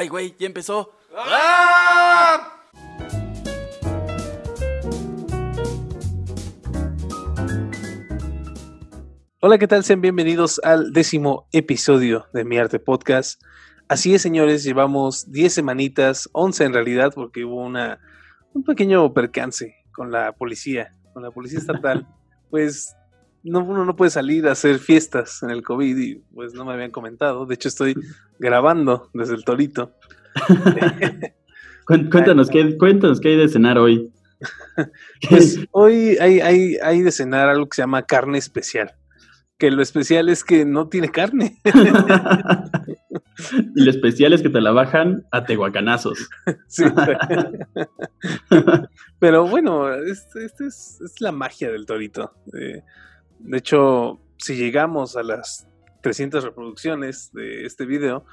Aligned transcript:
Ay, 0.00 0.08
güey, 0.08 0.34
ya 0.38 0.46
empezó. 0.46 0.94
Hola, 9.40 9.58
¿qué 9.58 9.68
tal? 9.68 9.84
Sean 9.84 10.00
bienvenidos 10.00 10.58
al 10.64 10.94
décimo 10.94 11.48
episodio 11.52 12.24
de 12.32 12.46
Mi 12.46 12.56
Arte 12.56 12.78
Podcast. 12.78 13.42
Así 13.88 14.14
es, 14.14 14.22
señores, 14.22 14.64
llevamos 14.64 15.30
10 15.32 15.52
semanitas, 15.52 16.30
11 16.32 16.64
en 16.64 16.72
realidad, 16.72 17.12
porque 17.14 17.44
hubo 17.44 17.62
una, 17.62 18.00
un 18.54 18.64
pequeño 18.64 19.12
percance 19.12 19.74
con 19.92 20.10
la 20.10 20.32
policía, 20.32 20.94
con 21.12 21.22
la 21.22 21.30
policía 21.30 21.58
estatal. 21.58 22.08
pues 22.50 22.96
no, 23.42 23.60
uno 23.60 23.84
no 23.84 23.96
puede 23.96 24.10
salir 24.10 24.48
a 24.48 24.52
hacer 24.52 24.78
fiestas 24.78 25.42
en 25.42 25.50
el 25.50 25.62
COVID 25.62 25.96
y 25.96 26.16
pues 26.34 26.54
no 26.54 26.64
me 26.64 26.72
habían 26.72 26.90
comentado. 26.90 27.46
De 27.46 27.54
hecho, 27.54 27.68
estoy 27.68 27.94
grabando 28.38 29.10
desde 29.14 29.34
el 29.34 29.44
Torito. 29.44 29.92
cuéntanos, 31.86 32.50
¿qué, 32.50 32.76
cuéntanos 32.76 33.20
qué 33.20 33.30
hay 33.30 33.36
de 33.36 33.48
cenar 33.48 33.78
hoy. 33.78 34.12
Pues 35.28 35.58
hoy 35.72 36.16
hay, 36.18 36.40
hay, 36.40 36.76
hay 36.82 37.02
de 37.02 37.12
cenar 37.12 37.50
algo 37.50 37.68
que 37.68 37.76
se 37.76 37.82
llama 37.82 38.06
carne 38.06 38.38
especial 38.38 38.94
que 39.60 39.70
lo 39.70 39.82
especial 39.82 40.28
es 40.30 40.42
que 40.42 40.64
no 40.64 40.88
tiene 40.88 41.10
carne. 41.10 41.60
y 43.76 43.84
lo 43.84 43.90
especial 43.90 44.32
es 44.32 44.42
que 44.42 44.48
te 44.48 44.60
la 44.60 44.72
bajan 44.72 45.24
a 45.30 45.44
tehuacanazos. 45.44 46.28
sí. 46.66 46.84
Pero 49.20 49.46
bueno, 49.46 49.92
esta 49.92 50.42
este 50.42 50.66
es, 50.66 50.98
la 51.20 51.30
magia 51.30 51.70
del 51.70 51.86
torito. 51.86 52.32
Eh, 52.58 52.82
de 53.40 53.58
hecho, 53.58 54.20
si 54.38 54.56
llegamos 54.56 55.16
a 55.16 55.22
las 55.22 55.68
300 56.02 56.44
reproducciones 56.44 57.32
de 57.32 57.66
este 57.66 57.84
video, 57.86 58.24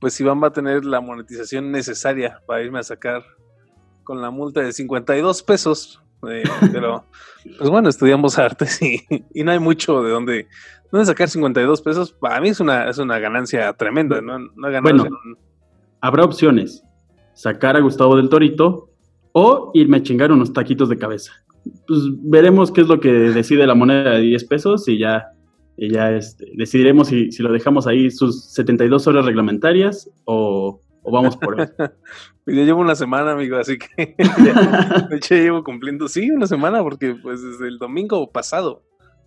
pues 0.00 0.18
Iván 0.20 0.42
va 0.42 0.48
a 0.48 0.52
tener 0.52 0.84
la 0.84 1.00
monetización 1.00 1.70
necesaria 1.70 2.40
para 2.46 2.62
irme 2.62 2.80
a 2.80 2.82
sacar 2.82 3.22
con 4.02 4.20
la 4.20 4.30
multa 4.30 4.60
de 4.60 4.72
52 4.72 5.42
pesos 5.44 6.02
eh, 6.28 6.42
pero, 6.72 7.04
pues 7.58 7.70
bueno, 7.70 7.88
estudiamos 7.88 8.38
artes 8.38 8.80
y, 8.82 9.00
no 9.42 9.52
hay 9.52 9.58
mucho 9.58 10.02
de 10.02 10.10
dónde, 10.10 10.48
dónde 10.90 11.06
sacar 11.06 11.28
52 11.28 11.82
pesos. 11.82 12.12
Para 12.12 12.40
mí 12.40 12.48
es 12.48 12.60
una, 12.60 12.88
es 12.88 12.98
una 12.98 13.18
ganancia 13.18 13.72
tremenda, 13.74 14.20
¿no? 14.20 14.38
bueno, 14.82 15.04
habrá 16.00 16.24
opciones. 16.24 16.84
Sacar 17.34 17.76
a 17.76 17.80
Gustavo 17.80 18.16
del 18.16 18.28
Torito 18.28 18.90
o 19.32 19.70
irme 19.74 19.98
a 19.98 20.02
chingar 20.02 20.30
unos 20.30 20.52
taquitos 20.52 20.88
de 20.88 20.98
cabeza. 20.98 21.32
Pues 21.86 22.00
veremos 22.22 22.72
qué 22.72 22.82
es 22.82 22.88
lo 22.88 23.00
que 23.00 23.10
decide 23.10 23.66
la 23.66 23.74
moneda 23.74 24.10
de 24.10 24.20
10 24.20 24.44
pesos 24.44 24.88
y 24.88 24.98
ya, 24.98 25.26
ya 25.76 26.10
este, 26.10 26.46
decidiremos 26.54 27.08
si, 27.08 27.30
si 27.32 27.42
lo 27.42 27.52
dejamos 27.52 27.86
ahí 27.86 28.10
sus 28.10 28.52
72 28.52 29.06
horas 29.06 29.24
reglamentarias 29.24 30.10
o 30.24 30.80
o 31.02 31.10
vamos 31.10 31.36
por 31.36 31.60
eso. 31.60 31.72
Pues 32.44 32.56
ya 32.56 32.64
llevo 32.64 32.80
una 32.80 32.96
semana, 32.96 33.30
amigo, 33.30 33.56
así 33.56 33.78
que 33.78 33.86
de 34.18 35.16
hecho 35.16 35.36
llevo 35.36 35.62
cumpliendo, 35.62 36.08
sí, 36.08 36.28
una 36.32 36.48
semana, 36.48 36.82
porque 36.82 37.14
pues 37.14 37.40
desde 37.40 37.68
el 37.68 37.78
domingo 37.78 38.32
pasado. 38.32 38.82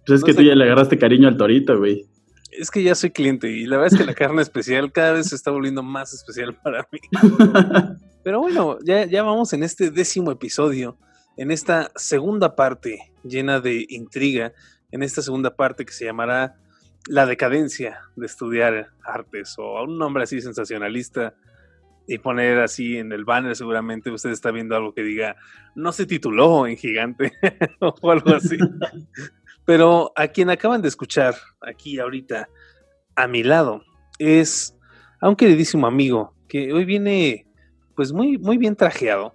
Pues 0.06 0.20
es 0.20 0.26
que 0.26 0.34
tú 0.34 0.42
ya 0.42 0.54
le 0.54 0.66
agarraste 0.66 0.98
cariño 0.98 1.30
al 1.30 1.38
torito, 1.38 1.78
güey. 1.78 2.06
Es 2.52 2.70
que 2.70 2.84
ya 2.84 2.94
soy 2.94 3.12
cliente 3.12 3.50
y 3.50 3.68
la 3.68 3.78
verdad 3.78 3.94
es 3.94 4.00
que 4.00 4.06
la 4.06 4.14
carne 4.14 4.42
especial 4.42 4.92
cada 4.92 5.14
vez 5.14 5.30
se 5.30 5.36
está 5.36 5.50
volviendo 5.50 5.82
más 5.82 6.14
especial 6.14 6.58
para 6.62 6.86
mí. 6.92 7.00
Pero 8.26 8.42
bueno, 8.42 8.80
ya, 8.84 9.06
ya 9.06 9.24
vamos 9.24 9.54
en 9.54 9.64
este 9.64 9.92
décimo 9.92 10.30
episodio, 10.30 10.98
en 11.38 11.52
esta 11.52 11.92
segunda 11.96 12.56
parte 12.56 13.12
llena 13.24 13.60
de 13.60 13.86
intriga, 13.90 14.54
en 14.92 15.04
esta 15.04 15.22
segunda 15.22 15.56
parte 15.56 15.86
que 15.86 15.94
se 15.94 16.06
llamará 16.06 16.56
La 17.08 17.26
decadencia 17.26 18.00
de 18.16 18.26
estudiar 18.26 18.90
artes 19.04 19.56
o 19.58 19.84
un 19.84 19.98
nombre 19.98 20.24
así 20.24 20.42
sensacionalista 20.42 21.36
y 22.08 22.20
poner 22.20 22.60
así 22.60 22.98
en 22.98 23.12
el 23.12 23.26
banner, 23.26 23.56
seguramente 23.56 24.12
usted 24.12 24.30
está 24.30 24.52
viendo 24.52 24.76
algo 24.76 24.94
que 24.94 25.02
diga, 25.02 25.36
no 25.74 25.92
se 25.92 26.06
tituló 26.06 26.68
en 26.68 26.78
gigante 26.78 27.34
o 27.80 28.12
algo 28.12 28.36
así. 28.36 28.58
Pero 29.66 30.14
a 30.16 30.28
quien 30.28 30.50
acaban 30.52 30.82
de 30.82 30.88
escuchar 30.88 31.36
aquí 31.62 32.00
ahorita, 32.00 32.48
a 33.16 33.28
mi 33.28 33.44
lado, 33.44 33.84
es 34.20 34.78
a 35.20 35.28
un 35.28 35.36
queridísimo 35.36 35.88
amigo 35.88 36.36
que 36.48 36.72
hoy 36.72 36.86
viene 36.86 37.48
pues 37.96 38.12
muy, 38.12 38.38
muy 38.38 38.58
bien 38.58 38.76
trajeado, 38.76 39.34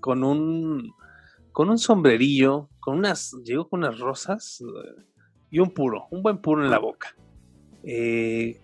con 0.00 0.22
un, 0.22 0.92
con 1.52 1.68
un 1.68 1.78
sombrerillo, 1.78 2.68
con 2.80 2.98
unas, 2.98 3.36
llegó 3.44 3.68
con 3.68 3.80
unas 3.80 3.98
rosas 3.98 4.62
y 5.50 5.58
un 5.58 5.70
puro, 5.70 6.06
un 6.10 6.22
buen 6.22 6.38
puro 6.38 6.64
en 6.64 6.70
la 6.70 6.78
boca. 6.78 7.14
Eh, 7.84 8.58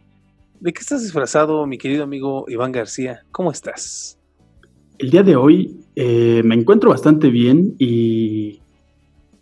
¿De 0.61 0.73
qué 0.73 0.81
estás 0.81 1.03
disfrazado, 1.03 1.67
mi 1.67 1.79
querido 1.79 2.05
amigo 2.05 2.47
Iván 2.49 2.73
García? 2.73 3.25
¿Cómo 3.31 3.53
estás? 3.53 4.19
El 4.99 5.11
día 5.11 5.23
de 5.23 5.37
hoy 5.37 5.79
eh, 5.95 6.43
me 6.45 6.55
encuentro 6.55 6.91
bastante 6.91 7.29
bien 7.29 7.77
y, 7.79 8.61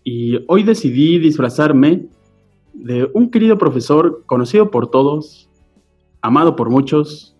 y 0.04 0.44
hoy 0.48 0.62
decidí 0.62 1.18
disfrazarme 1.18 2.06
de 2.74 3.08
un 3.14 3.30
querido 3.30 3.56
profesor 3.56 4.24
conocido 4.26 4.70
por 4.70 4.90
todos, 4.90 5.48
amado 6.20 6.56
por 6.56 6.68
muchos 6.68 7.36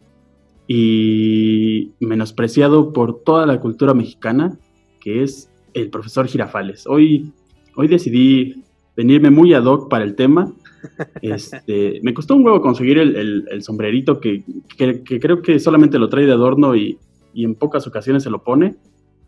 y 0.67 1.93
menospreciado 2.01 2.93
por 2.93 3.23
toda 3.23 3.45
la 3.45 3.61
cultura 3.61 3.93
mexicana, 3.93 4.59
que 5.01 5.23
es 5.23 5.51
el 5.83 5.91
profesor 5.91 6.27
Girafales. 6.27 6.87
Hoy, 6.87 7.33
hoy 7.77 7.89
decidí 7.89 8.65
venirme 8.97 9.31
muy 9.31 9.53
ad 9.53 9.65
hoc 9.65 9.91
para 9.91 10.05
el 10.05 10.15
tema 10.15 10.53
este, 11.23 12.01
me 12.03 12.15
costó 12.15 12.35
un 12.35 12.45
huevo 12.45 12.61
conseguir 12.61 12.99
el, 12.99 13.63
sombrerito 13.63 14.21
que, 14.21 14.43
creo 14.77 15.43
que 15.43 15.59
solamente 15.59 15.99
lo 15.99 16.09
trae 16.09 16.27
de 16.27 16.33
adorno 16.33 16.75
y, 16.77 16.99
en 17.35 17.55
pocas 17.55 17.87
ocasiones 17.87 18.23
se 18.23 18.31
lo 18.31 18.43
pone, 18.43 18.77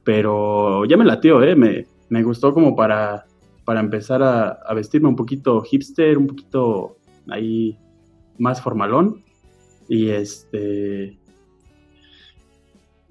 pero 0.02 0.86
ya 0.86 0.96
me 0.96 1.04
latió, 1.04 1.42
¿eh? 1.42 1.54
me, 1.54 2.22
gustó 2.22 2.54
como 2.54 2.74
para, 2.74 3.26
para 3.66 3.80
empezar 3.80 4.22
a, 4.22 4.74
vestirme 4.74 5.08
un 5.08 5.16
poquito 5.16 5.60
hipster, 5.60 6.16
un 6.16 6.28
poquito 6.28 6.96
ahí 7.28 7.76
más 8.38 8.62
formalón 8.62 9.22
y 9.88 10.08
este 10.08 11.18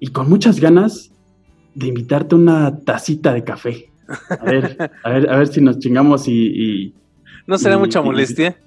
y 0.00 0.06
con 0.08 0.28
muchas 0.28 0.58
ganas 0.58 1.12
de 1.78 1.86
invitarte 1.86 2.34
una 2.34 2.78
tacita 2.80 3.32
de 3.32 3.44
café. 3.44 3.90
A 4.30 4.44
ver, 4.44 4.76
a 5.04 5.10
ver, 5.10 5.30
a 5.30 5.36
ver 5.38 5.46
si 5.48 5.60
nos 5.60 5.78
chingamos 5.78 6.28
y 6.28 6.94
¿No 7.48 7.56
será 7.56 7.78
mucha 7.78 8.02
molestia? 8.02 8.58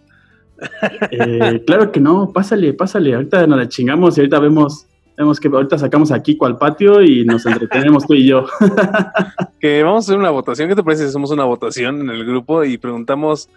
Eh, 1.11 1.63
claro 1.67 1.91
que 1.91 1.99
no, 1.99 2.33
pásale, 2.33 2.73
pásale. 2.73 3.13
Ahorita 3.13 3.45
nos 3.45 3.59
la 3.59 3.69
chingamos 3.69 4.17
y 4.17 4.21
ahorita 4.21 4.39
vemos, 4.39 4.87
vemos 5.15 5.39
que 5.39 5.49
ahorita 5.49 5.77
sacamos 5.77 6.11
aquí 6.11 6.35
al 6.41 6.57
patio 6.57 7.03
y 7.03 7.23
nos 7.23 7.45
entretenemos 7.45 8.07
tú 8.07 8.15
y 8.15 8.25
yo. 8.25 8.47
que 9.59 9.83
vamos 9.83 10.05
a 10.05 10.07
hacer 10.07 10.17
una 10.17 10.31
votación. 10.31 10.67
¿Qué 10.67 10.75
te 10.75 10.83
parece 10.83 11.03
si 11.03 11.09
hacemos 11.09 11.29
una 11.29 11.43
votación 11.45 12.01
en 12.01 12.09
el 12.09 12.25
grupo 12.25 12.63
y 12.63 12.79
preguntamos 12.79 13.49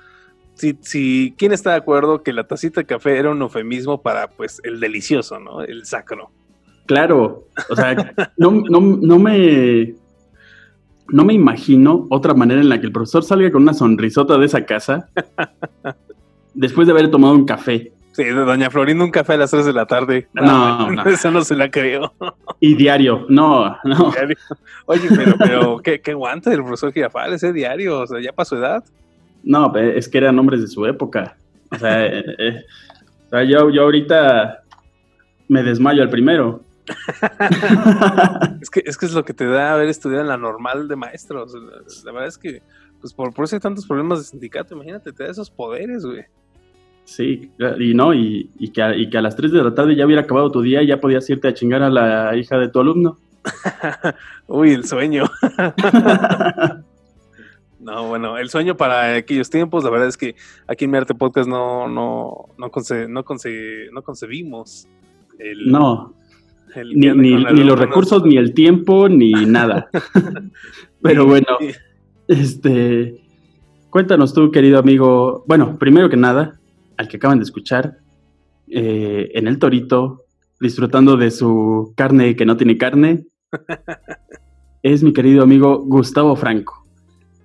si, 0.53 0.77
si 0.83 1.35
quién 1.39 1.53
está 1.53 1.71
de 1.71 1.77
acuerdo 1.77 2.23
que 2.23 2.35
la 2.35 2.47
tacita 2.47 2.83
de 2.83 2.87
café 2.87 3.17
era 3.17 3.31
un 3.31 3.41
eufemismo 3.41 4.03
para 4.03 4.29
pues 4.29 4.61
el 4.63 4.79
delicioso, 4.79 5.41
¿no? 5.41 5.63
El 5.63 5.87
sacro. 5.87 6.31
Claro, 6.87 7.45
o 7.71 7.77
sea, 7.77 8.15
no, 8.37 8.63
no, 8.69 8.81
no 8.81 9.19
me 9.19 9.95
no 11.09 11.25
me 11.25 11.35
imagino 11.35 12.07
otra 12.11 12.35
manera 12.35 12.61
en 12.61 12.69
la 12.69 12.81
que 12.81 12.87
el 12.87 12.93
profesor 12.93 13.23
salga 13.25 13.51
con 13.51 13.63
una 13.63 13.75
sonrisota 13.75 14.39
de 14.39 14.47
esa 14.47 14.65
casa 14.65 15.09
después 16.55 16.87
de 16.87 16.93
haber 16.93 17.11
tomado 17.11 17.35
un 17.35 17.45
café. 17.45 17.93
Sí, 18.13 18.23
de 18.23 18.33
Doña 18.33 18.71
Florinda 18.71 19.05
un 19.05 19.11
café 19.11 19.33
a 19.33 19.39
las 19.39 19.51
3 19.51 19.67
de 19.67 19.73
la 19.73 19.87
tarde. 19.87 20.29
No, 20.35 20.89
no, 20.91 21.03
Eso 21.11 21.33
no 21.33 21.43
se 21.43 21.57
la 21.57 21.69
creo. 21.69 22.15
Y 22.61 22.77
diario, 22.77 23.27
no, 23.29 23.77
no. 23.83 24.13
Oye, 24.87 25.09
pero, 25.09 25.35
pero 25.37 25.79
¿qué, 25.79 26.01
qué 26.01 26.15
guante 26.15 26.51
del 26.51 26.63
profesor 26.63 26.93
Girafal 26.93 27.33
ese 27.33 27.53
diario? 27.53 28.01
O 28.01 28.07
sea, 28.07 28.21
ya 28.21 28.33
pasó 28.33 28.57
edad. 28.57 28.85
No, 29.43 29.75
es 29.77 30.09
que 30.09 30.19
eran 30.19 30.39
hombres 30.39 30.61
de 30.61 30.69
su 30.69 30.87
época. 30.87 31.37
O 31.73 31.79
sea, 31.79 32.07
eh, 32.07 32.25
eh, 32.39 32.65
o 33.27 33.31
sea 33.31 33.43
yo, 33.43 33.69
yo 33.71 33.83
ahorita 33.83 34.63
me 35.49 35.65
desmayo 35.65 36.03
al 36.03 36.11
primero. 36.11 36.63
es, 38.61 38.71
que, 38.71 38.83
es 38.85 38.97
que 38.97 39.07
es 39.07 39.13
lo 39.13 39.25
que 39.25 39.35
te 39.35 39.47
da 39.47 39.75
haber 39.75 39.89
estudiado 39.89 40.23
en 40.23 40.29
la 40.29 40.37
normal 40.37 40.89
de 40.89 40.97
maestros. 40.97 41.55
La 42.05 42.13
verdad 42.13 42.29
es 42.29 42.39
que, 42.39 42.63
pues 43.01 43.13
por, 43.13 43.33
por 43.33 43.45
eso 43.45 43.57
hay 43.57 43.61
tantos 43.61 43.87
problemas 43.87 44.19
de 44.19 44.25
sindicato, 44.25 44.75
imagínate, 44.75 45.13
te 45.13 45.25
da 45.25 45.31
esos 45.31 45.51
poderes, 45.51 46.05
güey. 46.05 46.25
Sí, 47.05 47.51
y 47.79 47.95
no, 47.95 48.15
y, 48.15 48.49
que 48.73 48.83
a, 48.83 48.97
y 48.97 49.11
que 49.11 49.19
a 49.19 49.23
las 49.23 49.37
3 49.37 49.53
de 49.53 49.63
la 49.63 49.75
tarde 49.75 49.95
ya 49.95 50.07
hubiera 50.07 50.23
acabado 50.23 50.51
tu 50.51 50.63
día 50.63 50.83
y 50.83 50.87
ya 50.87 51.01
podías 51.01 51.29
irte 51.29 51.49
a 51.49 51.55
chingar 51.55 51.83
a 51.83 51.91
la 51.91 52.35
hija 52.37 52.57
de 52.57 52.69
tu 52.69 52.81
alumno. 52.81 53.19
Uy, 54.47 54.73
el 54.73 54.87
sueño. 54.87 55.25
no, 57.79 58.09
bueno, 58.09 58.39
el 58.39 58.49
sueño 58.49 58.75
para 58.77 59.17
aquellos 59.17 59.51
tiempos, 59.51 59.85
la 59.85 59.91
verdad 59.91 60.09
es 60.09 60.17
que 60.17 60.35
aquí 60.67 60.87
en 60.87 60.93
Mi 60.93 60.97
Arte 60.97 61.15
Podcast 61.15 61.47
no, 61.47 61.89
no, 61.89 62.47
no, 62.57 62.71
no, 62.71 63.25
no 63.91 64.03
concebimos 64.03 64.89
el, 65.39 65.71
no 65.71 66.15
ni, 66.95 67.65
los 67.65 67.79
recursos, 67.79 68.25
ni 68.25 68.37
el 68.37 68.55
tiempo, 68.55 69.09
ni 69.09 69.33
nada. 69.47 69.89
Pero 71.03 71.27
bueno, 71.27 71.47
este, 72.29 73.21
cuéntanos 73.91 74.33
tú, 74.33 74.51
querido 74.51 74.79
amigo. 74.79 75.45
Bueno, 75.47 75.79
primero 75.79 76.09
que 76.09 76.17
nada, 76.17 76.59
al 76.97 77.09
que 77.09 77.19
acaban 77.19 77.39
de 77.39 77.45
escuchar, 77.45 77.99
eh, 78.69 79.31
en 79.35 79.47
el 79.47 79.59
Torito, 79.59 80.25
disfrutando 80.61 81.17
de 81.17 81.31
su 81.31 81.93
carne 81.97 82.37
que 82.37 82.47
no 82.47 82.57
tiene 82.57 82.79
carne, 82.79 83.27
es 84.83 85.03
mi 85.03 85.13
querido 85.13 85.43
amigo 85.43 85.85
Gustavo 85.85 86.35
Franco. 86.37 86.87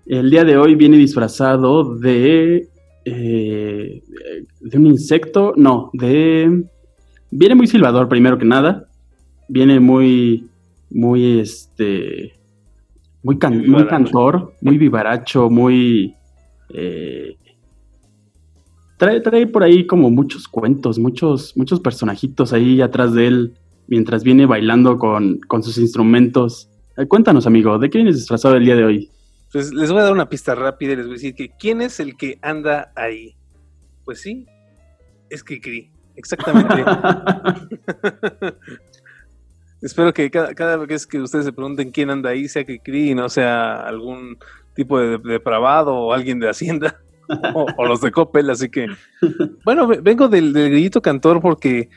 El 0.05 0.29
día 0.29 0.43
de 0.43 0.57
hoy 0.57 0.75
viene 0.75 0.97
disfrazado 0.97 1.95
de... 1.95 2.67
Eh, 3.05 4.03
de 4.59 4.77
un 4.77 4.87
insecto, 4.87 5.53
no, 5.55 5.89
de... 5.93 6.63
Viene 7.31 7.55
muy 7.55 7.67
silbador 7.67 8.09
primero 8.09 8.37
que 8.37 8.45
nada. 8.45 8.88
Viene 9.49 9.79
muy, 9.79 10.49
muy, 10.89 11.39
este, 11.39 12.39
muy, 13.23 13.37
muy 13.67 13.87
cantor, 13.87 14.53
muy 14.61 14.77
vivaracho, 14.77 15.49
muy... 15.49 16.15
Eh, 16.69 17.35
trae, 18.97 19.21
trae 19.21 19.47
por 19.47 19.63
ahí 19.63 19.85
como 19.85 20.09
muchos 20.09 20.47
cuentos, 20.47 20.99
muchos, 20.99 21.55
muchos 21.57 21.79
personajitos 21.79 22.53
ahí 22.53 22.81
atrás 22.81 23.13
de 23.13 23.27
él 23.27 23.53
mientras 23.87 24.23
viene 24.23 24.45
bailando 24.45 24.97
con, 24.97 25.39
con 25.47 25.63
sus 25.63 25.77
instrumentos. 25.77 26.69
Eh, 26.95 27.07
cuéntanos, 27.07 27.47
amigo, 27.47 27.77
¿de 27.79 27.89
quién 27.89 28.07
es 28.07 28.15
disfrazado 28.15 28.55
el 28.55 28.65
día 28.65 28.75
de 28.75 28.85
hoy? 28.85 29.09
Pues 29.51 29.73
les 29.73 29.91
voy 29.91 30.01
a 30.01 30.03
dar 30.03 30.13
una 30.13 30.29
pista 30.29 30.53
rápida 30.53 30.93
y 30.93 30.97
les 30.97 31.05
voy 31.05 31.13
a 31.13 31.17
decir 31.17 31.33
que 31.33 31.49
¿quién 31.57 31.81
es 31.81 31.99
el 31.99 32.15
que 32.15 32.37
anda 32.41 32.91
ahí? 32.95 33.35
Pues 34.05 34.21
sí, 34.21 34.45
es 35.29 35.43
Kikri, 35.43 35.91
exactamente. 36.15 36.83
Espero 39.81 40.13
que 40.13 40.29
cada, 40.29 40.77
vez 40.77 41.07
que 41.07 41.19
ustedes 41.19 41.45
se 41.45 41.53
pregunten 41.53 41.91
quién 41.91 42.09
anda 42.09 42.31
ahí, 42.31 42.47
sea 42.47 42.65
Kikri 42.65 43.11
y 43.11 43.15
no 43.15 43.29
sea 43.29 43.81
algún 43.81 44.37
tipo 44.75 44.99
de 44.99 45.17
depravado 45.17 45.95
o 45.95 46.13
alguien 46.13 46.39
de 46.39 46.49
Hacienda 46.49 46.99
o, 47.53 47.85
los 47.85 48.01
de 48.01 48.11
Coppel, 48.11 48.49
así 48.49 48.69
que 48.69 48.87
bueno, 49.65 49.87
vengo 49.87 50.27
del, 50.27 50.51
del 50.53 50.71
grillito 50.71 51.01
cantor 51.01 51.41
porque 51.41 51.89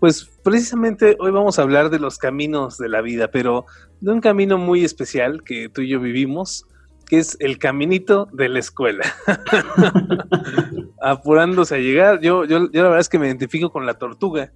pues 0.00 0.24
precisamente 0.42 1.16
hoy 1.20 1.30
vamos 1.30 1.58
a 1.58 1.62
hablar 1.62 1.90
de 1.90 1.98
los 1.98 2.18
caminos 2.18 2.78
de 2.78 2.88
la 2.88 3.02
vida, 3.02 3.28
pero 3.30 3.66
de 4.00 4.12
un 4.12 4.20
camino 4.20 4.56
muy 4.56 4.82
especial 4.82 5.44
que 5.44 5.68
tú 5.68 5.82
y 5.82 5.88
yo 5.88 6.00
vivimos, 6.00 6.66
que 7.06 7.18
es 7.18 7.36
el 7.38 7.58
caminito 7.58 8.26
de 8.32 8.48
la 8.48 8.60
escuela. 8.60 9.04
Apurándose 11.02 11.74
a 11.74 11.78
llegar. 11.78 12.20
Yo, 12.20 12.44
yo, 12.46 12.70
yo 12.70 12.82
la 12.82 12.88
verdad 12.88 13.00
es 13.00 13.10
que 13.10 13.18
me 13.18 13.26
identifico 13.26 13.70
con 13.70 13.84
la 13.84 13.94
tortuga, 13.94 14.52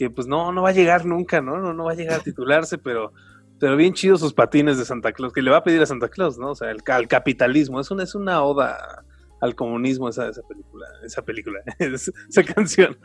que 0.00 0.08
pues 0.08 0.26
no, 0.26 0.50
no 0.50 0.62
va 0.62 0.70
a 0.70 0.72
llegar 0.72 1.04
nunca, 1.04 1.42
¿no? 1.42 1.58
No, 1.58 1.74
no 1.74 1.84
va 1.84 1.92
a 1.92 1.94
llegar 1.94 2.20
a 2.20 2.22
titularse, 2.22 2.78
pero, 2.78 3.12
pero 3.58 3.76
bien 3.76 3.92
chidos 3.92 4.20
sus 4.20 4.32
patines 4.32 4.78
de 4.78 4.86
Santa 4.86 5.12
Claus, 5.12 5.30
que 5.30 5.42
le 5.42 5.50
va 5.50 5.58
a 5.58 5.62
pedir 5.62 5.82
a 5.82 5.84
Santa 5.84 6.08
Claus, 6.08 6.38
¿no? 6.38 6.52
O 6.52 6.54
sea, 6.54 6.70
el, 6.70 6.78
al 6.86 7.06
capitalismo. 7.06 7.78
Es 7.80 7.90
una, 7.90 8.04
es 8.04 8.14
una 8.14 8.42
oda 8.42 9.04
al 9.42 9.54
comunismo 9.54 10.08
esa, 10.08 10.30
esa 10.30 10.40
película, 10.48 10.86
esa 11.04 11.20
película, 11.20 11.60
esa 11.78 12.44
canción. 12.44 12.96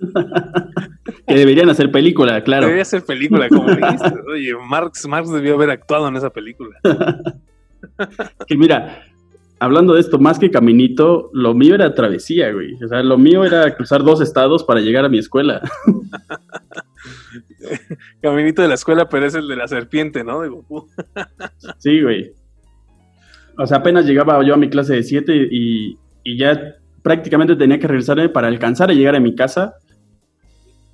que 1.28 1.34
deberían 1.36 1.70
hacer 1.70 1.92
película, 1.92 2.42
claro. 2.42 2.62
Debería 2.66 2.84
ser 2.84 3.04
película 3.04 3.48
comunista. 3.48 4.12
Oye, 4.26 4.52
Marx, 4.68 5.06
Marx 5.06 5.30
debió 5.30 5.54
haber 5.54 5.70
actuado 5.70 6.08
en 6.08 6.16
esa 6.16 6.30
película. 6.30 6.80
que 8.48 8.56
mira, 8.56 9.04
hablando 9.60 9.94
de 9.94 10.00
esto, 10.00 10.18
más 10.18 10.38
que 10.38 10.50
caminito, 10.50 11.30
lo 11.32 11.54
mío 11.54 11.74
era 11.74 11.94
travesía, 11.94 12.50
güey. 12.50 12.74
O 12.82 12.88
sea, 12.88 13.02
lo 13.02 13.18
mío 13.18 13.44
era 13.44 13.76
cruzar 13.76 14.02
dos 14.02 14.20
estados 14.20 14.64
para 14.64 14.80
llegar 14.80 15.04
a 15.04 15.08
mi 15.08 15.18
escuela. 15.18 15.60
caminito 18.22 18.62
de 18.62 18.68
la 18.68 18.74
escuela, 18.74 19.08
pero 19.08 19.26
es 19.26 19.34
el 19.34 19.46
de 19.46 19.56
la 19.56 19.68
serpiente, 19.68 20.24
¿no? 20.24 20.40
sí, 21.78 22.02
güey. 22.02 22.32
O 23.58 23.66
sea, 23.66 23.78
apenas 23.78 24.06
llegaba 24.06 24.42
yo 24.42 24.54
a 24.54 24.56
mi 24.56 24.70
clase 24.70 24.94
de 24.94 25.02
7 25.02 25.48
y, 25.50 25.98
ya 26.38 26.76
prácticamente 27.02 27.54
tenía 27.54 27.78
que 27.78 27.86
regresarme 27.86 28.30
para 28.30 28.48
alcanzar 28.48 28.90
a 28.90 28.94
llegar 28.94 29.14
a 29.14 29.20
mi 29.20 29.34
casa. 29.34 29.74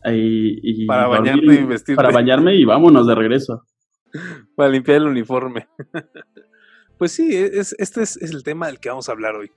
Y, 0.04 0.86
para 0.86 1.06
bañarme 1.06 1.54
y 1.54 1.64
vestirme. 1.64 1.96
Para 1.96 2.10
bañarme 2.10 2.54
y 2.56 2.64
vámonos 2.64 3.06
de 3.06 3.14
regreso. 3.14 3.64
Para 4.56 4.70
limpiar 4.70 4.98
el 4.98 5.08
uniforme. 5.08 5.68
pues 6.98 7.12
sí, 7.12 7.36
es, 7.36 7.74
este 7.78 8.02
es, 8.02 8.16
el 8.16 8.42
tema 8.42 8.66
del 8.66 8.80
que 8.80 8.88
vamos 8.88 9.08
a 9.08 9.12
hablar 9.12 9.34
hoy. 9.36 9.50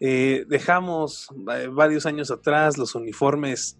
Eh, 0.00 0.44
dejamos 0.48 1.28
eh, 1.52 1.68
varios 1.68 2.06
años 2.06 2.30
atrás 2.30 2.76
los 2.76 2.94
uniformes 2.94 3.78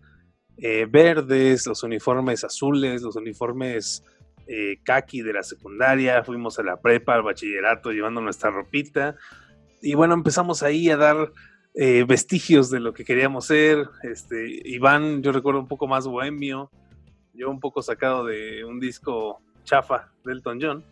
eh, 0.56 0.86
verdes, 0.88 1.66
los 1.66 1.82
uniformes 1.82 2.44
azules, 2.44 3.02
los 3.02 3.16
uniformes 3.16 4.02
kaki 4.84 5.22
de 5.22 5.32
la 5.32 5.42
secundaria, 5.42 6.22
fuimos 6.22 6.56
a 6.60 6.62
la 6.62 6.80
prepa, 6.80 7.14
al 7.14 7.24
bachillerato, 7.24 7.90
llevando 7.90 8.20
nuestra 8.20 8.48
ropita. 8.48 9.16
Y 9.82 9.94
bueno, 9.94 10.14
empezamos 10.14 10.62
ahí 10.62 10.88
a 10.88 10.96
dar 10.96 11.32
vestigios 11.74 12.70
de 12.70 12.78
lo 12.78 12.92
que 12.92 13.04
queríamos 13.04 13.46
ser. 13.46 13.88
Este, 14.04 14.46
Iván, 14.64 15.20
yo 15.24 15.32
recuerdo 15.32 15.58
un 15.58 15.66
poco 15.66 15.88
más 15.88 16.06
bohemio, 16.06 16.70
yo 17.34 17.50
un 17.50 17.58
poco 17.58 17.82
sacado 17.82 18.24
de 18.24 18.64
un 18.64 18.78
disco 18.78 19.40
chafa 19.64 20.12
del 20.24 20.36
Elton 20.36 20.58
John. 20.62 20.84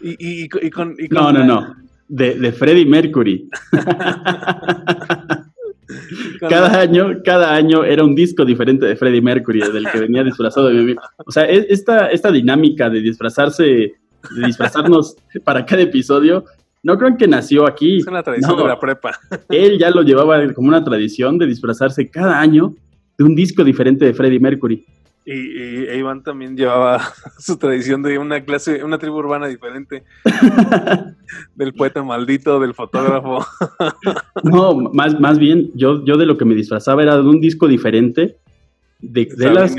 Y, 0.00 0.48
con, 0.48 0.96
no, 1.10 1.32
no, 1.32 1.44
no, 1.44 1.76
de, 2.08 2.34
de 2.34 2.52
Freddie 2.52 2.86
Mercury. 2.86 3.48
cada 6.40 6.80
año, 6.80 7.22
cada 7.24 7.54
año 7.54 7.84
era 7.84 8.04
un 8.04 8.14
disco 8.14 8.44
diferente 8.44 8.86
de 8.86 8.96
Freddie 8.96 9.22
Mercury, 9.22 9.60
del 9.72 9.90
que 9.90 10.00
venía 10.00 10.22
disfrazado 10.22 10.68
de. 10.68 10.96
O 11.24 11.32
sea, 11.32 11.44
esta, 11.44 12.08
esta 12.08 12.30
dinámica 12.30 12.90
de 12.90 13.00
disfrazarse, 13.00 13.64
de 13.64 14.46
disfrazarnos 14.46 15.16
para 15.44 15.64
cada 15.64 15.82
episodio, 15.82 16.44
no 16.82 16.98
creo 16.98 17.16
que 17.16 17.26
nació 17.26 17.66
aquí. 17.66 17.98
Es 17.98 18.06
una 18.06 18.22
tradición 18.22 18.56
de 18.56 18.64
la 18.64 18.78
prepa. 18.78 19.18
Él 19.48 19.78
ya 19.78 19.90
lo 19.90 20.02
llevaba 20.02 20.52
como 20.52 20.68
una 20.68 20.84
tradición 20.84 21.38
de 21.38 21.46
disfrazarse 21.46 22.10
cada 22.10 22.40
año 22.40 22.74
de 23.16 23.24
un 23.24 23.34
disco 23.34 23.64
diferente 23.64 24.04
de 24.04 24.14
Freddie 24.14 24.40
Mercury. 24.40 24.84
Y, 25.30 25.90
Iván 25.90 26.22
también 26.22 26.56
llevaba 26.56 27.02
su 27.38 27.58
tradición 27.58 28.02
de 28.02 28.18
una 28.18 28.40
clase, 28.44 28.82
una 28.82 28.98
tribu 28.98 29.18
urbana 29.18 29.46
diferente. 29.46 30.04
del 31.54 31.74
poeta 31.74 32.02
maldito, 32.02 32.58
del 32.58 32.72
fotógrafo. 32.72 33.44
no, 34.42 34.74
más, 34.94 35.20
más 35.20 35.38
bien, 35.38 35.70
yo, 35.74 36.02
yo 36.06 36.16
de 36.16 36.24
lo 36.24 36.38
que 36.38 36.46
me 36.46 36.54
disfrazaba 36.54 37.02
era 37.02 37.16
de 37.16 37.28
un 37.28 37.42
disco 37.42 37.68
diferente, 37.68 38.38
de, 39.00 39.28
las 39.52 39.76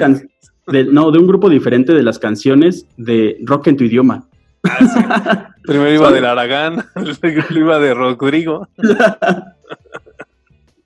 no, 0.91 1.11
de 1.11 1.17
un 1.17 1.27
grupo 1.27 1.49
diferente 1.49 1.93
de 1.93 2.03
las 2.03 2.19
canciones 2.19 2.85
de 2.97 3.37
rock 3.43 3.67
en 3.67 3.77
tu 3.77 3.85
idioma. 3.85 4.25
Ah, 4.63 5.49
Primero 5.63 5.91
iba 5.91 6.11
del 6.11 6.25
Aragán, 6.25 6.85
luego 6.95 7.41
iba 7.55 7.79
de 7.79 7.93
Rodrigo. 7.95 8.67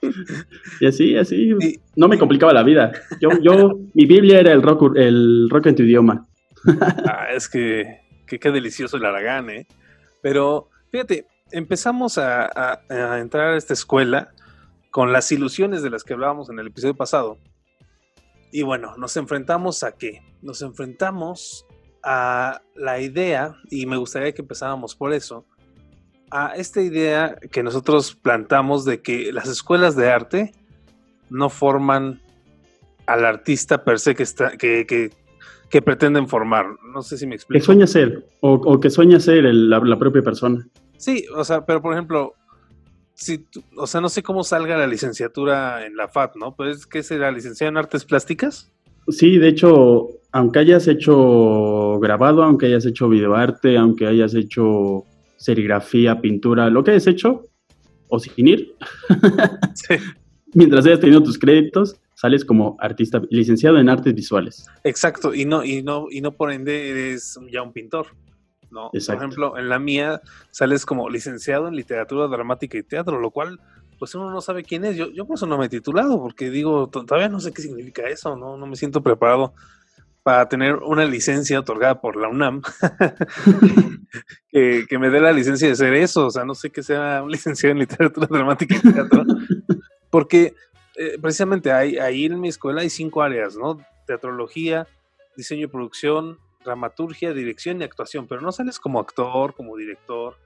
Y 0.79 0.87
así, 0.87 1.15
así, 1.17 1.51
no 1.95 2.07
me 2.07 2.17
complicaba 2.17 2.53
la 2.53 2.63
vida. 2.63 2.91
Yo, 3.21 3.29
yo, 3.41 3.79
mi 3.93 4.05
Biblia 4.05 4.39
era 4.39 4.51
el 4.51 4.61
rock, 4.61 4.95
el 4.95 5.49
rock 5.49 5.67
en 5.67 5.75
tu 5.75 5.83
idioma. 5.83 6.27
Ah, 7.05 7.27
es 7.33 7.49
que, 7.49 7.99
qué 8.25 8.51
delicioso 8.51 8.97
el 8.97 9.05
Aragán, 9.05 9.49
¿eh? 9.49 9.67
Pero, 10.21 10.69
fíjate, 10.91 11.27
empezamos 11.51 12.17
a, 12.17 12.79
entrar 13.19 13.53
a 13.53 13.57
esta 13.57 13.73
escuela 13.73 14.33
con 14.91 15.11
las 15.11 15.31
ilusiones 15.31 15.83
de 15.83 15.89
las 15.89 16.03
que 16.03 16.13
hablábamos 16.13 16.49
en 16.49 16.59
el 16.59 16.67
episodio 16.67 16.95
pasado. 16.95 17.37
Y 18.51 18.61
bueno, 18.61 18.95
nos 18.97 19.17
enfrentamos 19.17 19.83
a 19.83 19.93
qué? 19.93 20.21
Nos 20.41 20.61
enfrentamos 20.61 21.65
a 22.03 22.61
la 22.75 23.01
idea, 23.01 23.55
y 23.69 23.85
me 23.85 23.97
gustaría 23.97 24.33
que 24.33 24.41
empezáramos 24.41 24.95
por 24.95 25.13
eso, 25.13 25.45
a 26.33 26.55
esta 26.55 26.81
idea 26.81 27.37
que 27.51 27.61
nosotros 27.61 28.15
plantamos 28.15 28.85
de 28.85 29.01
que 29.03 29.31
las 29.31 29.47
escuelas 29.47 29.95
de 29.95 30.09
arte 30.09 30.51
no 31.29 31.49
forman 31.49 32.21
al 33.05 33.23
artista 33.23 33.83
per 33.83 33.99
se 33.99 34.15
que, 34.15 34.23
está, 34.23 34.57
que, 34.57 35.11
que, 35.69 35.81
pretenden 35.83 36.27
formar. 36.27 36.65
No 36.91 37.03
sé 37.03 37.19
si 37.19 37.27
me 37.27 37.35
explico. 37.35 37.59
Que 37.59 37.65
sueña 37.65 37.85
ser, 37.85 38.25
o, 38.41 38.79
que 38.79 38.89
sueña 38.89 39.19
ser 39.19 39.43
la, 39.43 39.99
propia 39.99 40.23
persona. 40.23 40.67
Sí, 40.97 41.25
o 41.35 41.43
sea, 41.43 41.65
pero 41.65 41.83
por 41.83 41.93
ejemplo, 41.93 42.33
si 43.13 43.45
o 43.77 43.85
sea, 43.85 44.01
no 44.01 44.09
sé 44.09 44.23
cómo 44.23 44.43
salga 44.43 44.75
la 44.75 44.87
licenciatura 44.87 45.85
en 45.85 45.95
la 45.95 46.07
FAT, 46.07 46.35
¿no? 46.35 46.55
Pues, 46.55 46.87
¿qué 46.87 47.03
será? 47.03 47.31
¿Licenciada 47.31 47.69
en 47.69 47.77
Artes 47.77 48.05
Plásticas? 48.05 48.71
Sí, 49.07 49.37
de 49.37 49.49
hecho, 49.49 50.07
aunque 50.31 50.59
hayas 50.59 50.87
hecho 50.87 51.99
grabado, 51.99 52.41
aunque 52.41 52.67
hayas 52.67 52.85
hecho 52.87 53.07
videoarte, 53.07 53.77
aunque 53.77 54.07
hayas 54.07 54.33
hecho 54.33 55.05
serigrafía, 55.43 56.21
pintura, 56.21 56.69
lo 56.69 56.85
que 56.85 56.91
hayas 56.91 57.05
hecho, 57.05 57.43
o 58.07 58.17
sin 58.17 58.47
ir, 58.47 58.75
mientras 60.53 60.85
hayas 60.85 61.01
tenido 61.01 61.21
tus 61.21 61.37
créditos, 61.37 61.97
sales 62.15 62.45
como 62.45 62.77
artista 62.79 63.21
licenciado 63.29 63.77
en 63.77 63.89
artes 63.89 64.15
visuales. 64.15 64.67
Exacto, 64.85 65.33
y 65.33 65.43
no, 65.43 65.65
y 65.65 65.83
no, 65.83 66.07
y 66.09 66.21
no 66.21 66.31
por 66.31 66.49
ende 66.49 66.89
eres 66.91 67.37
ya 67.51 67.61
un 67.61 67.73
pintor. 67.73 68.07
¿no? 68.71 68.89
Por 68.89 69.15
ejemplo, 69.15 69.57
en 69.57 69.67
la 69.67 69.79
mía 69.79 70.21
sales 70.49 70.85
como 70.85 71.09
licenciado 71.09 71.67
en 71.67 71.75
literatura 71.75 72.27
dramática 72.27 72.77
y 72.77 72.83
teatro, 72.83 73.19
lo 73.19 73.29
cual 73.29 73.59
pues 73.99 74.15
uno 74.15 74.31
no 74.31 74.39
sabe 74.39 74.63
quién 74.63 74.85
es. 74.85 74.95
Yo, 74.95 75.11
yo 75.11 75.25
por 75.25 75.35
eso 75.35 75.45
no 75.45 75.57
me 75.57 75.65
he 75.65 75.69
titulado, 75.69 76.21
porque 76.21 76.49
digo, 76.49 76.87
todavía 76.87 77.27
no 77.27 77.41
sé 77.41 77.51
qué 77.51 77.61
significa 77.61 78.07
eso, 78.07 78.37
no, 78.37 78.55
no 78.55 78.65
me 78.65 78.77
siento 78.77 79.03
preparado 79.03 79.53
para 80.23 80.47
tener 80.47 80.75
una 80.77 81.05
licencia 81.05 81.59
otorgada 81.59 81.99
por 81.99 82.15
la 82.15 82.29
UNAM, 82.29 82.61
que, 84.51 84.97
me 84.97 85.09
dé 85.09 85.19
la 85.19 85.33
licencia 85.33 85.67
de 85.67 85.75
ser 85.75 85.93
eso, 85.93 86.27
o 86.27 86.31
sea, 86.31 86.45
no 86.45 86.55
sé 86.55 86.71
que 86.71 86.81
sea 86.81 87.21
un 87.21 87.29
licenciado 87.29 87.73
en 87.73 87.79
literatura 87.79 88.27
dramática 88.29 88.75
y 88.75 88.93
teatro, 88.93 89.25
porque 90.09 90.55
eh, 90.95 91.17
precisamente 91.21 91.71
hay, 91.71 91.97
ahí 91.97 92.25
en 92.25 92.39
mi 92.39 92.47
escuela 92.47 92.81
hay 92.81 92.89
cinco 92.89 93.21
áreas, 93.21 93.57
¿no? 93.57 93.77
teatrología, 94.05 94.87
diseño 95.35 95.65
y 95.65 95.67
producción, 95.67 96.39
dramaturgia, 96.63 97.33
dirección 97.33 97.81
y 97.81 97.83
actuación, 97.83 98.27
pero 98.27 98.41
no 98.41 98.51
sales 98.51 98.79
como 98.79 98.99
actor, 98.99 99.53
como 99.55 99.75
director, 99.75 100.37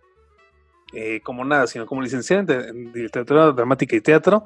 eh, 0.94 1.22
como 1.22 1.44
nada, 1.46 1.68
sino 1.68 1.86
como 1.86 2.02
licenciado 2.02 2.54
en, 2.54 2.92
literatura 2.94 3.52
dramática 3.52 3.96
y 3.96 4.02
teatro. 4.02 4.46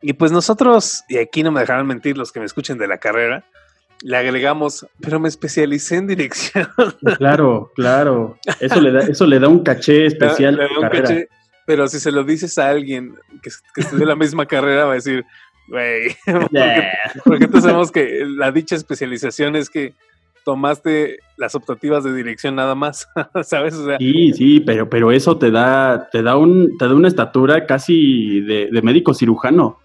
Y 0.00 0.12
pues 0.12 0.30
nosotros, 0.30 1.04
y 1.08 1.18
aquí 1.18 1.42
no 1.42 1.50
me 1.50 1.60
dejarán 1.60 1.86
mentir 1.86 2.16
los 2.16 2.32
que 2.32 2.40
me 2.40 2.46
escuchen 2.46 2.78
de 2.78 2.86
la 2.86 2.98
carrera, 2.98 3.44
le 4.02 4.16
agregamos, 4.16 4.86
pero 5.00 5.18
me 5.18 5.28
especialicé 5.28 5.96
en 5.96 6.06
dirección. 6.06 6.68
Claro, 7.18 7.72
claro. 7.74 8.38
Eso 8.60 8.80
le 8.80 8.92
da, 8.92 9.00
eso 9.00 9.26
le 9.26 9.38
da 9.38 9.48
un 9.48 9.62
caché 9.62 10.06
especial. 10.06 10.58
pero 11.66 11.88
si 11.88 11.98
se 12.00 12.12
lo 12.12 12.24
dices 12.24 12.58
a 12.58 12.68
alguien 12.68 13.14
que, 13.42 13.50
que 13.74 13.80
estudió 13.80 14.06
la 14.06 14.16
misma 14.16 14.46
carrera, 14.46 14.84
va 14.84 14.92
a 14.92 14.96
decir, 14.96 15.24
güey, 15.68 16.16
porque, 17.24 17.46
todos 17.46 17.64
sabemos 17.64 17.92
que 17.92 18.24
la 18.24 18.52
dicha 18.52 18.76
especialización 18.76 19.56
es 19.56 19.70
que 19.70 19.94
tomaste 20.44 21.18
las 21.36 21.54
optativas 21.54 22.04
de 22.04 22.14
dirección 22.14 22.54
nada 22.54 22.74
más, 22.74 23.06
¿sabes? 23.42 23.78
sí, 23.98 24.32
sí, 24.32 24.60
pero, 24.60 24.88
pero 24.88 25.12
eso 25.12 25.36
te 25.36 25.50
da, 25.50 26.08
te 26.10 26.22
da 26.22 26.36
un, 26.36 26.78
te 26.78 26.86
da 26.86 26.94
una 26.94 27.08
estatura 27.08 27.66
casi 27.66 28.40
de, 28.40 28.70
médico 28.82 29.12
cirujano. 29.12 29.78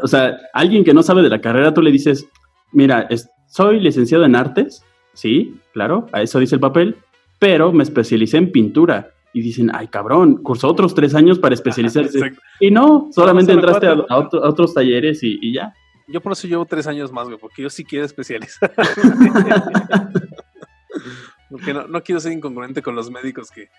o 0.00 0.06
sea, 0.06 0.38
alguien 0.52 0.84
que 0.84 0.94
no 0.94 1.02
sabe 1.02 1.22
de 1.22 1.28
la 1.28 1.40
carrera, 1.40 1.74
tú 1.74 1.82
le 1.82 1.90
dices, 1.90 2.28
mira, 2.76 3.08
soy 3.46 3.80
licenciado 3.80 4.24
en 4.24 4.36
artes, 4.36 4.84
sí, 5.14 5.58
claro, 5.72 6.08
a 6.12 6.22
eso 6.22 6.38
dice 6.38 6.56
el 6.56 6.60
papel, 6.60 6.96
pero 7.38 7.72
me 7.72 7.82
especialicé 7.82 8.36
en 8.36 8.52
pintura 8.52 9.10
y 9.32 9.40
dicen, 9.40 9.70
ay 9.74 9.88
cabrón, 9.88 10.42
cursó 10.42 10.68
otros 10.68 10.94
tres 10.94 11.14
años 11.14 11.38
para 11.38 11.54
especializarse. 11.54 12.20
y 12.60 12.70
no, 12.70 13.08
solamente 13.12 13.52
entraste 13.52 13.86
a, 13.86 13.96
otros 14.08 14.74
talleres 14.74 15.22
y, 15.22 15.52
ya. 15.52 15.74
Yo 16.06 16.20
por 16.20 16.32
eso 16.32 16.46
llevo 16.46 16.66
tres 16.66 16.86
años 16.86 17.10
más, 17.10 17.26
güey, 17.26 17.38
porque 17.38 17.62
yo 17.62 17.70
sí 17.70 17.84
quiero 17.84 18.04
especializar. 18.04 18.72
porque 21.50 21.74
no, 21.74 22.02
quiero 22.02 22.20
ser 22.20 22.32
incongruente 22.32 22.82
con 22.82 22.94
los 22.94 23.10
médicos 23.10 23.50
que 23.50 23.70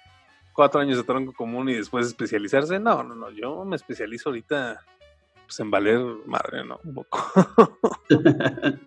cuatro 0.54 0.82
años 0.82 0.98
de 0.98 1.04
tronco 1.04 1.34
común 1.34 1.70
y 1.70 1.75
después 1.75 2.08
especializarse. 2.08 2.80
No, 2.80 3.04
no, 3.04 3.13
no, 3.13 3.30
yo 3.30 3.63
me 3.63 3.75
especializo 3.75 4.30
ahorita 4.30 4.82
pues, 5.48 5.60
en 5.62 5.72
valer 5.72 6.00
madre, 6.25 6.66
¿no? 6.66 6.80
Un 6.84 6.94
poco. 6.94 7.32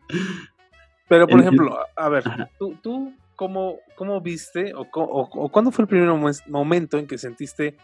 Pero, 1.09 1.26
por 1.26 1.40
ejemplo, 1.40 1.79
a 1.97 2.09
ver, 2.09 2.23
tú, 2.59 2.76
tú 2.81 3.12
¿cómo, 3.35 3.79
cómo 3.97 4.21
viste 4.21 4.75
o, 4.75 4.87
o, 4.93 5.49
cuándo 5.50 5.73
fue 5.73 5.85
el 5.85 5.88
primer 5.88 6.11
momento 6.47 6.99
en 6.99 7.07
que 7.07 7.17
sentiste 7.17 7.79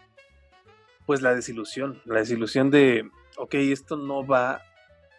pues 1.07 1.23
la 1.23 1.33
desilusión? 1.33 1.99
La 2.05 2.19
desilusión 2.19 2.69
de, 2.69 3.09
ok, 3.37 3.55
esto 3.55 3.97
no 3.97 4.25
va 4.25 4.61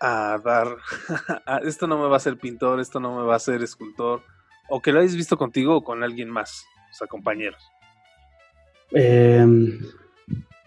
a 0.01 0.39
dar, 0.45 0.77
esto 1.65 1.89
no 1.89 1.99
me 1.99 2.07
va 2.07 2.19
a 2.19 2.21
ser 2.21 2.39
pintor, 2.39 2.79
esto 2.79 3.01
no 3.01 3.17
me 3.19 3.27
va 3.27 3.35
a 3.35 3.41
ser 3.41 3.63
escultor, 3.65 4.23
o 4.69 4.81
que 4.81 4.93
lo 4.93 5.01
hayas 5.01 5.17
visto 5.17 5.37
contigo 5.37 5.77
o 5.77 5.83
con 5.83 6.05
alguien 6.05 6.31
más, 6.31 6.65
o 6.93 6.95
sea, 6.95 7.09
compañeros. 7.09 7.63
Em, 8.93 9.81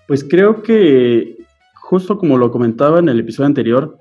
pues 0.05 0.23
creo 0.23 0.61
que 0.61 1.37
justo 1.91 2.17
como 2.17 2.37
lo 2.37 2.51
comentaba 2.51 2.99
en 2.99 3.09
el 3.09 3.19
episodio 3.19 3.47
anterior, 3.47 3.97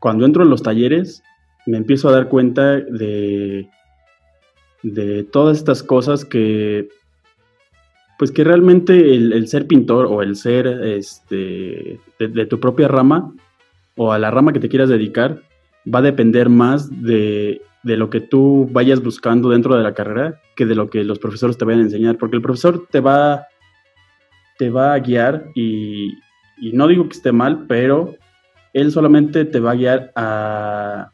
cuando 0.00 0.24
entro 0.24 0.42
en 0.42 0.48
los 0.48 0.62
talleres 0.62 1.22
me 1.66 1.76
empiezo 1.76 2.08
a 2.08 2.12
dar 2.12 2.28
cuenta 2.28 2.76
de 2.76 3.68
de 4.82 5.24
todas 5.24 5.58
estas 5.58 5.82
cosas 5.82 6.24
que, 6.24 6.88
pues 8.18 8.30
que 8.30 8.44
realmente 8.44 9.14
el, 9.14 9.46
ser 9.46 9.66
pintor 9.66 10.06
o 10.06 10.22
el 10.22 10.36
ser 10.36 10.66
este, 10.66 12.00
de, 12.18 12.46
tu 12.46 12.58
propia 12.60 12.88
rama 12.88 13.34
o 13.96 14.12
a 14.12 14.18
la 14.18 14.30
rama 14.30 14.54
que 14.54 14.60
te 14.60 14.70
quieras 14.70 14.88
dedicar 14.88 15.42
va 15.92 15.98
a 15.98 16.02
depender 16.02 16.48
más 16.48 16.88
de, 17.02 17.60
lo 17.82 18.08
que 18.08 18.20
tú 18.20 18.68
vayas 18.72 19.02
buscando 19.02 19.50
dentro 19.50 19.76
de 19.76 19.82
la 19.82 19.92
carrera 19.92 20.40
que 20.54 20.64
de 20.64 20.74
lo 20.74 20.88
que 20.88 21.04
los 21.04 21.18
profesores 21.18 21.58
te 21.58 21.66
vayan 21.66 21.80
a 21.80 21.84
enseñar, 21.84 22.16
porque 22.16 22.36
el 22.36 22.42
profesor 22.42 22.86
te 22.90 23.00
va, 23.00 23.44
te 24.56 24.70
va 24.70 24.94
a 24.94 24.98
guiar 24.98 25.50
y, 25.54 26.14
y 26.58 26.72
no 26.72 26.88
digo 26.88 27.08
que 27.08 27.16
esté 27.16 27.32
mal, 27.32 27.66
pero 27.66 28.16
él 28.72 28.92
solamente 28.92 29.44
te 29.44 29.60
va 29.60 29.72
a 29.72 29.74
guiar 29.74 30.12
a, 30.16 31.10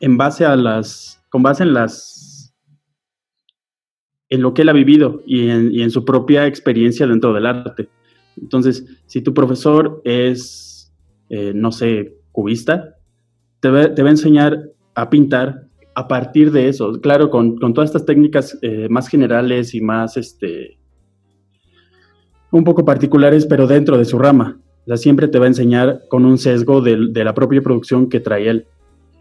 en 0.00 0.16
base 0.16 0.44
a 0.44 0.56
las 0.56 1.24
con 1.30 1.42
base 1.42 1.62
en 1.62 1.72
las 1.72 2.54
en 4.28 4.40
lo 4.40 4.54
que 4.54 4.62
él 4.62 4.70
ha 4.70 4.74
vivido 4.74 5.22
y 5.26 5.48
en, 5.50 5.90
su 5.90 6.06
propia 6.06 6.46
experiencia 6.46 7.06
dentro 7.06 7.34
del 7.34 7.44
arte. 7.44 7.90
Entonces, 8.40 8.86
si 9.04 9.20
tu 9.20 9.34
profesor 9.34 10.00
es, 10.04 10.90
eh, 11.28 11.52
no 11.54 11.70
sé, 11.70 12.16
cubista, 12.32 12.96
te 13.60 13.68
va, 13.68 13.80
a 13.80 14.10
enseñar 14.10 14.70
a 14.94 15.10
pintar 15.10 15.68
a 15.94 16.08
partir 16.08 16.50
de 16.50 16.68
eso, 16.68 16.98
claro, 17.02 17.28
con, 17.28 17.58
todas 17.58 17.90
estas 17.90 18.06
técnicas 18.06 18.58
eh, 18.62 18.88
más 18.88 19.08
generales 19.08 19.74
y 19.74 19.82
más, 19.82 20.16
este, 20.16 20.78
un 22.52 22.62
poco 22.62 22.84
particulares, 22.84 23.46
pero 23.46 23.66
dentro 23.66 23.98
de 23.98 24.04
su 24.04 24.18
rama. 24.18 24.58
O 24.84 24.86
sea, 24.86 24.96
siempre 24.96 25.26
te 25.26 25.38
va 25.38 25.46
a 25.46 25.48
enseñar 25.48 26.02
con 26.08 26.24
un 26.24 26.38
sesgo 26.38 26.80
de, 26.80 27.08
de 27.10 27.24
la 27.24 27.34
propia 27.34 27.62
producción 27.62 28.08
que 28.08 28.20
trae 28.20 28.48
él. 28.48 28.66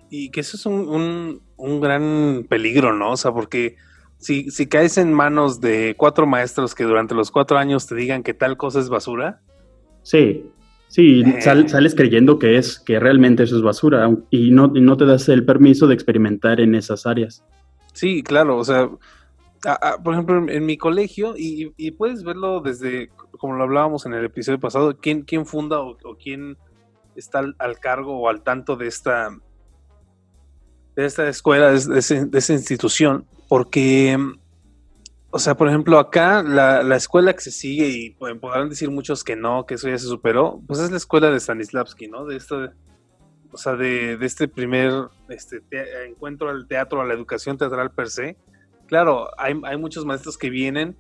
Y 0.10 0.30
que 0.30 0.42
eso 0.42 0.58
es 0.58 0.66
un, 0.66 1.42
gran 1.80 2.46
peligro, 2.50 2.94
¿no? 2.94 3.12
O 3.12 3.18
sea, 3.18 3.32
porque 3.32 3.78
si, 4.18 4.52
si 4.52 4.68
caes 4.68 4.98
en 4.98 5.14
manos 5.14 5.62
de 5.62 5.96
cuatro 5.98 6.28
maestros 6.28 6.76
que 6.76 6.84
durante 6.84 7.16
los 7.16 7.32
cuatro 7.32 7.58
años 7.58 7.88
te 7.88 7.96
digan 7.96 8.22
que 8.22 8.34
tal 8.34 8.58
cosa 8.58 8.80
es 8.80 8.90
basura. 8.90 9.42
Sí, 10.04 10.46
sí, 10.90 11.24
eh. 11.26 11.42
sales 11.42 11.96
creyendo 11.96 12.40
que 12.40 12.58
es, 12.58 12.80
que 12.80 13.00
realmente 13.00 13.44
eso 13.44 13.56
es 13.56 13.62
basura 13.62 14.10
y 14.30 14.52
no, 14.52 14.68
no 14.68 14.98
te 14.98 15.06
das 15.06 15.30
el 15.30 15.46
permiso 15.46 15.88
de 15.88 15.94
experimentar 15.94 16.60
en 16.60 16.76
esas 16.76 17.06
áreas. 17.06 17.46
Sí, 17.94 18.24
claro, 18.24 18.58
o 18.58 18.66
sea, 18.66 18.90
por 20.04 20.14
ejemplo, 20.14 20.50
en, 20.50 20.66
mi 20.66 20.78
colegio, 20.78 21.34
y, 21.38 21.92
puedes 21.92 22.24
verlo 22.24 22.62
desde, 22.62 23.10
como 23.38 23.54
lo 23.56 23.64
hablábamos 23.64 24.06
en 24.06 24.14
el 24.14 24.26
episodio 24.26 24.60
pasado, 24.60 24.98
quién, 24.98 25.22
quién 25.22 25.46
funda 25.46 25.80
o, 25.80 25.98
quién 26.22 26.58
está 27.16 27.40
al, 27.58 27.80
cargo 27.80 28.20
o 28.20 28.30
al 28.30 28.42
tanto 28.42 28.76
de 28.76 28.88
esta, 28.88 29.30
de 30.96 31.06
esta 31.06 31.28
escuela, 31.28 31.72
de, 31.72 31.78
esa 32.34 32.54
institución, 32.54 33.26
porque, 33.48 34.18
o 35.30 35.40
sea, 35.40 35.56
por 35.56 35.68
ejemplo, 35.68 36.00
acá 36.00 36.42
la, 36.42 36.96
escuela 36.96 37.34
que 37.34 37.42
se 37.42 37.52
sigue, 37.52 37.88
y 37.88 38.10
podrán 38.12 38.70
decir 38.70 38.90
muchos 38.90 39.24
que 39.24 39.36
no, 39.36 39.66
que 39.66 39.76
eso 39.76 39.90
ya 39.90 39.98
se 39.98 40.08
superó, 40.08 40.62
pues 40.68 40.80
es 40.80 40.90
la 40.90 40.98
escuela 40.98 41.30
de 41.30 41.40
Stanislavski, 41.40 42.08
¿no? 42.08 42.26
De 42.26 42.36
esto, 42.36 42.72
o 43.52 43.58
sea, 43.58 43.76
de, 43.76 44.18
este 44.22 44.48
primer 44.48 44.92
este, 45.30 45.62
encuentro 46.08 46.50
al 46.50 46.68
teatro, 46.68 47.02
a 47.02 47.06
la 47.06 47.14
educación 47.14 47.58
teatral 47.58 47.92
per 47.92 48.10
se. 48.10 48.38
Claro, 48.92 49.30
hay, 49.38 49.78
muchos 49.78 50.04
maestros 50.04 50.38
que 50.38 50.50
vienen 50.50 50.98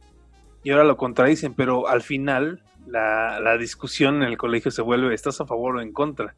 y 0.63 0.71
ahora 0.71 0.86
lo 0.86 0.95
contradicen, 0.95 1.53
pero 1.53 1.89
al 1.89 2.01
final 2.01 2.63
la, 2.88 3.41
la 3.41 3.57
discusión 3.57 4.24
en 4.24 4.29
el 4.29 4.38
colegio 4.38 4.71
se 4.71 4.81
vuelve, 4.81 5.13
¿estás 5.13 5.41
a 5.41 5.45
favor 5.45 5.75
o 5.75 5.81
en 5.81 5.91
contra? 5.91 6.33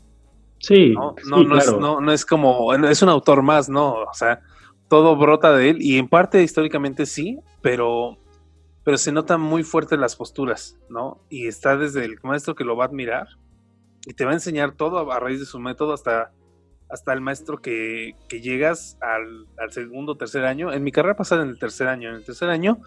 Sí. 0.57 0.95
No, 0.95 1.13
no, 1.27 1.55
es, 1.59 1.71
no, 1.77 2.11
es 2.11 2.25
como, 2.25 2.73
es 2.73 3.03
un 3.03 3.09
autor 3.09 3.43
más, 3.43 3.69
no, 3.69 3.93
o 3.93 4.13
sea, 4.13 4.41
todo 4.87 5.15
brota 5.15 5.55
de 5.55 5.69
él 5.69 5.77
y 5.79 5.99
en 5.99 6.07
parte 6.07 6.41
históricamente 6.41 7.05
sí, 7.05 7.37
pero, 7.61 8.17
pero 8.83 8.97
se 8.97 9.11
notan 9.11 9.39
muy 9.39 9.61
fuertes 9.61 9.99
las 9.99 10.15
posturas, 10.15 10.79
¿no? 10.89 11.21
Y 11.29 11.45
está 11.45 11.77
desde 11.77 12.03
el 12.03 12.15
maestro 12.23 12.55
que 12.55 12.63
lo 12.63 12.75
va 12.75 12.85
a 12.85 12.87
admirar 12.87 13.27
y 14.07 14.15
te 14.15 14.25
va 14.25 14.31
a 14.31 14.33
enseñar 14.33 14.71
todo 14.71 15.11
a, 15.11 15.19
raíz 15.19 15.39
de 15.39 15.45
su 15.45 15.59
método 15.59 15.93
hasta, 15.93 16.31
hasta 16.93 17.11
el 17.11 17.21
maestro 17.21 17.57
que, 17.57 18.11
que 18.29 18.39
llegas 18.39 18.97
al, 19.01 19.47
al 19.57 19.71
segundo, 19.71 20.15
tercer 20.15 20.45
año. 20.45 20.71
En 20.71 20.83
mi 20.83 20.91
carrera 20.91 21.15
pasada 21.15 21.41
en 21.41 21.49
el 21.49 21.57
tercer 21.57 21.87
año, 21.87 22.09
en 22.09 22.15
el 22.15 22.23
tercer 22.23 22.49
año, 22.49 22.77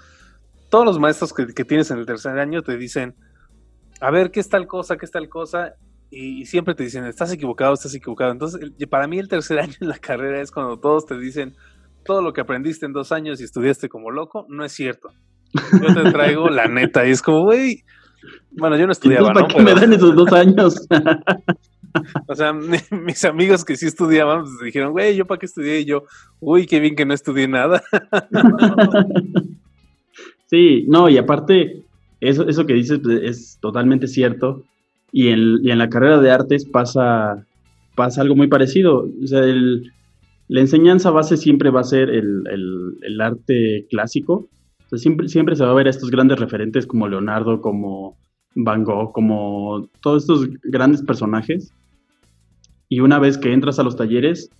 todos 0.70 0.84
los 0.84 1.00
maestros 1.00 1.32
que, 1.32 1.46
que 1.46 1.64
tienes 1.64 1.90
en 1.90 1.98
el 1.98 2.06
tercer 2.06 2.38
año 2.38 2.62
te 2.62 2.76
dicen, 2.76 3.16
a 4.00 4.12
ver, 4.12 4.30
¿qué 4.30 4.38
es 4.38 4.48
tal 4.48 4.66
cosa? 4.66 4.96
¿Qué 4.96 5.06
es 5.06 5.10
tal 5.10 5.28
cosa? 5.28 5.74
y, 6.10 6.46
siempre 6.46 6.74
te 6.74 6.84
dicen, 6.84 7.04
estás 7.04 7.32
equivocado, 7.32 7.74
estás 7.74 7.94
equivocado. 7.94 8.30
Entonces, 8.30 8.60
para 8.88 9.08
mí 9.08 9.18
el 9.18 9.28
tercer 9.28 9.58
año 9.62 9.74
en 9.80 9.88
la 9.88 9.98
carrera 9.98 10.40
es 10.40 10.50
cuando 10.50 10.78
todos 10.78 11.06
te 11.06 11.18
dicen, 11.18 11.54
todo 12.04 12.22
lo 12.22 12.32
que 12.32 12.40
aprendiste 12.40 12.86
en 12.86 12.92
dos 12.92 13.12
años 13.12 13.40
y 13.40 13.44
estudiaste 13.44 13.88
como 13.88 14.10
loco, 14.10 14.46
no 14.48 14.64
es 14.64 14.72
cierto. 14.72 15.08
Yo 15.54 15.94
te 15.94 16.12
traigo 16.12 16.48
la 16.48 16.66
neta 16.66 17.06
y 17.06 17.10
es 17.10 17.22
como, 17.22 17.44
güey, 17.44 17.82
bueno, 18.50 18.76
yo 18.76 18.86
no 18.86 18.92
estudiaba, 18.92 19.32
¿Para 19.32 19.48
qué 19.48 19.62
me 19.62 19.74
dan 19.74 19.92
esos 19.92 20.14
dos 20.14 20.32
años? 20.32 20.86
o 22.26 22.34
sea, 22.34 22.52
mis 22.52 23.24
amigos 23.24 23.64
que 23.64 23.76
sí 23.76 23.86
estudiaban, 23.86 24.42
pues 24.42 24.58
dijeron, 24.64 24.92
güey, 24.92 25.16
¿yo 25.16 25.26
para 25.26 25.38
qué 25.38 25.46
estudié? 25.46 25.80
Y 25.80 25.84
yo, 25.84 26.04
uy, 26.40 26.66
qué 26.66 26.80
bien 26.80 26.96
que 26.96 27.06
no 27.06 27.14
estudié 27.14 27.48
nada. 27.48 27.82
sí, 30.46 30.84
no, 30.88 31.08
y 31.08 31.18
aparte, 31.18 31.82
eso, 32.20 32.48
eso 32.48 32.66
que 32.66 32.74
dices 32.74 33.00
pues, 33.02 33.20
es 33.22 33.58
totalmente 33.60 34.06
cierto. 34.06 34.64
Y 35.12 35.28
en, 35.28 35.78
la 35.78 35.88
carrera 35.88 36.20
de 36.20 36.30
artes 36.30 36.66
pasa, 36.66 37.46
pasa 37.94 38.20
algo 38.20 38.36
muy 38.36 38.48
parecido. 38.48 39.08
la 40.48 40.60
enseñanza 40.60 41.10
base 41.10 41.36
siempre 41.36 41.70
va 41.70 41.80
a 41.80 41.84
ser 41.84 42.10
el, 42.10 43.20
arte 43.20 43.86
clásico. 43.88 44.48
siempre, 44.92 45.28
siempre 45.28 45.56
se 45.56 45.64
va 45.64 45.70
a 45.70 45.74
ver 45.74 45.86
a 45.86 45.90
estos 45.90 46.10
grandes 46.10 46.38
referentes 46.38 46.86
como 46.86 47.08
Leonardo, 47.08 47.60
como 47.60 48.16
Van 48.54 48.84
Gogh, 48.84 49.12
como 49.12 49.88
todos 50.00 50.24
estos 50.24 50.48
grandes 50.64 51.02
personajes. 51.02 51.72
Y 52.88 53.00
una 53.00 53.18
vez 53.18 53.38
que 53.38 53.52
entras 53.52 53.78
a 53.78 53.82
los 53.82 53.96
talleres, 53.96 54.50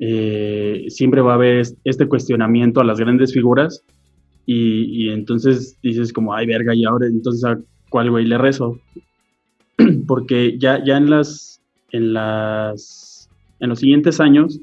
eh, 0.00 0.84
siempre 0.88 1.20
va 1.20 1.32
a 1.32 1.36
haber 1.36 1.66
este 1.84 2.06
cuestionamiento 2.06 2.80
a 2.80 2.84
las 2.84 2.98
grandes 2.98 3.32
figuras 3.32 3.82
y, 4.44 5.08
entonces 5.10 5.76
dices 5.82 6.12
como, 6.12 6.32
ay 6.32 6.46
verga, 6.46 6.74
y 6.74 6.84
ahora 6.84 7.06
entonces 7.06 7.44
a 7.44 7.58
cuál 7.88 8.10
güey 8.10 8.26
le 8.26 8.38
rezo. 8.38 8.78
Porque 10.06 10.56
ya, 10.58 10.84
ya 10.84 10.96
en 10.96 11.10
las, 11.10 11.60
en 11.90 12.12
las, 12.12 13.28
en 13.58 13.68
los 13.70 13.80
siguientes 13.80 14.20
años 14.20 14.60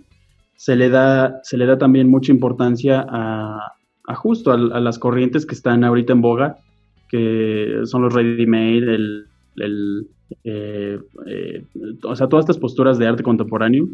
se 0.56 0.78
le 0.78 0.90
da, 0.90 1.42
se 1.44 1.58
le 1.58 1.66
da 1.66 1.78
también 1.78 2.10
mucha 2.10 2.32
importancia 2.32 3.06
a, 3.10 3.76
justo 4.16 4.52
a, 4.52 4.58
las 4.58 5.00
corrientes 5.00 5.46
que 5.46 5.56
están 5.56 5.84
ahorita 5.84 6.14
en 6.14 6.22
boga, 6.22 6.58
que 7.10 7.82
son 7.84 8.04
los 8.04 8.14
ready-made, 8.14 8.96
el, 8.96 9.26
el 9.58 10.08
eh, 10.44 11.00
eh, 11.28 11.66
o 12.04 12.16
sea, 12.16 12.28
todas 12.28 12.44
estas 12.44 12.58
posturas 12.58 12.98
de 12.98 13.08
arte 13.08 13.24
contemporáneo 13.24 13.88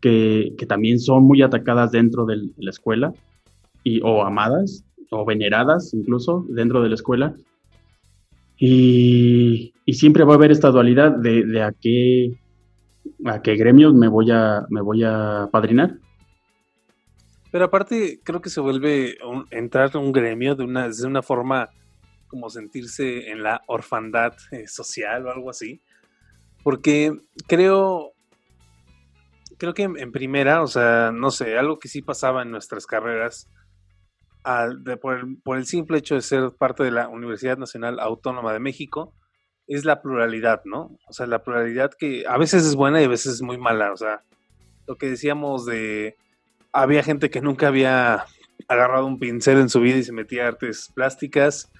que, 0.00 0.54
también 0.68 0.98
son 0.98 1.24
muy 1.24 1.42
atacadas 1.42 1.92
dentro 1.92 2.24
de 2.24 2.50
la 2.56 2.70
escuela 2.70 3.12
y, 3.82 4.00
o 4.02 4.22
amadas 4.22 4.84
o 5.10 5.24
veneradas 5.24 5.94
incluso 5.94 6.44
dentro 6.48 6.82
de 6.82 6.88
la 6.88 6.94
escuela. 6.94 7.34
Y, 8.58 9.72
siempre 9.92 10.24
va 10.24 10.34
a 10.34 10.36
haber 10.36 10.50
esta 10.50 10.70
dualidad 10.70 11.12
de, 11.12 11.62
a 11.62 11.72
qué 11.72 12.32
a 13.24 13.40
qué 13.40 13.56
gremios 13.56 13.94
me 13.94 14.06
voy 14.06 14.30
a 14.30 14.66
me 14.68 14.82
voy 14.82 15.02
a 15.02 15.48
padrinar. 15.50 15.96
Pero 17.50 17.64
aparte 17.64 18.20
creo 18.22 18.42
que 18.42 18.50
se 18.50 18.60
vuelve 18.60 19.16
entrar 19.50 19.96
un 19.96 20.12
gremio 20.12 20.54
de 20.54 20.64
una, 20.64 20.88
de 20.88 21.06
una 21.06 21.22
forma 21.22 21.70
como 22.28 22.50
sentirse 22.50 23.30
en 23.30 23.42
la 23.42 23.62
orfandad 23.66 24.34
eh, 24.52 24.66
social 24.68 25.26
o 25.26 25.32
algo 25.32 25.50
así. 25.50 25.80
Porque 26.62 27.18
creo, 27.46 28.12
creo 29.58 29.74
que 29.74 29.82
en, 29.82 30.12
primera, 30.12 30.62
o 30.62 30.66
sea, 30.66 31.10
no 31.12 31.30
sé, 31.30 31.58
algo 31.58 31.78
que 31.78 31.88
sí 31.88 32.02
pasaba 32.02 32.42
en 32.42 32.50
nuestras 32.50 32.86
carreras, 32.86 33.48
por, 35.42 35.58
el, 35.58 35.66
simple 35.66 35.98
hecho 35.98 36.14
de 36.14 36.22
ser 36.22 36.52
parte 36.52 36.82
de 36.82 36.90
la 36.90 37.08
Universidad 37.08 37.58
Nacional 37.58 38.00
Autónoma 38.00 38.52
de 38.52 38.60
México, 38.60 39.14
es 39.66 39.84
la 39.84 40.00
pluralidad, 40.00 40.62
¿no? 40.64 40.98
O 41.06 41.12
sea, 41.12 41.26
la 41.26 41.42
pluralidad 41.42 41.90
que 41.98 42.24
a 42.26 42.38
veces 42.38 42.64
es 42.64 42.74
buena 42.74 43.02
y 43.02 43.04
a 43.04 43.08
veces 43.08 43.34
es 43.34 43.42
muy 43.42 43.58
mala. 43.58 43.92
O 43.92 43.96
sea, 43.96 44.22
lo 44.86 44.96
que 44.96 45.10
decíamos 45.10 45.66
de, 45.66 46.16
había 46.72 47.02
gente 47.02 47.28
que 47.28 47.42
nunca 47.42 47.68
había 47.68 48.24
agarrado 48.66 49.06
un 49.06 49.18
pincel 49.18 49.58
en 49.58 49.68
su 49.68 49.80
vida 49.80 49.98
y 49.98 50.02
se 50.02 50.12
metía 50.12 50.44
a 50.44 50.48
artes 50.48 50.90
plásticas, 50.94 51.70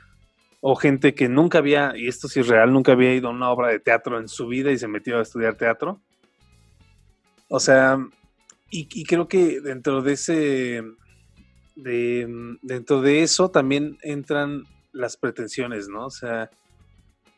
o 0.60 0.74
gente 0.74 1.14
que 1.14 1.28
nunca 1.28 1.58
había, 1.58 1.92
y 1.96 2.08
esto 2.08 2.28
sí 2.28 2.40
es 2.40 2.48
real, 2.48 2.72
nunca 2.72 2.92
había 2.92 3.14
ido 3.14 3.28
a 3.28 3.32
una 3.32 3.50
obra 3.50 3.68
de 3.68 3.78
teatro 3.78 4.18
en 4.18 4.28
su 4.28 4.48
vida 4.48 4.72
y 4.72 4.78
se 4.78 4.88
metió 4.88 5.18
a 5.18 5.22
estudiar 5.22 5.56
teatro. 5.56 6.00
O 7.48 7.60
sea, 7.60 7.98
y, 8.70 9.04
creo 9.04 9.28
que 9.28 9.60
dentro 9.60 10.02
de 10.02 10.12
ese, 10.12 10.82
de, 11.76 12.56
dentro 12.60 13.00
de 13.00 13.22
eso 13.22 13.50
también 13.50 13.96
entran 14.02 14.64
las 14.92 15.16
pretensiones, 15.16 15.88
¿no? 15.88 16.06
O 16.06 16.10
sea, 16.10 16.50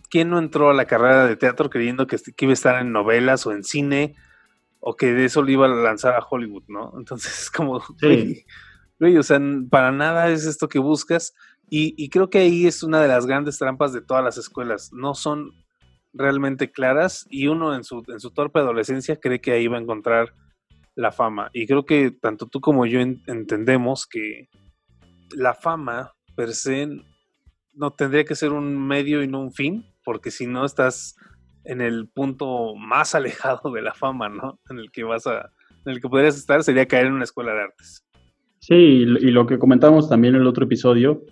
¿quién 0.08 0.30
no 0.30 0.38
entró 0.38 0.70
a 0.70 0.74
la 0.74 0.86
carrera 0.86 1.26
de 1.26 1.36
teatro 1.36 1.70
creyendo 1.70 2.06
que, 2.06 2.16
iba 2.38 2.50
a 2.50 2.54
estar 2.54 2.80
en 2.80 2.90
novelas 2.90 3.46
o 3.46 3.52
en 3.52 3.62
cine 3.62 4.16
o 4.80 4.96
que 4.96 5.12
de 5.12 5.26
eso 5.26 5.42
lo 5.42 5.50
iba 5.50 5.66
a 5.66 5.68
lanzar 5.68 6.14
a 6.14 6.26
Hollywood, 6.28 6.64
¿no? 6.68 6.94
Entonces, 6.98 7.50
como, 7.54 7.80
sí. 8.00 8.44
o 9.16 9.22
sea, 9.22 9.40
para 9.70 9.92
nada 9.92 10.30
es 10.30 10.46
esto 10.46 10.68
que 10.68 10.80
buscas 10.80 11.34
y, 11.70 12.08
creo 12.08 12.30
que 12.30 12.38
ahí 12.38 12.66
es 12.66 12.82
una 12.82 13.00
de 13.00 13.06
las 13.06 13.26
grandes 13.26 13.58
trampas 13.58 13.92
de 13.92 14.02
todas 14.02 14.24
las 14.24 14.36
escuelas. 14.36 14.92
No 14.92 15.14
son 15.14 15.52
realmente 16.12 16.72
claras 16.72 17.26
y 17.30 17.46
uno 17.46 17.76
en 17.76 17.84
su, 17.84 18.02
en 18.08 18.18
su 18.18 18.32
torpe 18.32 18.58
adolescencia 18.58 19.20
cree 19.20 19.40
que 19.40 19.52
ahí 19.52 19.68
va 19.68 19.78
a 19.78 19.80
encontrar 19.80 20.34
la 20.96 21.12
fama. 21.12 21.50
Y 21.52 21.68
creo 21.68 21.86
que 21.86 22.10
tanto 22.10 22.46
tú 22.46 22.60
como 22.60 22.86
yo 22.86 23.00
entendemos 23.00 24.06
que 24.06 24.48
la 25.30 25.54
fama 25.54 26.12
per 26.34 26.54
se 26.54 26.88
no 27.74 27.92
tendría 27.92 28.24
que 28.24 28.34
ser 28.34 28.50
un 28.50 28.76
medio 28.76 29.22
y 29.22 29.28
no 29.28 29.40
un 29.40 29.52
fin, 29.52 29.86
porque 30.04 30.30
si 30.32 30.46
no 30.46 30.64
estás 30.64 31.14
en 31.64 31.80
el 31.80 32.08
punto 32.08 32.74
más 32.74 33.14
alejado 33.14 33.70
de 33.70 33.82
la 33.82 33.94
fama, 33.94 34.28
¿no? 34.28 34.58
En 34.68 34.78
el 34.78 34.90
que 34.90 35.04
vas 35.04 35.26
a, 35.26 35.50
en 35.86 35.92
el 35.92 36.00
que 36.00 36.08
podrías 36.08 36.36
estar 36.36 36.64
sería 36.64 36.86
caer 36.86 37.06
en 37.06 37.14
una 37.14 37.24
escuela 37.24 37.52
de 37.52 37.62
artes. 37.62 38.04
Sí, 38.58 38.74
y 38.74 39.30
lo 39.30 39.46
que 39.46 39.58
comentamos 39.58 40.08
también 40.08 40.34
en 40.34 40.42
el 40.42 40.46
otro 40.46 40.64
episodio, 40.64 41.22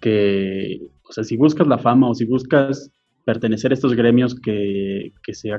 que, 0.00 0.90
o 1.08 1.12
sea, 1.12 1.24
si 1.24 1.36
buscas 1.36 1.66
la 1.66 1.78
fama 1.78 2.08
o 2.08 2.14
si 2.14 2.24
buscas 2.24 2.90
pertenecer 3.24 3.70
a 3.72 3.74
estos 3.74 3.94
gremios 3.94 4.38
que, 4.40 5.12
que, 5.22 5.34
se, 5.34 5.50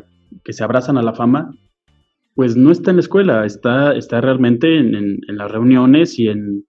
que 0.43 0.54
se 0.54 0.63
abrazan 0.63 0.97
a 0.97 1.04
la 1.04 1.13
fama, 1.13 1.52
pues 2.36 2.56
no 2.56 2.71
está 2.71 2.91
en 2.91 2.97
la 2.97 3.02
escuela, 3.02 3.45
está, 3.45 3.95
está 3.95 4.21
realmente 4.21 4.78
en, 4.78 5.19
las 5.28 5.52
reuniones 5.52 6.19
y 6.19 6.28
en, 6.28 6.65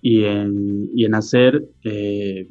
y 0.00 0.24
en, 0.24 0.88
y 0.94 1.04
en 1.04 1.14
hacer 1.14 1.68
eh, 1.84 2.48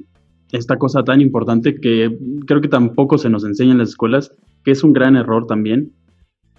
esta 0.52 0.78
cosa 0.78 1.04
tan 1.04 1.22
importante 1.22 1.80
que 1.80 2.18
creo 2.46 2.62
que 2.62 2.68
tampoco 2.68 3.18
se 3.18 3.30
nos 3.30 3.46
enseña 3.46 3.72
en 3.72 3.78
las 3.78 3.90
escuelas, 3.90 4.36
que 4.64 4.72
es 4.72 4.84
un 4.84 4.94
gran 4.94 5.16
error 5.16 5.48
también, 5.48 5.94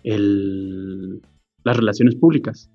el, 0.04 1.20
las 1.64 1.76
relaciones 1.76 2.14
públicas. 2.16 2.70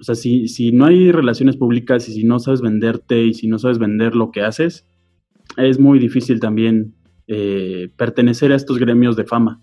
O 0.00 0.04
sea, 0.04 0.14
si, 0.14 0.48
si 0.48 0.72
no 0.72 0.86
hay 0.86 1.10
relaciones 1.12 1.56
públicas 1.56 2.08
y 2.08 2.12
si 2.12 2.24
no 2.24 2.38
sabes 2.38 2.60
venderte 2.60 3.24
y 3.24 3.34
si 3.34 3.48
no 3.48 3.58
sabes 3.58 3.78
vender 3.78 4.14
lo 4.14 4.30
que 4.30 4.42
haces, 4.42 4.86
es 5.56 5.78
muy 5.80 5.98
difícil 5.98 6.40
también 6.40 6.94
eh, 7.26 7.90
pertenecer 7.96 8.52
a 8.52 8.56
estos 8.56 8.78
gremios 8.78 9.16
de 9.16 9.24
fama. 9.24 9.60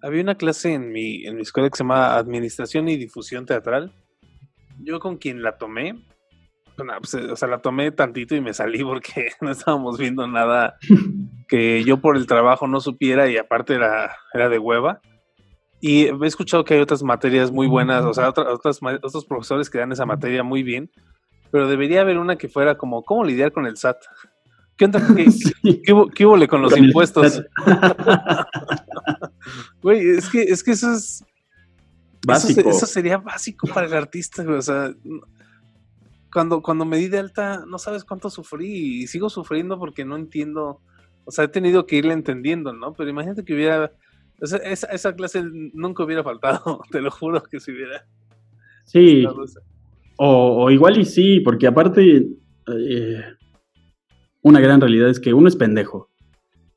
Había 0.00 0.22
una 0.22 0.36
clase 0.36 0.74
en 0.74 0.92
mi, 0.92 1.26
en 1.26 1.36
mi 1.36 1.42
escuela 1.42 1.68
que 1.68 1.76
se 1.76 1.82
llama 1.82 2.16
Administración 2.16 2.88
y 2.88 2.96
Difusión 2.96 3.46
Teatral. 3.46 3.92
Yo 4.80 5.00
con 5.00 5.16
quien 5.16 5.42
la 5.42 5.58
tomé, 5.58 5.96
pues, 6.76 7.14
o 7.14 7.36
sea, 7.36 7.48
la 7.48 7.60
tomé 7.60 7.90
tantito 7.90 8.36
y 8.36 8.40
me 8.40 8.54
salí 8.54 8.84
porque 8.84 9.30
no 9.40 9.50
estábamos 9.50 9.98
viendo 9.98 10.26
nada 10.26 10.76
que 11.48 11.82
yo 11.84 12.00
por 12.00 12.16
el 12.16 12.26
trabajo 12.26 12.68
no 12.68 12.80
supiera 12.80 13.28
y 13.28 13.36
aparte 13.36 13.74
era, 13.74 14.16
era 14.32 14.48
de 14.48 14.58
hueva. 14.58 15.00
Y 15.80 16.06
he 16.06 16.26
escuchado 16.26 16.64
que 16.64 16.74
hay 16.74 16.80
otras 16.80 17.02
materias 17.02 17.52
muy 17.52 17.66
buenas, 17.68 18.04
o 18.04 18.12
sea, 18.12 18.30
otros 18.30 19.24
profesores 19.26 19.70
que 19.70 19.78
dan 19.78 19.92
esa 19.92 20.06
materia 20.06 20.42
muy 20.42 20.62
bien, 20.62 20.90
pero 21.50 21.68
debería 21.68 22.00
haber 22.00 22.18
una 22.18 22.36
que 22.36 22.48
fuera 22.48 22.76
como, 22.76 23.04
¿cómo 23.04 23.24
lidiar 23.24 23.52
con 23.52 23.66
el 23.66 23.76
SAT? 23.76 23.98
¿Qué 24.76 24.84
onda? 24.84 25.00
¿Qué, 25.84 25.94
hubo, 26.26 26.48
con 26.48 26.62
los 26.62 26.76
impuestos? 26.76 27.42
Güey, 29.82 30.10
es 30.10 30.28
que, 30.28 30.42
es 30.42 30.62
que 30.62 30.72
eso 30.72 30.92
es... 30.92 31.24
Básico. 32.26 32.68
Eso, 32.68 32.84
sería 32.84 33.16
básico 33.16 33.66
para 33.68 33.86
el 33.86 33.94
artista, 33.94 34.42
güey. 34.42 34.58
O 34.58 34.62
sea, 34.62 34.92
cuando, 36.32 36.60
cuando 36.60 36.84
me 36.84 36.98
di 36.98 37.08
de 37.08 37.18
alta, 37.18 37.64
no 37.66 37.78
sabes 37.78 38.04
cuánto 38.04 38.28
sufrí 38.28 39.02
y 39.02 39.06
sigo 39.06 39.30
sufriendo 39.30 39.78
porque 39.78 40.04
no 40.04 40.16
entiendo. 40.16 40.82
O 41.24 41.30
sea, 41.30 41.44
he 41.44 41.48
tenido 41.48 41.86
que 41.86 41.96
irle 41.96 42.12
entendiendo, 42.12 42.72
¿no? 42.72 42.92
Pero 42.92 43.08
imagínate 43.08 43.44
que 43.44 43.54
hubiera 43.54 43.92
esa, 44.40 44.86
esa, 44.88 45.16
clase 45.16 45.42
nunca 45.72 46.04
hubiera 46.04 46.22
faltado, 46.22 46.80
te 46.90 47.00
lo 47.00 47.10
juro 47.10 47.42
que 47.42 47.60
si 47.60 47.72
hubiera. 47.72 48.06
Sí. 48.84 49.26
O, 50.16 50.70
igual 50.70 50.98
y 50.98 51.04
sí, 51.04 51.40
porque 51.40 51.66
aparte, 51.66 52.28
eh, 52.66 53.22
una 54.42 54.60
gran 54.60 54.80
realidad 54.80 55.08
es 55.08 55.20
que 55.20 55.34
uno 55.34 55.48
es 55.48 55.56
pendejo. 55.56 56.10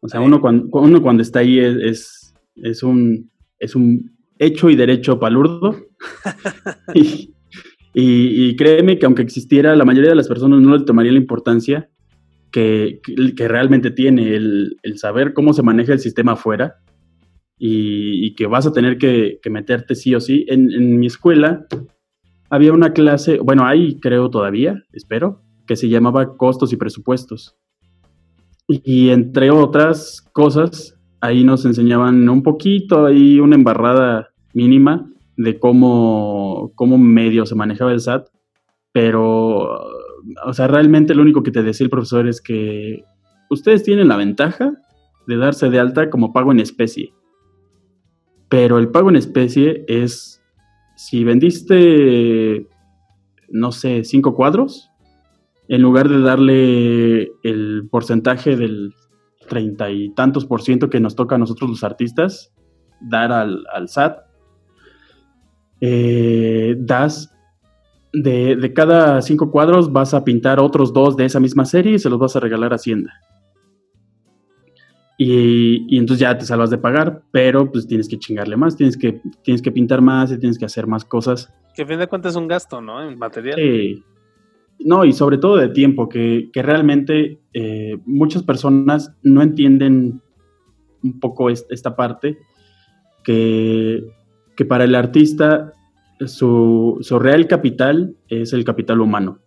O 0.02 0.08
sea, 0.08 0.20
uno, 0.20 0.42
cuando, 0.42 0.68
uno 0.72 1.02
cuando 1.02 1.24
está 1.24 1.40
ahí 1.40 1.60
es, 1.60 2.34
es, 2.56 2.84
un, 2.84 3.32
es 3.60 3.76
un 3.76 4.12
hecho 4.40 4.70
y 4.70 4.76
derecho 4.76 5.20
palurdo. 5.20 5.76
y, 6.94 7.34
y, 7.94 8.56
créeme 8.56 8.98
que 8.98 9.06
aunque 9.06 9.22
existiera, 9.22 9.76
la 9.76 9.86
mayoría 9.86 10.10
de 10.10 10.16
las 10.16 10.28
personas 10.28 10.60
no 10.60 10.78
le 10.78 10.84
tomaría 10.84 11.12
la 11.12 11.20
importancia 11.20 11.90
que, 12.52 13.00
que, 13.36 13.48
realmente 13.48 13.92
tiene 13.92 14.36
el, 14.36 14.78
el, 14.84 14.98
saber 14.98 15.34
cómo 15.34 15.54
se 15.54 15.64
maneja 15.64 15.94
el 15.94 16.00
sistema 16.00 16.34
afuera 16.34 16.76
y, 17.64 18.34
que 18.34 18.48
vas 18.48 18.66
a 18.66 18.74
tener 18.74 18.98
que, 18.98 19.40
meterte 19.52 19.94
sí 19.94 20.16
o 20.16 20.20
sí. 20.20 20.46
En, 20.48 21.00
mi 21.00 21.06
escuela 21.06 21.68
había 22.50 22.74
una 22.74 22.92
clase, 22.92 23.38
bueno, 23.38 23.66
ahí 23.66 24.00
creo 24.00 24.32
todavía, 24.32 24.84
espero, 24.94 25.44
que 25.68 25.76
se 25.76 25.88
llamaba 25.88 26.38
costos 26.38 26.74
y 26.74 26.78
presupuestos. 26.78 27.56
Y, 28.68 29.10
entre 29.10 29.52
otras 29.52 30.28
cosas, 30.34 31.00
ahí 31.20 31.44
nos 31.44 31.64
enseñaban 31.66 32.28
un 32.28 32.42
poquito, 32.42 33.06
ahí 33.06 33.40
una 33.40 33.58
embarrada 33.58 34.30
mínima 34.56 35.08
de 35.38 35.60
cómo, 35.60 36.72
cómo 36.74 36.98
medio 36.98 37.46
se 37.46 37.54
manejaba 37.54 37.94
el 37.94 38.02
SAT, 38.02 38.28
pero, 38.92 39.82
o 40.46 40.54
sea, 40.54 40.68
realmente 40.68 41.14
lo 41.14 41.22
único 41.22 41.44
que 41.44 41.52
te 41.52 41.62
decía 41.62 41.86
el 41.86 41.92
profesor 41.92 42.28
es 42.28 42.42
que 42.42 43.04
ustedes 43.52 43.84
tienen 43.84 44.08
la 44.08 44.18
ventaja 44.18 44.74
de 45.28 45.38
darse 45.38 45.70
de 45.70 45.80
alta 45.80 46.10
como 46.10 46.34
pago 46.34 46.52
en 46.52 46.60
especie. 46.60 47.14
Pero 48.52 48.80
el 48.80 48.90
pago 48.90 49.10
en 49.10 49.16
especie 49.16 49.86
es, 49.88 50.44
si 50.98 51.24
vendiste, 51.24 52.68
no 53.48 53.72
sé, 53.72 54.04
cinco 54.04 54.36
cuadros, 54.36 54.92
en 55.70 55.82
lugar 55.82 56.10
de 56.10 56.20
darle 56.20 57.32
el 57.44 57.88
porcentaje 57.90 58.58
del 58.58 58.94
treinta 59.48 59.90
y 59.90 60.10
tantos 60.10 60.46
por 60.46 60.62
ciento 60.62 60.90
que 60.90 61.00
nos 61.00 61.16
toca 61.16 61.36
a 61.36 61.38
nosotros 61.38 61.70
los 61.70 61.84
artistas, 61.86 62.52
dar 63.00 63.32
al, 63.32 63.64
SAT, 63.88 64.18
eh, 65.80 66.76
das 66.78 67.34
de, 68.12 68.74
cada 68.76 69.22
cinco 69.22 69.50
cuadros 69.50 69.94
vas 69.94 70.14
a 70.14 70.26
pintar 70.26 70.60
otros 70.60 70.92
dos 70.92 71.16
de 71.16 71.24
esa 71.24 71.40
misma 71.40 71.64
serie 71.64 71.94
y 71.94 72.00
se 72.00 72.10
los 72.10 72.20
vas 72.20 72.36
a 72.36 72.42
regalar 72.42 72.74
a 72.74 72.76
Hacienda. 72.76 73.14
Y, 75.24 76.00
entonces 76.00 76.20
ya 76.20 76.36
te 76.36 76.46
salvas 76.46 76.72
de 76.72 76.80
pagar, 76.80 77.22
pero 77.30 77.72
pues 77.72 77.86
tienes 77.86 78.10
que 78.10 78.18
chingarle 78.18 78.58
más, 78.58 78.76
tienes 78.76 78.98
que, 78.98 79.22
tienes 79.44 79.62
que 79.62 79.72
pintar 79.72 80.02
más 80.02 80.32
y 80.32 80.40
tienes 80.40 80.58
que 80.58 80.66
hacer 80.66 80.88
más 80.88 81.06
cosas. 81.06 81.54
Que 81.76 81.84
a 81.84 81.86
fin 81.86 82.00
de 82.00 82.08
cuentas 82.08 82.32
es 82.32 82.38
un 82.38 82.48
gasto, 82.48 82.82
¿no? 82.82 83.08
En 83.08 83.20
material. 83.20 83.56
Sí. 83.56 84.04
No, 84.80 85.06
y 85.06 85.14
sobre 85.14 85.38
todo 85.38 85.58
de 85.58 85.70
tiempo, 85.70 86.10
que, 86.10 86.50
realmente 86.56 87.40
eh, 87.54 88.00
muchas 88.04 88.42
personas 88.42 89.14
no 89.22 89.44
entienden 89.44 90.24
un 91.04 91.20
poco 91.20 91.52
esta 91.52 91.96
parte, 91.96 92.40
que, 93.24 94.04
que 94.56 94.66
para 94.66 94.86
el 94.86 94.96
artista 94.96 95.72
su, 96.26 96.98
real 97.22 97.46
capital 97.46 98.16
es 98.28 98.54
el 98.54 98.64
capital 98.64 99.02
humano. 99.02 99.38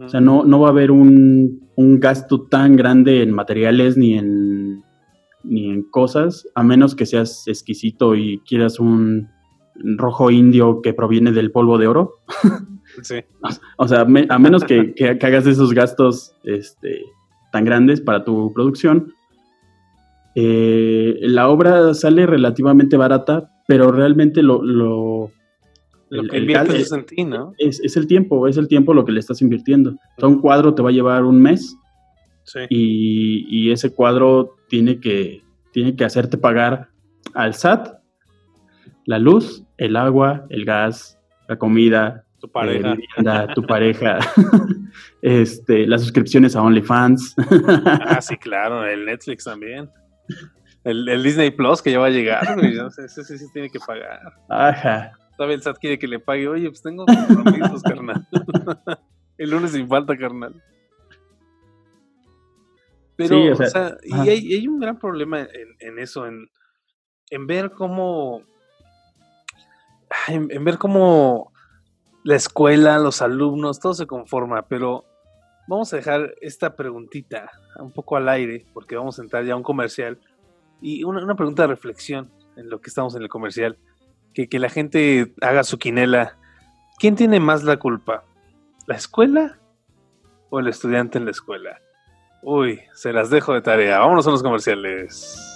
O 0.00 0.08
sea, 0.08 0.20
no, 0.20 0.44
no 0.44 0.60
va 0.60 0.68
a 0.68 0.70
haber 0.70 0.92
un, 0.92 1.68
gasto 1.76 2.42
tan 2.42 2.76
grande 2.76 3.22
en 3.22 3.32
materiales 3.32 3.96
ni 3.96 4.16
en, 4.16 4.84
ni 5.44 5.70
en 5.70 5.82
cosas, 5.82 6.46
a 6.54 6.62
menos 6.62 6.94
que 6.94 7.06
seas 7.06 7.46
exquisito 7.46 8.14
y 8.14 8.40
quieras 8.46 8.78
un 8.80 9.28
rojo 9.74 10.30
indio 10.30 10.82
que 10.82 10.92
proviene 10.92 11.32
del 11.32 11.50
polvo 11.50 11.78
de 11.78 11.86
oro. 11.86 12.14
Sí. 13.02 13.20
o 13.76 13.86
sea, 13.86 14.00
a 14.00 14.38
menos 14.38 14.64
que, 14.66 14.94
hagas 15.22 15.46
esos 15.46 15.72
gastos 15.72 16.34
este, 16.42 17.04
tan 17.52 17.64
grandes 17.64 18.00
para 18.00 18.24
tu 18.24 18.52
producción, 18.52 19.14
eh, 20.34 21.16
la 21.20 21.48
obra 21.48 21.94
sale 21.94 22.26
relativamente 22.26 22.96
barata, 22.96 23.48
pero 23.68 23.92
realmente 23.92 24.42
lo, 24.42 24.60
lo 24.64 25.30
que 26.28 26.38
inviertes 26.38 26.92
en 26.92 27.06
ti, 27.06 27.24
¿no? 27.24 27.54
Es, 27.58 27.96
el 27.96 28.06
tiempo, 28.06 28.48
es 28.48 28.56
el 28.56 28.66
tiempo 28.66 28.92
lo 28.92 29.04
que 29.04 29.12
le 29.12 29.20
estás 29.20 29.40
invirtiendo. 29.40 29.96
un 30.20 30.40
cuadro 30.40 30.74
te 30.74 30.82
va 30.82 30.90
a 30.90 30.92
llevar 30.92 31.24
un 31.24 31.40
mes 31.40 31.76
sí. 32.44 32.60
y, 32.68 33.70
ese 33.70 33.94
cuadro 33.94 34.56
tiene 34.68 35.00
que, 35.00 35.42
tiene 35.72 35.96
que 35.96 36.04
hacerte 36.04 36.38
pagar 36.38 36.88
al 37.34 37.54
SAT 37.54 38.00
la 39.10 39.18
luz, 39.18 39.64
el 39.76 39.96
agua, 39.96 40.46
el 40.50 40.64
gas, 40.64 41.18
la 41.48 41.56
comida, 41.56 42.24
tu 42.38 42.48
pareja, 42.48 42.96
tu 43.54 43.62
pareja, 43.62 44.18
este, 45.22 45.86
las 45.86 46.02
suscripciones 46.02 46.54
a 46.54 46.62
OnlyFans. 46.62 47.34
ah, 47.86 48.20
sí, 48.20 48.36
claro, 48.40 48.86
el 48.86 49.04
Netflix 49.04 49.44
también. 49.44 49.90
El, 50.84 51.22
Disney 51.22 51.50
Plus 51.50 51.82
que 51.82 51.90
ya 51.90 51.98
va 51.98 52.06
a 52.06 52.10
llegar, 52.10 52.56
ese 52.88 53.24
sí 53.24 53.36
se 53.36 53.48
tiene 53.52 53.68
que 53.68 53.80
pagar. 53.80 54.20
Ajá. 54.48 55.12
Todavía 55.36 55.56
el 55.56 55.62
SAT 55.62 55.78
quiere 55.78 55.98
que 55.98 56.06
le 56.06 56.20
pague. 56.20 56.46
Oye, 56.46 56.68
pues 56.68 56.80
tengo 56.80 57.04
compromisos, 57.06 57.82
carnal. 57.82 58.26
el 59.38 59.50
lunes 59.50 59.72
sin 59.72 59.88
falta, 59.88 60.16
carnal. 60.16 60.54
Pero, 63.28 63.52
o 63.52 63.66
sea, 63.66 63.96
y 64.02 64.28
hay, 64.28 64.68
un 64.68 64.80
gran 64.80 64.98
problema 64.98 65.40
en, 65.80 65.98
eso, 65.98 66.26
en, 66.26 66.48
ver 67.46 67.72
cómo. 67.72 68.42
En, 70.28 70.64
ver 70.64 70.78
cómo 70.78 71.52
la 72.24 72.36
escuela, 72.36 72.98
los 72.98 73.22
alumnos, 73.22 73.80
todo 73.80 73.94
se 73.94 74.06
conforma, 74.06 74.62
pero 74.68 75.04
vamos 75.68 75.92
a 75.92 75.96
dejar 75.96 76.34
esta 76.40 76.76
preguntita 76.76 77.50
un 77.78 77.92
poco 77.92 78.16
al 78.16 78.28
aire, 78.28 78.66
porque 78.72 78.96
vamos 78.96 79.18
a 79.18 79.22
entrar 79.22 79.44
ya 79.44 79.54
a 79.54 79.56
un 79.56 79.62
comercial. 79.62 80.18
Y 80.82 81.04
una, 81.04 81.22
una 81.22 81.36
pregunta 81.36 81.62
de 81.62 81.68
reflexión 81.68 82.30
en 82.56 82.70
lo 82.70 82.80
que 82.80 82.88
estamos 82.88 83.14
en 83.14 83.22
el 83.22 83.28
comercial 83.28 83.78
que, 84.32 84.58
la 84.58 84.68
gente 84.68 85.34
haga 85.40 85.64
su 85.64 85.78
quinela, 85.78 86.36
¿quién 86.98 87.16
tiene 87.16 87.40
más 87.40 87.64
la 87.64 87.78
culpa? 87.78 88.24
¿La 88.86 88.96
escuela 88.96 89.58
o 90.50 90.60
el 90.60 90.68
estudiante 90.68 91.18
en 91.18 91.24
la 91.24 91.30
escuela? 91.30 91.80
Uy, 92.42 92.80
se 92.94 93.12
las 93.12 93.28
dejo 93.30 93.52
de 93.52 93.60
tarea. 93.60 93.98
Vámonos 93.98 94.26
a 94.26 94.30
los 94.30 94.42
comerciales. 94.42 95.46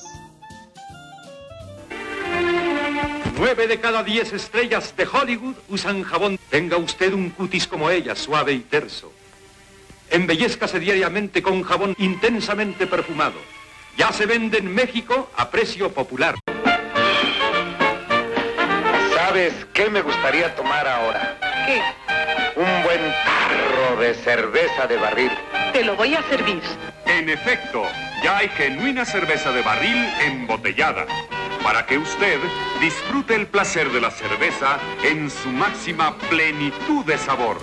Nueve 3.39 3.67
de 3.67 3.81
cada 3.81 4.03
diez 4.03 4.33
estrellas 4.33 4.95
de 4.97 5.07
Hollywood 5.07 5.57
usan 5.69 6.03
jabón. 6.03 6.39
Tenga 6.51 6.77
usted 6.77 7.13
un 7.13 7.31
cutis 7.31 7.67
como 7.67 7.91
ella, 7.91 8.15
suave 8.15 8.53
y 8.53 8.61
terso. 8.61 9.13
Embellezcase 10.11 10.79
diariamente 10.79 11.43
con 11.43 11.63
jabón 11.63 11.95
intensamente 11.99 12.87
perfumado. 12.87 13.39
Ya 13.97 14.13
se 14.13 14.27
vende 14.27 14.59
en 14.59 14.73
México 14.73 15.31
a 15.37 15.51
precio 15.51 15.91
popular. 15.93 16.35
¿Sabes 19.15 19.67
qué 19.73 19.89
me 19.89 20.03
gustaría 20.03 20.55
tomar 20.55 20.87
ahora? 20.87 21.39
¿Qué? 21.67 21.81
Un 22.57 22.83
buen 22.85 23.01
tarro 23.25 24.01
de 24.01 24.15
cerveza 24.15 24.87
de 24.87 24.97
barril. 24.97 25.33
Te 25.75 25.85
lo 25.85 25.97
voy 25.97 26.15
a 26.15 26.23
servir. 26.23 26.63
En 27.05 27.29
efecto, 27.29 27.83
ya 28.23 28.39
hay 28.39 28.47
genuina 28.47 29.05
cerveza 29.05 29.51
de 29.51 29.61
barril 29.61 29.97
embotellada. 30.25 31.05
Para 31.65 31.85
que 31.85 31.99
usted 31.99 32.39
disfrute 32.81 33.35
el 33.35 33.49
placer 33.49 33.91
de 33.91 34.01
la 34.01 34.13
cerveza 34.13 34.79
en 35.05 35.29
su 35.29 35.49
máxima 35.49 36.17
plenitud 36.31 37.05
de 37.05 37.19
sabor. 37.19 37.57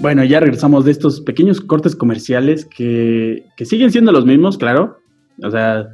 Bueno, 0.00 0.24
ya 0.24 0.40
regresamos 0.40 0.84
de 0.84 0.90
estos 0.90 1.20
pequeños 1.20 1.60
cortes 1.60 1.94
comerciales 1.94 2.64
que, 2.64 3.44
que 3.56 3.64
siguen 3.64 3.92
siendo 3.92 4.10
los 4.10 4.26
mismos, 4.26 4.58
claro. 4.58 4.98
O 5.44 5.50
sea, 5.52 5.86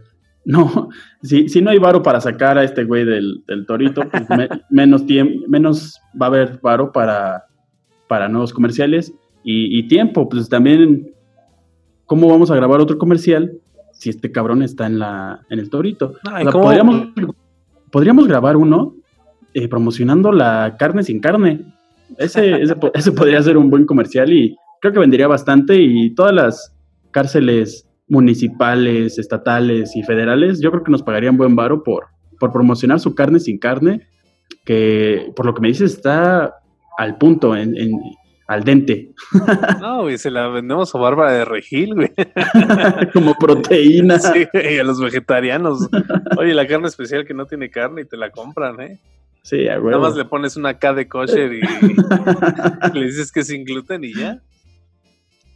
no, 0.46 0.88
si, 1.22 1.50
si 1.50 1.60
no 1.60 1.68
hay 1.68 1.78
varo 1.80 2.02
para 2.02 2.18
sacar 2.22 2.56
a 2.56 2.64
este 2.64 2.84
güey 2.84 3.04
del, 3.04 3.44
torito, 3.68 4.08
pues 4.08 4.24
menos, 4.70 5.04
menos 5.48 6.00
va 6.18 6.26
a 6.26 6.28
haber 6.30 6.60
varo 6.62 6.92
para, 6.92 7.44
para 8.08 8.26
nuevos 8.26 8.54
comerciales 8.54 9.12
y, 9.44 9.88
tiempo, 9.88 10.28
pues 10.28 10.48
también, 10.48 11.12
¿cómo 12.06 12.28
vamos 12.28 12.50
a 12.50 12.56
grabar 12.56 12.80
otro 12.80 12.98
comercial 12.98 13.52
si 13.92 14.10
este 14.10 14.30
cabrón 14.30 14.62
está 14.62 14.86
en, 14.86 14.98
la, 14.98 15.40
en 15.50 15.58
el 15.58 15.70
torito? 15.70 16.14
podríamos, 16.52 17.08
podríamos, 17.90 18.28
grabar 18.28 18.56
uno 18.56 18.94
eh, 19.54 19.68
promocionando 19.68 20.32
la 20.32 20.76
carne 20.78 21.02
sin 21.02 21.20
carne. 21.20 21.74
Ese, 22.18 22.52
ese, 22.62 22.76
ese 22.94 23.12
podría 23.12 23.42
ser 23.42 23.56
un 23.56 23.70
buen 23.70 23.84
comercial 23.86 24.32
y 24.32 24.56
creo 24.80 24.92
que 24.92 25.00
vendería 25.00 25.28
bastante 25.28 25.80
y 25.80 26.14
todas 26.14 26.32
las 26.32 26.76
cárceles 27.10 27.88
municipales, 28.08 29.18
estatales 29.18 29.96
y 29.96 30.02
federales, 30.02 30.60
yo 30.60 30.70
creo 30.70 30.82
que 30.82 30.90
nos 30.90 31.02
pagarían 31.02 31.38
buen 31.38 31.56
varo 31.56 31.82
por, 31.82 32.08
por 32.38 32.52
promocionar 32.52 33.00
su 33.00 33.14
carne 33.14 33.40
sin 33.40 33.58
carne, 33.58 34.06
que 34.66 35.32
por 35.34 35.46
lo 35.46 35.54
que 35.54 35.62
me 35.62 35.68
dices 35.68 35.94
está 35.94 36.56
al 36.98 37.16
punto, 37.16 37.56
en, 37.56 37.74
al 38.46 38.64
dente. 38.64 39.10
No, 39.80 40.02
güey, 40.02 40.18
se 40.18 40.30
la 40.30 40.48
vendemos 40.48 40.94
a 40.94 40.98
Bárbara 40.98 41.32
de 41.32 41.44
Regil, 41.44 41.94
güey. 41.94 42.12
Como 43.12 43.34
proteína. 43.34 44.18
Sí, 44.18 44.46
y 44.52 44.78
a 44.78 44.84
los 44.84 45.00
vegetarianos. 45.00 45.88
Oye, 46.36 46.54
la 46.54 46.66
carne 46.66 46.88
especial 46.88 47.24
que 47.24 47.34
no 47.34 47.46
tiene 47.46 47.70
carne 47.70 48.02
y 48.02 48.04
te 48.04 48.16
la 48.16 48.30
compran, 48.30 48.80
¿eh? 48.80 49.00
Sí, 49.42 49.68
a 49.68 49.78
Nada 49.78 49.98
más 49.98 50.16
le 50.16 50.24
pones 50.24 50.56
una 50.56 50.78
K 50.78 50.94
de 50.94 51.08
kosher 51.08 51.52
y 51.52 51.60
le 52.94 53.06
dices 53.06 53.32
que 53.32 53.40
es 53.40 53.48
sin 53.48 53.64
gluten 53.64 54.04
y 54.04 54.14
ya. 54.14 54.40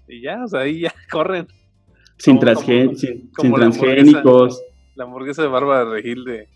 Y 0.08 0.22
ya, 0.22 0.44
o 0.44 0.48
sea, 0.48 0.60
ahí 0.60 0.80
ya 0.80 0.94
corren. 1.10 1.46
Sin, 2.18 2.40
transgénicos. 2.40 4.62
La 4.94 5.04
hamburguesa, 5.04 5.42
de 5.42 5.48
Bárbara 5.48 5.84
Regil 5.84 6.24
de, 6.24 6.48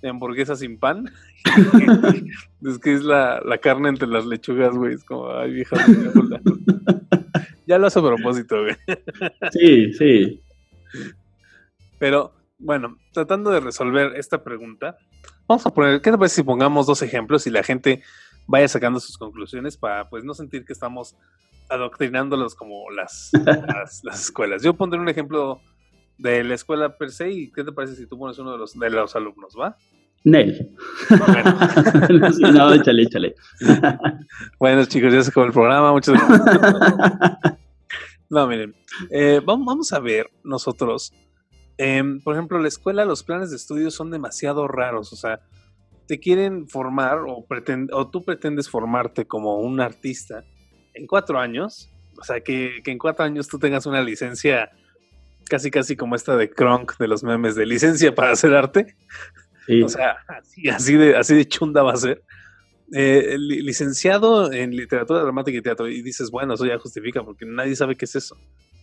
de 0.00 0.08
hamburguesa 0.08 0.56
sin 0.56 0.78
pan. 0.78 1.10
es 2.62 2.78
que 2.78 2.94
es 2.94 3.02
la, 3.02 3.42
carne 3.62 3.88
entre 3.88 4.08
las 4.08 4.26
lechugas, 4.26 4.74
güey. 4.74 4.94
Es 4.94 5.04
como, 5.04 5.30
ay, 5.30 5.52
vieja. 5.52 5.76
ya 7.66 7.78
lo 7.78 7.86
hace 7.86 7.98
a 7.98 8.02
propósito, 8.02 8.62
güey. 8.62 8.76
sí, 9.52 9.92
sí. 9.92 10.42
Pero, 11.98 12.32
bueno, 12.58 12.98
tratando 13.12 13.50
de 13.50 13.60
resolver 13.60 14.16
esta 14.16 14.42
pregunta, 14.42 14.96
vamos 15.46 15.66
a 15.66 15.74
poner, 15.74 16.00
¿qué 16.00 16.10
te 16.10 16.18
parece 16.18 16.36
si 16.36 16.42
pongamos 16.42 16.86
dos 16.86 17.02
ejemplos 17.02 17.46
y 17.46 17.50
la 17.50 17.62
gente 17.62 18.02
vaya 18.46 18.68
sacando 18.68 18.98
sus 19.00 19.16
conclusiones 19.16 19.76
para 19.76 20.08
pues 20.08 20.24
no 20.24 20.34
sentir 20.34 20.64
que 20.64 20.72
estamos 20.72 21.16
adoctrinándolos 21.70 22.54
como 22.54 22.90
las, 22.90 23.30
las, 24.02 24.20
escuelas. 24.20 24.62
Yo 24.62 24.74
pondré 24.74 24.98
un 24.98 25.08
ejemplo 25.08 25.60
de 26.20 26.44
la 26.44 26.54
escuela 26.54 26.96
per 26.96 27.10
se 27.10 27.30
y 27.30 27.50
¿qué 27.50 27.64
te 27.64 27.72
parece 27.72 27.96
si 27.96 28.06
tú 28.06 28.18
pones 28.18 28.38
uno 28.38 28.52
de 28.52 28.58
los, 28.58 28.78
de 28.78 28.90
los 28.90 29.16
alumnos, 29.16 29.54
va? 29.58 29.76
Nel. 30.22 30.76
Bueno. 31.08 31.58
no, 32.52 32.74
échale, 32.74 33.02
échale. 33.02 33.34
bueno, 34.58 34.84
chicos, 34.84 35.12
ya 35.12 35.22
se 35.22 35.30
acabó 35.30 35.46
el 35.46 35.52
programa. 35.52 35.92
Muchas 35.92 36.14
gracias. 36.14 36.60
no, 38.30 38.46
miren, 38.46 38.74
eh, 39.10 39.40
vamos, 39.44 39.92
a 39.92 39.98
ver 39.98 40.30
nosotros. 40.44 41.12
Em, 41.78 42.20
por 42.20 42.34
ejemplo, 42.34 42.58
la 42.58 42.68
escuela, 42.68 43.06
los 43.06 43.22
planes 43.22 43.50
de 43.50 43.56
estudio 43.56 43.90
son 43.90 44.10
demasiado 44.10 44.68
raros. 44.68 45.12
O 45.14 45.16
sea, 45.16 45.40
te 46.06 46.20
quieren 46.20 46.68
formar 46.68 47.20
o, 47.20 47.46
o 47.92 48.10
tú 48.10 48.24
pretendes 48.24 48.68
formarte 48.68 49.26
como 49.26 49.60
un 49.60 49.80
artista 49.80 50.44
en 50.92 51.06
cuatro 51.06 51.38
años, 51.38 51.90
o 52.20 52.24
sea, 52.24 52.40
que, 52.40 52.82
en 52.84 52.98
cuatro 52.98 53.24
años 53.24 53.48
tú 53.48 53.58
tengas 53.58 53.86
una 53.86 54.02
licencia 54.02 54.70
casi 55.50 55.70
casi 55.70 55.96
como 55.96 56.14
esta 56.14 56.36
de 56.36 56.48
Kronk 56.48 56.96
de 56.96 57.08
los 57.08 57.24
memes 57.24 57.56
de 57.56 57.66
licencia 57.66 58.14
para 58.14 58.30
hacer 58.30 58.54
arte, 58.54 58.96
O 59.84 59.88
sea, 59.88 60.16
así, 60.72 60.94
de, 60.96 61.16
así 61.16 61.34
de 61.34 61.46
chunda 61.46 61.82
va 61.82 61.92
a 61.92 61.96
ser. 61.96 62.22
Eh, 62.92 63.36
licenciado 63.38 64.52
en 64.52 64.74
literatura 64.74 65.20
dramática 65.20 65.56
y 65.56 65.62
teatro. 65.62 65.86
Y 65.88 66.02
dices, 66.02 66.30
bueno, 66.30 66.54
eso 66.54 66.66
ya 66.66 66.78
justifica 66.78 67.22
porque 67.22 67.44
nadie 67.46 67.76
sabe 67.76 67.96
qué 67.96 68.04
es 68.06 68.16
eso. 68.16 68.36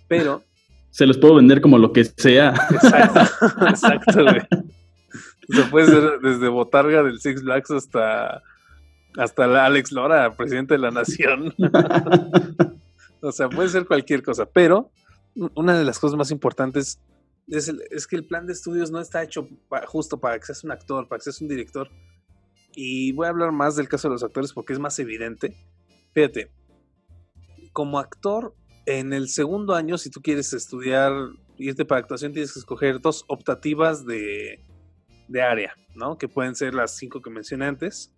Pero. 0.08 0.43
Se 0.89 1.06
los 1.06 1.17
puedo 1.17 1.36
vender 1.36 1.62
como 1.62 1.77
lo 1.77 1.91
que 1.91 2.06
sea. 2.06 2.53
Exacto, 2.71 3.19
exacto, 3.67 4.23
güey. 4.23 4.41
O 5.49 5.53
sea, 5.53 5.69
puede 5.69 5.88
ser 5.88 6.19
desde 6.21 6.47
Botarga 6.47 7.03
del 7.03 7.19
Six 7.19 7.43
Blacks 7.43 7.71
hasta, 7.71 8.41
hasta 9.17 9.65
Alex 9.65 9.91
Lora, 9.91 10.32
presidente 10.36 10.73
de 10.73 10.80
la 10.80 10.91
nación. 10.91 11.53
o 13.21 13.32
sea, 13.32 13.49
puede 13.49 13.69
ser 13.69 13.86
cualquier 13.86 14.23
cosa. 14.23 14.45
Pero 14.45 14.89
una 15.56 15.78
de 15.78 15.86
las 15.86 16.00
cosas 16.00 16.17
más 16.17 16.32
importantes 16.32 17.00
es, 17.47 18.08
que 18.08 18.15
el 18.15 18.28
plan 18.28 18.45
de 18.45 18.54
estudios 18.54 18.91
no 18.91 19.00
está 19.00 19.23
hecho 19.23 19.47
justo 19.86 20.19
para 20.19 20.38
que 20.38 20.45
seas 20.45 20.63
un 20.63 20.71
actor, 20.71 21.08
para 21.08 21.19
que 21.19 21.26
seas 21.26 21.41
un 21.41 21.47
director. 21.47 21.89
Y 22.76 23.12
voy 23.13 23.26
a 23.26 23.30
hablar 23.30 23.52
más 23.52 23.76
del 23.76 23.88
caso 23.88 24.08
de 24.08 24.13
los 24.13 24.23
actores 24.23 24.54
porque 24.54 24.73
es 24.73 24.80
más 24.80 25.00
evidente. 25.00 25.56
Fíjate, 26.13 26.52
como 27.71 28.00
actor, 28.00 28.54
en 28.86 29.13
el 29.13 29.30
segundo 29.30 29.76
año, 29.76 29.97
si 29.97 30.10
tú 30.10 30.21
quieres 30.21 30.54
estudiar, 30.54 31.13
irte 31.58 31.86
para 31.86 32.02
actuación, 32.02 32.34
tienes 32.34 32.54
que 32.54 32.60
escoger 32.60 33.00
dos 33.00 33.23
optativas 33.28 34.06
de, 34.06 34.65
de 35.28 35.41
área, 35.41 35.73
¿no? 35.95 36.17
Que 36.17 36.28
pueden 36.28 36.56
ser 36.56 36.73
las 36.73 36.97
cinco 36.97 37.21
que 37.21 37.30
mencioné 37.30 37.65
antes. 37.65 38.13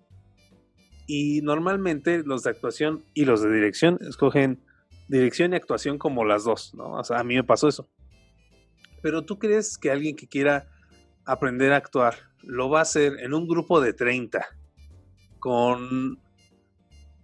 Y 1.08 1.42
normalmente 1.42 2.24
los 2.24 2.44
de 2.44 2.52
actuación 2.52 3.04
y 3.14 3.26
los 3.26 3.42
de 3.42 3.52
dirección 3.52 3.98
escogen 4.08 4.64
dirección 5.10 5.54
y 5.54 5.56
actuación 5.58 5.98
como 5.98 6.24
las 6.24 6.44
dos, 6.44 6.74
¿no? 6.76 6.94
O 6.94 7.04
sea, 7.04 7.20
a 7.20 7.24
mí 7.24 7.36
me 7.36 7.44
pasó 7.44 7.68
eso. 7.68 7.90
Pero 9.02 9.26
tú 9.26 9.40
crees 9.40 9.78
que 9.78 9.92
alguien 9.92 10.16
que 10.16 10.28
quiera 10.28 10.68
aprender 11.26 11.74
a 11.74 11.78
actuar 11.78 12.16
lo 12.42 12.70
va 12.70 12.80
a 12.80 12.84
hacer 12.84 13.20
en 13.20 13.34
un 13.34 13.48
grupo 13.48 13.82
de 13.82 13.94
30, 13.94 14.46
con 15.40 16.20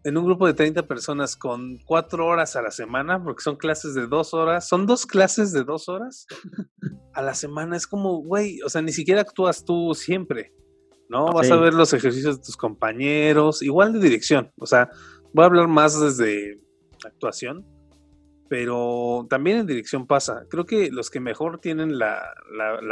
en 0.03 0.17
un 0.17 0.25
grupo 0.25 0.45
de 0.45 0.53
30 0.53 0.83
personas 0.83 1.35
con 1.35 1.79
cuatro 1.79 2.27
horas 2.27 2.55
a 2.55 2.61
la 2.61 2.69
semana, 2.69 3.23
porque 3.23 3.41
son 3.41 3.55
clases 3.55 3.95
de 3.95 4.05
dos 4.05 4.35
horas, 4.35 4.67
son 4.67 4.85
dos 4.85 5.07
clases 5.07 5.51
de 5.51 5.63
dos 5.63 5.89
horas 5.89 6.27
a 7.13 7.23
la 7.23 7.33
semana. 7.33 7.75
Es 7.75 7.87
como, 7.87 8.21
güey, 8.21 8.61
o 8.61 8.69
sea, 8.69 8.83
ni 8.83 8.91
siquiera 8.91 9.21
actúas 9.21 9.65
tú 9.65 9.95
siempre, 9.95 10.53
¿no? 11.09 11.25
Vas 11.31 11.49
a 11.49 11.55
ver 11.55 11.73
los 11.73 11.91
ejercicios 11.91 12.37
de 12.37 12.43
tus 12.43 12.55
compañeros, 12.55 13.63
igual 13.63 13.93
de 13.93 13.99
dirección, 13.99 14.51
o 14.59 14.67
sea, 14.67 14.91
voy 15.33 15.41
a 15.41 15.47
hablar 15.47 15.67
más 15.67 15.99
desde 15.99 16.61
actuación, 17.03 17.65
pero 18.47 19.25
también 19.29 19.57
en 19.57 19.67
dirección 19.67 20.07
pasa. 20.07 20.45
Creo 20.49 20.65
que 20.65 20.91
los 20.91 21.09
que 21.09 21.19
mejor 21.19 21.59
tienen 21.59 21.97
la, 21.97 22.33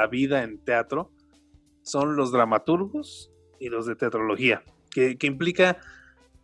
vida 0.09 0.43
en 0.43 0.59
teatro 0.59 1.11
son 1.83 2.15
los 2.15 2.31
dramaturgos 2.31 3.31
y 3.59 3.69
los 3.69 3.85
de 3.85 3.95
teatrología, 3.95 4.63
que, 4.89 5.17
implica, 5.21 5.77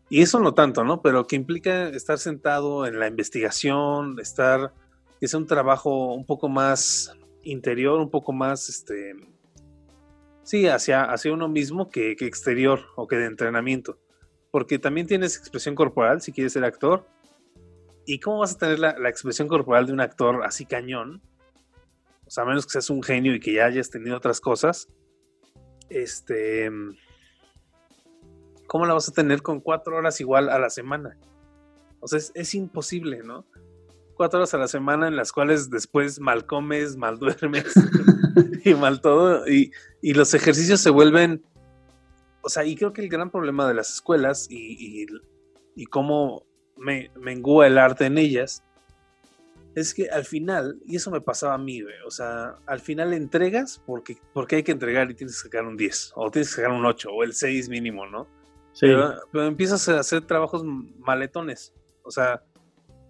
y 0.09 0.21
eso 0.21 0.39
no 0.39 0.53
tanto, 0.53 0.83
¿no? 0.83 1.01
Pero 1.01 1.27
que 1.27 1.35
implica 1.35 1.89
estar 1.89 2.17
sentado 2.17 2.85
en 2.85 2.99
la 2.99 3.07
investigación, 3.07 4.19
estar, 4.19 4.73
que 5.19 5.25
es 5.25 5.33
un 5.33 5.45
trabajo 5.45 6.13
un 6.13 6.25
poco 6.25 6.49
más 6.49 7.13
interior, 7.43 7.99
un 7.99 8.09
poco 8.09 8.31
más, 8.31 8.69
este, 8.69 9.15
sí, 10.43 10.67
hacia, 10.67 11.03
hacia 11.03 11.33
uno 11.33 11.47
mismo 11.47 11.89
que, 11.89 12.15
que 12.15 12.25
exterior 12.25 12.81
o 12.95 13.07
que 13.07 13.17
de 13.17 13.25
entrenamiento. 13.25 13.97
Porque 14.51 14.79
también 14.79 15.07
tienes 15.07 15.37
expresión 15.37 15.75
corporal 15.75 16.21
si 16.21 16.31
quieres 16.31 16.53
ser 16.53 16.63
actor, 16.63 17.05
¿Y 18.09 18.19
cómo 18.19 18.39
vas 18.39 18.55
a 18.55 18.57
tener 18.57 18.79
la, 18.79 19.07
expresión 19.07 19.47
corporal 19.47 19.85
de 19.85 19.93
un 19.93 20.01
actor 20.01 20.43
así 20.43 20.65
cañón? 20.65 21.21
O 22.25 22.31
sea, 22.31 22.43
a 22.43 22.47
menos 22.47 22.65
que 22.65 22.71
seas 22.71 22.89
un 22.89 23.03
genio 23.03 23.35
y 23.35 23.39
que 23.39 23.53
ya 23.53 23.65
hayas 23.65 23.91
tenido 23.91 24.17
otras 24.17 24.41
cosas. 24.41 24.89
Este. 25.89 26.71
¿Cómo 28.65 28.87
la 28.87 28.95
vas 28.95 29.09
a 29.09 29.11
tener 29.11 29.43
con 29.43 29.59
cuatro 29.59 29.95
horas 29.95 30.19
igual 30.21 30.49
a 30.49 30.57
la 30.57 30.71
semana? 30.71 31.19
O 31.99 32.07
sea, 32.07 32.17
es, 32.33 32.55
imposible, 32.55 33.21
¿no? 33.21 33.45
Cuatro 34.15 34.39
horas 34.39 34.55
a 34.55 34.57
la 34.57 34.67
semana 34.67 35.07
en 35.07 35.15
las 35.15 35.31
cuales 35.31 35.69
después 35.69 36.19
mal 36.19 36.47
comes, 36.47 36.97
mal 36.97 37.19
duermes 37.19 37.71
y 38.65 38.73
mal 38.73 39.01
todo. 39.01 39.47
Y, 39.47 39.71
los 40.01 40.33
ejercicios 40.33 40.81
se 40.81 40.89
vuelven. 40.89 41.45
O 42.41 42.49
sea, 42.49 42.65
y 42.65 42.75
creo 42.75 42.91
que 42.91 43.03
el 43.03 43.09
gran 43.09 43.29
problema 43.29 43.67
de 43.67 43.75
las 43.75 43.93
escuelas 43.93 44.47
y, 44.49 45.03
y, 45.03 45.05
y 45.75 45.85
cómo 45.85 46.48
me 46.79 47.11
mengúa 47.19 47.67
el 47.67 47.77
arte 47.77 48.05
en 48.05 48.17
ellas, 48.17 48.63
es 49.75 49.93
que 49.93 50.09
al 50.09 50.25
final, 50.25 50.79
y 50.85 50.95
eso 50.95 51.11
me 51.11 51.21
pasaba 51.21 51.53
a 51.53 51.57
mí, 51.57 51.81
o 52.05 52.11
sea, 52.11 52.55
al 52.65 52.79
final 52.79 53.13
entregas 53.13 53.81
porque, 53.85 54.17
porque 54.33 54.57
hay 54.57 54.63
que 54.63 54.71
entregar 54.71 55.09
y 55.09 55.13
tienes 55.13 55.35
que 55.37 55.47
sacar 55.47 55.65
un 55.65 55.77
10, 55.77 56.13
o 56.15 56.31
tienes 56.31 56.49
que 56.49 56.61
sacar 56.61 56.71
un 56.71 56.85
8, 56.85 57.09
o 57.11 57.23
el 57.23 57.33
6 57.33 57.69
mínimo, 57.69 58.05
¿no? 58.07 58.27
Sí. 58.73 58.87
Pero, 59.31 59.47
empiezas 59.47 59.87
a 59.89 59.99
hacer 59.99 60.21
trabajos 60.21 60.63
maletones, 60.63 61.73
o 62.03 62.11
sea, 62.11 62.43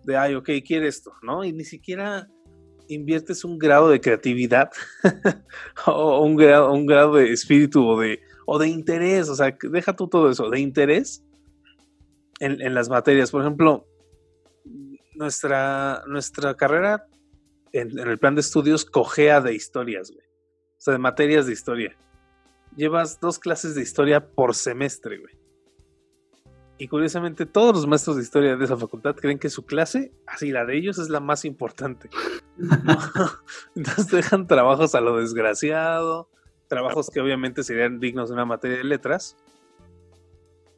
de, 0.03 0.17
ay, 0.17 0.35
ok, 0.35 0.49
quiere 0.65 0.87
esto, 0.87 1.13
¿no? 1.21 1.43
Y 1.43 1.53
ni 1.53 1.63
siquiera 1.63 2.27
inviertes 2.87 3.43
un 3.43 3.59
grado 3.59 3.89
de 3.89 4.01
creatividad 4.01 4.71
o 5.85 6.23
un 6.23 6.35
grado, 6.35 6.73
un 6.73 6.87
grado 6.87 7.15
de 7.15 7.31
espíritu 7.31 7.87
o 7.87 7.99
de, 7.99 8.19
o 8.45 8.57
de 8.57 8.67
interés, 8.67 9.29
o 9.29 9.35
sea, 9.35 9.55
deja 9.61 9.95
tú 9.95 10.07
todo 10.07 10.29
eso, 10.29 10.49
de 10.49 10.59
interés 10.59 11.23
en, 12.39 12.73
las 12.73 12.89
materias. 12.89 13.31
Por 13.31 13.41
ejemplo, 13.41 13.87
nuestra, 15.15 16.03
nuestra 16.07 16.55
carrera 16.55 17.05
en, 17.71 17.97
el 17.97 18.17
plan 18.17 18.35
de 18.35 18.41
estudios 18.41 18.85
cojea 18.85 19.41
de 19.41 19.53
historias, 19.53 20.11
güey. 20.11 20.25
O 20.25 20.81
sea, 20.81 20.93
de 20.93 20.99
materias 20.99 21.45
de 21.45 21.53
historia. 21.53 21.97
Llevas 22.75 23.19
dos 23.19 23.39
clases 23.39 23.75
de 23.75 23.81
historia 23.81 24.29
por 24.29 24.55
semestre, 24.55 25.17
güey. 25.17 25.37
Y 26.77 26.87
curiosamente, 26.87 27.45
todos 27.45 27.75
los 27.75 27.87
maestros 27.87 28.15
de 28.15 28.21
historia 28.21 28.55
de 28.55 28.63
esa 28.63 28.77
facultad 28.77 29.13
creen 29.13 29.37
que 29.37 29.49
su 29.49 29.65
clase, 29.65 30.13
así 30.25 30.51
la 30.51 30.63
de 30.63 30.77
ellos, 30.77 30.97
es 30.97 31.09
la 31.09 31.19
más 31.19 31.43
importante. 31.43 32.09
Entonces 33.75 34.07
dejan 34.07 34.47
trabajos 34.47 34.95
a 34.95 35.01
lo 35.01 35.17
desgraciado, 35.17 36.29
trabajos 36.69 37.09
que 37.09 37.19
obviamente 37.19 37.63
serían 37.63 37.99
dignos 37.99 38.29
de 38.29 38.35
una 38.35 38.45
materia 38.45 38.77
de 38.77 38.85
letras, 38.85 39.35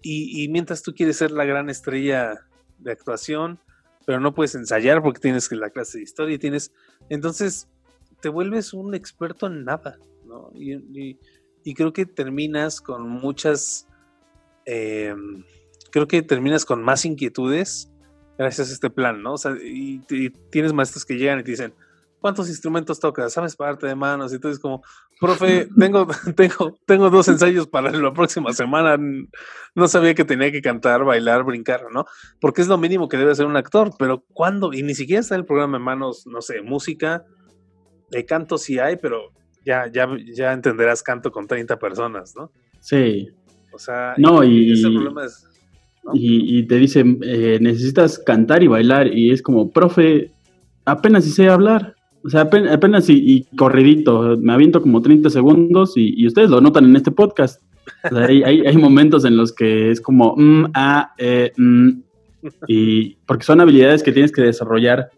y, 0.01 0.47
mientras 0.49 0.81
tú 0.81 0.93
quieres 0.93 1.17
ser 1.17 1.31
la 1.31 1.45
gran 1.45 1.69
estrella 1.69 2.47
de 2.79 2.91
actuación, 2.91 3.59
pero 4.05 4.19
no 4.19 4.33
puedes 4.33 4.55
ensayar 4.55 5.01
porque 5.01 5.19
tienes 5.19 5.51
la 5.51 5.69
clase 5.69 5.99
de 5.99 6.03
historia 6.03 6.35
y 6.35 6.39
tienes. 6.39 6.71
Entonces 7.09 7.69
te 8.21 8.29
vuelves 8.29 8.73
un 8.73 8.95
experto 8.95 9.47
en 9.47 9.65
nada, 9.65 9.99
¿no? 10.25 10.51
Y, 10.55 11.17
creo 11.75 11.93
que 11.93 12.05
terminas 12.05 12.81
con 12.81 13.07
muchas. 13.07 13.87
Em, 14.65 15.43
creo 15.91 16.07
que 16.07 16.21
terminas 16.21 16.65
con 16.65 16.83
más 16.83 17.05
inquietudes 17.05 17.91
gracias 18.37 18.69
a 18.69 18.73
este 18.73 18.89
plan, 18.89 19.21
¿no? 19.21 19.33
O 19.33 19.37
sea, 19.37 19.55
y 19.61 19.99
tienes 20.49 20.73
maestros 20.73 21.05
que 21.05 21.17
llegan 21.17 21.39
y 21.39 21.43
te 21.43 21.51
dicen, 21.51 21.73
¿cuántos 22.21 22.47
instrumentos 22.47 22.99
tocas? 22.99 23.33
¿Sabes 23.33 23.55
parte 23.55 23.87
de 23.87 23.95
manos? 23.95 24.31
Y 24.33 24.39
tú 24.39 24.49
como, 24.61 24.83
profe, 25.19 25.67
tengo, 25.77 26.07
tengo, 26.37 26.77
tengo 26.85 27.09
dos 27.09 27.27
ensayos 27.27 27.67
para 27.67 27.91
la 27.91 28.13
próxima 28.13 28.53
semana. 28.53 28.97
No 29.75 29.87
sabía 29.87 30.13
que 30.13 30.23
tenía 30.23 30.51
que 30.51 30.61
cantar, 30.61 31.03
bailar, 31.03 31.43
brincar, 31.43 31.87
¿no? 31.91 32.05
Porque 32.39 32.61
es 32.61 32.67
lo 32.67 32.77
mínimo 32.77 33.09
que 33.09 33.17
debe 33.17 33.31
hacer 33.31 33.47
un 33.47 33.57
actor, 33.57 33.91
pero 33.97 34.23
¿cuándo? 34.33 34.71
Y 34.71 34.83
ni 34.83 34.93
siquiera 34.93 35.19
está 35.19 35.35
en 35.35 35.41
el 35.41 35.47
programa 35.47 35.79
de 35.79 35.83
manos, 35.83 36.25
no 36.27 36.41
sé, 36.41 36.61
música, 36.61 37.25
de 38.11 38.25
canto 38.25 38.57
sí 38.57 38.77
hay, 38.77 38.97
pero 38.97 39.31
ya, 39.65 39.87
ya, 39.91 40.07
ya 40.33 40.53
entenderás 40.53 41.01
canto 41.01 41.31
con 41.31 41.47
30 41.47 41.79
personas, 41.79 42.35
¿no? 42.35 42.51
Sí. 42.79 43.29
O 43.73 43.79
sea, 43.79 44.13
no, 44.17 44.43
y, 44.43 44.73
y, 46.13 46.63
te 46.67 46.75
dicen, 46.75 47.19
eh, 47.23 47.57
necesitas 47.61 48.19
cantar 48.19 48.63
y 48.63 48.67
bailar, 48.67 49.07
y 49.07 49.31
es 49.31 49.41
como, 49.41 49.71
profe, 49.71 50.31
apenas 50.85 51.23
si 51.23 51.31
sé 51.31 51.47
hablar. 51.47 51.95
O 52.23 52.29
sea, 52.29 52.41
apenas, 52.41 53.09
y, 53.09 53.47
corridito, 53.55 54.37
me 54.37 54.53
aviento 54.53 54.81
como 54.81 55.01
30 55.01 55.29
segundos 55.29 55.93
y, 55.95 56.25
ustedes 56.27 56.49
lo 56.49 56.61
notan 56.61 56.85
en 56.85 56.95
este 56.95 57.11
podcast. 57.11 57.61
hay, 58.03 58.77
momentos 58.77 59.25
en 59.25 59.37
los 59.37 59.51
que 59.51 59.91
es 59.91 60.01
como, 60.01 60.35
mm, 60.37 60.71
ah, 60.73 61.13
eh, 61.17 61.51
mm", 61.57 61.89
y 62.67 63.15
porque 63.25 63.43
son 63.43 63.61
habilidades 63.61 64.03
que 64.03 64.11
tienes 64.11 64.31
que 64.31 64.41
desarrollar 64.41 65.09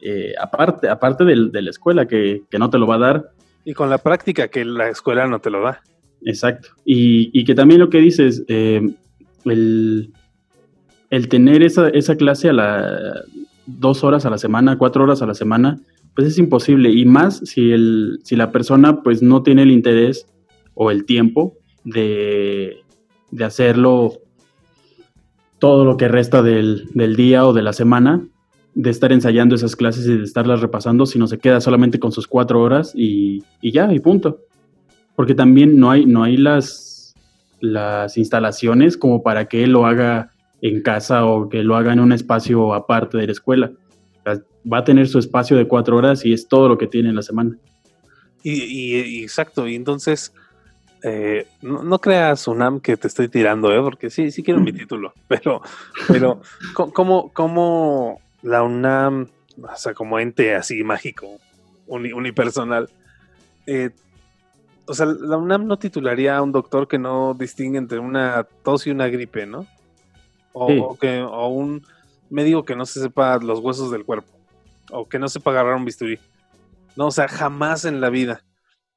eh, 0.00 0.34
aparte, 0.40 0.88
aparte 0.88 1.24
de 1.24 1.62
la 1.62 1.70
escuela, 1.70 2.06
que, 2.06 2.42
no 2.58 2.70
te 2.70 2.78
lo 2.78 2.86
va 2.86 2.96
a 2.96 2.98
dar. 2.98 3.30
Y 3.64 3.74
con 3.74 3.90
la 3.90 3.98
práctica 3.98 4.48
que 4.48 4.64
la 4.64 4.88
escuela 4.88 5.26
no 5.26 5.40
te 5.40 5.50
lo 5.50 5.60
da. 5.60 5.82
Exacto. 6.24 6.70
Y, 6.84 7.44
que 7.44 7.54
también 7.54 7.80
lo 7.80 7.90
que 7.90 7.98
dices, 7.98 8.44
eh, 8.48 8.80
el, 9.44 10.12
el, 11.10 11.28
tener 11.28 11.62
esa, 11.62 11.88
esa 11.88 12.16
clase 12.16 12.48
a 12.48 12.52
la 12.52 13.22
dos 13.66 14.02
horas 14.02 14.24
a 14.24 14.30
la 14.30 14.38
semana, 14.38 14.78
cuatro 14.78 15.04
horas 15.04 15.20
a 15.20 15.26
la 15.26 15.34
semana, 15.34 15.78
pues 16.18 16.32
es 16.32 16.38
imposible. 16.38 16.90
Y 16.90 17.04
más 17.04 17.36
si, 17.44 17.70
el, 17.70 18.18
si 18.24 18.34
la 18.34 18.50
persona 18.50 19.02
pues 19.02 19.22
no 19.22 19.44
tiene 19.44 19.62
el 19.62 19.70
interés 19.70 20.26
o 20.74 20.90
el 20.90 21.04
tiempo 21.04 21.56
de, 21.84 22.78
hacerlo 23.40 24.14
todo 25.60 25.84
lo 25.84 25.96
que 25.96 26.08
resta 26.08 26.42
del, 26.42 26.88
día 27.16 27.46
o 27.46 27.52
de 27.52 27.62
la 27.62 27.72
semana, 27.72 28.26
de 28.74 28.90
estar 28.90 29.12
ensayando 29.12 29.54
esas 29.54 29.76
clases 29.76 30.08
y 30.08 30.16
de 30.16 30.24
estarlas 30.24 30.60
repasando, 30.60 31.06
sino 31.06 31.28
se 31.28 31.38
queda 31.38 31.60
solamente 31.60 32.00
con 32.00 32.10
sus 32.10 32.26
cuatro 32.26 32.62
horas 32.62 32.90
y, 32.96 33.44
y 33.60 33.70
ya, 33.70 33.94
y 33.94 34.00
punto. 34.00 34.40
porque 35.14 35.36
también 35.36 35.78
no 35.78 35.88
hay, 35.88 36.04
no 36.04 36.24
hay 36.24 36.36
las, 36.36 37.14
las 37.60 38.18
instalaciones 38.18 38.96
como 38.96 39.22
para 39.22 39.44
que 39.44 39.62
él 39.62 39.70
lo 39.70 39.86
haga 39.86 40.32
en 40.62 40.82
casa 40.82 41.26
o 41.26 41.48
que 41.48 41.62
lo 41.62 41.76
haga 41.76 41.92
en 41.92 42.00
un 42.00 42.10
espacio 42.10 42.74
aparte 42.74 43.18
de 43.18 43.26
la 43.26 43.32
escuela. 43.32 43.70
Va 44.34 44.78
a 44.78 44.84
tener 44.84 45.08
su 45.08 45.18
espacio 45.18 45.56
de 45.56 45.66
cuatro 45.66 45.96
horas 45.96 46.24
y 46.24 46.32
es 46.32 46.48
todo 46.48 46.68
lo 46.68 46.78
que 46.78 46.86
tiene 46.86 47.08
en 47.08 47.16
la 47.16 47.22
semana. 47.22 47.56
Y, 48.42 49.22
exacto, 49.22 49.66
y 49.66 49.74
entonces, 49.74 50.32
eh, 51.02 51.46
no, 51.60 51.98
creas 51.98 52.48
UNAM 52.48 52.80
que 52.80 52.96
te 52.96 53.08
estoy 53.08 53.28
tirando, 53.28 53.72
¿eh? 53.74 53.80
porque 53.82 54.10
sí, 54.10 54.30
sí 54.30 54.42
quiero 54.42 54.60
mi 54.60 54.72
título, 54.72 55.12
pero, 55.28 55.60
pero 56.06 56.40
¿cómo, 56.72 57.30
cómo 57.32 58.20
la 58.42 58.62
UNAM, 58.62 59.28
o 59.60 59.76
sea, 59.76 59.92
como 59.92 60.18
ente 60.18 60.54
así 60.54 60.82
mágico, 60.84 61.26
unipersonal, 61.86 62.88
eh, 63.66 63.90
o 64.86 64.94
sea, 64.94 65.06
la 65.06 65.36
UNAM 65.36 65.66
no 65.66 65.78
titularía 65.78 66.38
a 66.38 66.42
un 66.42 66.52
doctor 66.52 66.88
que 66.88 66.98
no 66.98 67.34
distingue 67.34 67.76
entre 67.76 67.98
una 67.98 68.46
tos 68.62 68.86
y 68.86 68.90
una 68.90 69.08
gripe, 69.08 69.44
¿no? 69.44 69.66
O, 70.54 70.96
que, 70.96 71.20
o 71.20 71.48
un 71.48 71.84
médico 72.30 72.64
que 72.64 72.76
no 72.76 72.86
se 72.86 73.00
sepa 73.00 73.38
los 73.38 73.60
huesos 73.60 73.90
del 73.90 74.04
cuerpo, 74.04 74.32
o 74.90 75.08
que 75.08 75.18
no 75.18 75.28
sepa 75.28 75.50
agarrar 75.50 75.74
un 75.74 75.84
bisturí. 75.84 76.18
No, 76.96 77.06
o 77.08 77.10
sea, 77.10 77.28
jamás 77.28 77.84
en 77.84 78.00
la 78.00 78.10
vida. 78.10 78.44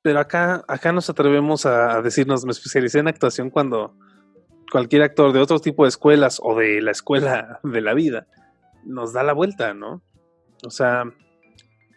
Pero 0.01 0.19
acá, 0.19 0.63
acá 0.67 0.91
nos 0.91 1.09
atrevemos 1.09 1.65
a, 1.65 2.01
decirnos, 2.01 2.45
me 2.45 2.51
especialicé 2.51 2.99
en 2.99 3.07
actuación 3.07 3.49
cuando 3.49 3.93
cualquier 4.71 5.03
actor 5.03 5.33
de 5.33 5.39
otro 5.39 5.59
tipo 5.59 5.83
de 5.83 5.89
escuelas 5.89 6.39
o 6.41 6.55
de 6.55 6.81
la 6.81 6.91
escuela 6.91 7.59
de 7.63 7.81
la 7.81 7.93
vida 7.93 8.27
nos 8.85 9.13
da 9.13 9.21
la 9.21 9.33
vuelta, 9.33 9.73
¿no? 9.73 10.01
O 10.65 10.71
sea, 10.71 11.03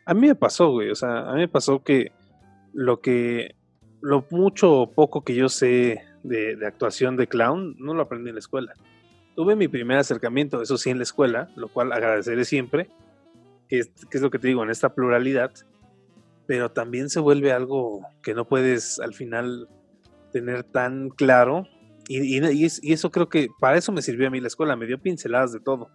a 0.06 0.14
mí 0.14 0.26
me 0.26 0.34
pasó, 0.34 0.70
güey. 0.70 0.90
O 0.90 0.94
sea, 0.94 1.30
a 1.30 1.32
mí 1.32 1.40
me 1.40 1.48
pasó 1.48 1.82
que 1.82 2.12
lo 2.72 3.00
que, 3.00 3.54
lo 4.00 4.26
mucho 4.30 4.72
o 4.72 4.90
poco 4.90 5.24
que 5.24 5.34
yo 5.34 5.48
sé 5.48 6.02
de, 6.22 6.58
actuación 6.66 7.16
de 7.16 7.26
clown, 7.26 7.76
no 7.78 7.94
lo 7.94 8.02
aprendí 8.02 8.30
en 8.30 8.36
la 8.36 8.40
escuela. 8.40 8.74
Tuve 9.34 9.56
mi 9.56 9.68
primer 9.68 9.98
acercamiento, 9.98 10.62
eso 10.62 10.78
sí, 10.78 10.90
en 10.90 10.98
la 10.98 11.02
escuela, 11.02 11.50
lo 11.56 11.68
cual 11.68 11.92
agradeceré 11.92 12.44
siempre, 12.44 12.88
que 13.68 13.80
es, 13.80 13.90
que 14.10 14.18
es 14.18 14.22
lo 14.22 14.30
que 14.30 14.38
te 14.38 14.48
digo, 14.48 14.62
en 14.62 14.70
esta 14.70 14.94
pluralidad, 14.94 15.52
pero 16.46 16.70
también 16.70 17.08
se 17.10 17.20
vuelve 17.20 17.52
algo 17.52 18.02
que 18.22 18.34
no 18.34 18.46
puedes 18.46 19.00
al 19.00 19.14
final 19.14 19.68
tener 20.32 20.64
tan 20.64 21.10
claro. 21.10 21.66
Y, 22.06 22.38
y, 22.38 22.92
eso 22.92 23.10
creo 23.10 23.28
que 23.28 23.48
para 23.60 23.78
eso 23.78 23.92
me 23.92 24.02
sirvió 24.02 24.28
a 24.28 24.30
mí 24.30 24.40
la 24.40 24.48
escuela, 24.48 24.76
me 24.76 24.86
dio 24.86 25.00
pinceladas 25.00 25.52
de 25.52 25.60
todo. 25.60 25.88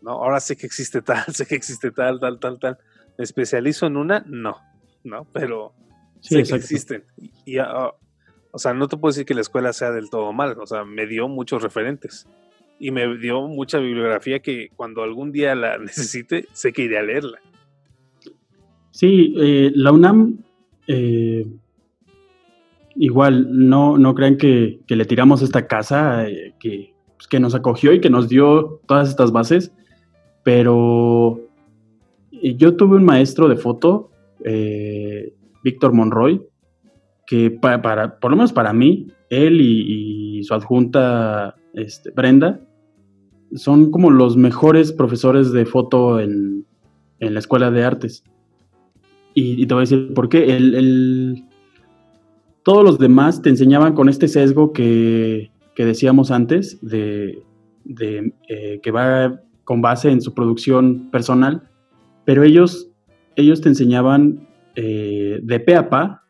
¿no? 0.00 0.12
Ahora 0.12 0.40
sé 0.40 0.56
que 0.56 0.66
existe 0.66 1.02
tal, 1.02 1.24
sé 1.34 1.46
que 1.46 1.56
existe 1.56 1.90
tal, 1.90 2.20
tal, 2.20 2.38
tal, 2.38 2.58
tal. 2.58 2.78
¿Me 3.16 3.24
especializo 3.24 3.86
en 3.86 3.96
una? 3.96 4.24
No, 4.28 4.58
¿no? 5.02 5.26
Pero 5.32 5.74
sé 6.20 6.42
que 6.44 6.54
existen. 6.54 7.04
Y, 7.44 7.58
ah, 7.58 7.92
o 8.50 8.58
sea, 8.58 8.74
no 8.74 8.88
te 8.88 8.96
puedo 8.96 9.10
decir 9.10 9.26
que 9.26 9.34
la 9.34 9.40
escuela 9.40 9.72
sea 9.72 9.90
del 9.92 10.10
todo 10.10 10.32
mal, 10.32 10.56
o 10.60 10.66
sea, 10.66 10.84
me 10.84 11.06
dio 11.06 11.28
muchos 11.28 11.62
referentes. 11.62 12.26
Y 12.80 12.92
me 12.92 13.16
dio 13.16 13.48
mucha 13.48 13.78
bibliografía 13.78 14.38
que 14.38 14.70
cuando 14.76 15.02
algún 15.02 15.32
día 15.32 15.54
la 15.54 15.78
necesite, 15.78 16.46
sé 16.52 16.72
que 16.72 16.82
iré 16.82 16.98
a 16.98 17.02
leerla. 17.02 17.38
Sí, 18.90 19.34
eh, 19.38 19.70
la 19.74 19.92
UNAM, 19.92 20.38
eh, 20.86 21.46
igual, 22.96 23.46
no, 23.50 23.98
no 23.98 24.14
crean 24.14 24.36
que, 24.36 24.80
le 24.88 25.04
tiramos 25.04 25.42
esta 25.42 25.66
casa 25.66 26.28
eh, 26.28 26.54
que, 26.58 26.94
pues, 27.16 27.28
que 27.28 27.40
nos 27.40 27.54
acogió 27.54 27.92
y 27.92 28.00
que 28.00 28.10
nos 28.10 28.28
dio 28.28 28.80
todas 28.86 29.08
estas 29.08 29.30
bases 29.30 29.72
pero 30.48 31.40
eh, 32.32 32.54
yo 32.56 32.74
tuve 32.74 32.96
un 32.96 33.04
maestro 33.04 33.48
de 33.48 33.56
foto, 33.56 34.10
Víctor 35.62 35.92
Monroy, 35.92 36.40
que 37.28 37.50
para, 37.50 38.18
por 38.20 38.30
lo 38.30 38.38
menos 38.38 38.54
para 38.54 38.72
mí, 38.72 39.08
él 39.28 39.60
y, 39.60 40.42
su 40.44 40.54
adjunta 40.54 41.56
este, 41.74 42.10
Brenda, 42.10 42.58
son 43.54 43.90
como 43.90 44.10
los 44.10 44.38
mejores 44.38 44.92
profesores 44.92 45.52
de 45.52 45.66
foto 45.66 46.20
en, 46.20 46.64
la 47.20 47.38
escuela 47.38 47.70
de 47.70 47.84
artes. 47.84 48.24
Y, 49.34 49.66
te 49.66 49.74
voy 49.74 49.82
a 49.82 49.86
decir 49.86 50.14
por 50.14 50.30
qué. 50.30 50.56
El, 50.56 51.44
todos 52.62 52.82
los 52.82 52.98
demás 52.98 53.42
te 53.42 53.50
enseñaban 53.50 53.92
con 53.92 54.08
este 54.08 54.26
sesgo 54.26 54.72
que, 54.72 55.50
decíamos 55.76 56.30
antes, 56.30 56.78
de, 56.80 57.42
eh, 58.48 58.80
que 58.82 58.90
va 58.90 59.38
con 59.64 59.82
base 59.82 60.10
en 60.10 60.22
su 60.22 60.32
producción 60.32 61.10
personal, 61.10 61.68
pero 62.24 62.42
ellos, 62.42 62.90
ellos 63.36 63.60
te 63.60 63.68
enseñaban 63.68 64.48
eh, 64.76 65.40
de 65.42 65.60
pe 65.60 65.76
a 65.76 65.90
pa 65.90 66.24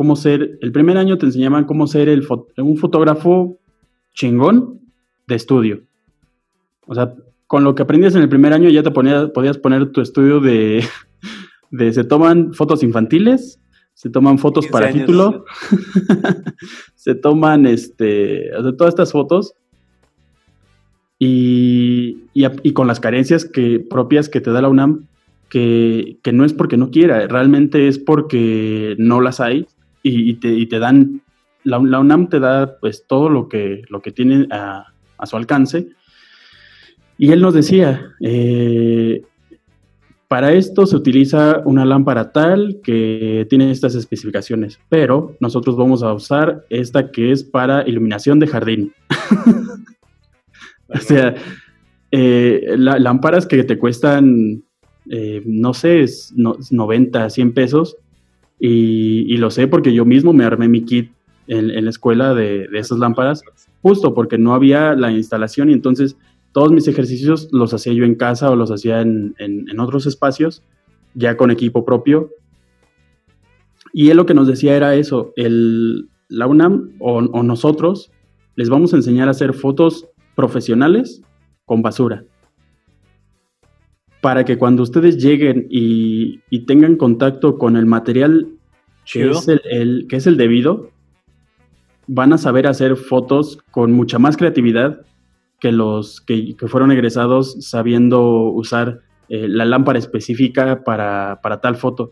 cómo 0.00 0.16
ser, 0.16 0.56
el 0.62 0.72
primer 0.72 0.96
año 0.96 1.18
te 1.18 1.26
enseñaban 1.26 1.66
cómo 1.66 1.86
ser 1.86 2.08
el 2.08 2.26
un 2.56 2.78
fotógrafo 2.78 3.58
chingón 4.14 4.80
de 5.26 5.34
estudio. 5.34 5.82
O 6.86 6.94
sea, 6.94 7.12
con 7.46 7.64
lo 7.64 7.74
que 7.74 7.82
aprendías 7.82 8.14
en 8.14 8.22
el 8.22 8.30
primer 8.30 8.54
año 8.54 8.70
ya 8.70 8.82
te 8.82 8.92
podías 8.92 9.58
poner 9.58 9.92
tu 9.92 10.00
estudio 10.00 10.40
de, 10.40 10.82
de 11.70 11.92
se 11.92 12.04
toman 12.04 12.54
fotos 12.54 12.82
infantiles, 12.82 13.60
se 13.92 14.08
toman 14.08 14.38
fotos 14.38 14.68
para 14.68 14.90
título, 14.90 15.44
se 16.94 17.14
toman 17.14 17.66
este, 17.66 18.56
o 18.56 18.62
sea, 18.62 18.72
todas 18.72 18.94
estas 18.94 19.12
fotos 19.12 19.52
y, 21.18 22.22
y, 22.32 22.72
con 22.72 22.86
las 22.86 23.00
carencias 23.00 23.44
que, 23.44 23.80
propias 23.80 24.30
que 24.30 24.40
te 24.40 24.50
da 24.50 24.62
la 24.62 24.70
UNAM, 24.70 25.08
que, 25.50 26.16
que, 26.22 26.32
no 26.32 26.46
es 26.46 26.54
porque 26.54 26.78
no 26.78 26.90
quiera, 26.90 27.26
realmente 27.26 27.86
es 27.86 27.98
porque 27.98 28.94
no 28.96 29.20
las 29.20 29.40
hay 29.40 29.66
y, 30.02 30.34
te, 30.34 30.78
dan, 30.78 31.22
la, 31.64 31.78
UNAM 31.78 32.28
te 32.28 32.40
da 32.40 32.78
pues 32.80 33.06
todo 33.06 33.28
lo 33.28 33.48
que, 33.48 33.82
lo 33.88 34.00
que 34.00 34.12
tiene 34.12 34.46
a, 34.50 34.86
a 35.18 35.26
su 35.26 35.36
alcance. 35.36 35.88
Y 37.18 37.32
él 37.32 37.40
nos 37.42 37.52
decía, 37.52 38.14
eh, 38.20 39.22
para 40.26 40.52
esto 40.52 40.86
se 40.86 40.96
utiliza 40.96 41.60
una 41.64 41.84
lámpara 41.84 42.32
tal 42.32 42.80
que 42.82 43.46
tiene 43.50 43.70
estas 43.70 43.94
especificaciones, 43.94 44.78
pero 44.88 45.36
nosotros 45.40 45.76
vamos 45.76 46.02
a 46.02 46.14
usar 46.14 46.64
esta 46.70 47.10
que 47.10 47.32
es 47.32 47.44
para 47.44 47.86
iluminación 47.88 48.38
de 48.38 48.46
jardín. 48.46 48.92
O 50.92 50.98
sea, 50.98 51.36
eh, 52.10 52.74
lámparas 52.76 53.46
que 53.46 53.62
te 53.62 53.78
cuestan, 53.78 54.64
eh, 55.08 55.40
no 55.46 55.72
sé, 55.72 56.04
90, 56.34 57.30
100 57.30 57.54
pesos. 57.54 57.96
Y, 58.60 59.36
lo 59.38 59.50
sé 59.50 59.66
porque 59.68 59.94
yo 59.94 60.04
mismo 60.04 60.32
me 60.34 60.44
armé 60.44 60.68
mi 60.68 60.84
kit 60.84 61.12
en, 61.46 61.82
la 61.82 61.90
escuela 61.90 62.34
de, 62.34 62.68
esas 62.74 62.98
lámparas, 62.98 63.42
justo 63.82 64.12
porque 64.14 64.36
no 64.36 64.54
había 64.54 64.94
la 64.94 65.10
instalación 65.10 65.70
y 65.70 65.72
entonces 65.72 66.16
todos 66.52 66.70
mis 66.70 66.86
ejercicios 66.86 67.48
los 67.52 67.72
hacía 67.72 67.94
yo 67.94 68.04
en 68.04 68.14
casa 68.14 68.50
o 68.50 68.56
los 68.56 68.70
hacía 68.70 69.00
en, 69.00 69.34
otros 69.80 70.06
espacios, 70.06 70.62
ya 71.14 71.36
con 71.36 71.50
equipo 71.50 71.84
propio. 71.84 72.30
Y 73.92 74.10
él 74.10 74.18
lo 74.18 74.26
que 74.26 74.34
nos 74.34 74.46
decía 74.46 74.76
era 74.76 74.94
eso, 74.94 75.32
el, 75.36 76.08
la 76.28 76.46
UNAM 76.46 76.92
o 77.00 77.42
nosotros 77.42 78.12
les 78.56 78.68
vamos 78.68 78.92
a 78.92 78.96
enseñar 78.96 79.28
a 79.28 79.30
hacer 79.30 79.54
fotos 79.54 80.06
profesionales 80.36 81.22
con 81.64 81.82
basura. 81.82 82.24
Para 84.20 84.44
que 84.44 84.58
cuando 84.58 84.82
ustedes 84.82 85.16
lleguen 85.16 85.66
y, 85.70 86.40
tengan 86.66 86.96
contacto 86.96 87.58
con 87.58 87.76
el 87.76 87.86
material 87.86 88.48
que 89.10 89.30
es 89.30 89.48
el, 89.48 90.06
que 90.08 90.16
es 90.16 90.26
el 90.26 90.36
debido, 90.36 90.90
van 92.06 92.32
a 92.32 92.38
saber 92.38 92.66
hacer 92.66 92.96
fotos 92.96 93.58
con 93.70 93.92
mucha 93.92 94.18
más 94.18 94.36
creatividad 94.36 95.00
que 95.58 95.72
los 95.72 96.20
que, 96.20 96.54
fueron 96.66 96.92
egresados 96.92 97.56
sabiendo 97.60 98.50
usar 98.50 99.00
eh, 99.28 99.48
la 99.48 99.64
lámpara 99.64 99.98
específica 99.98 100.82
para, 100.84 101.40
tal 101.62 101.76
foto. 101.76 102.10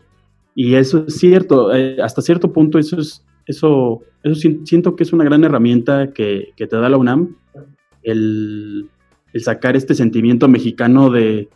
Y 0.55 0.75
eso 0.75 1.05
es 1.07 1.15
cierto, 1.15 1.73
eh, 1.73 1.97
hasta 2.01 2.21
cierto 2.21 2.51
punto 2.51 2.79
eso 2.79 2.99
es, 2.99 3.25
eso, 3.45 4.01
eso 4.23 4.49
siento 4.65 4.95
que 4.95 5.03
es 5.03 5.13
una 5.13 5.23
gran 5.23 5.43
herramienta 5.43 6.11
que, 6.11 6.53
que 6.55 6.67
te 6.67 6.75
da 6.75 6.89
la 6.89 6.97
UNAM 6.97 7.35
el, 8.03 8.89
sacar 9.35 9.75
este 9.75 9.95
sentimiento 9.95 10.47
mexicano 10.47 11.09
de 11.09 11.49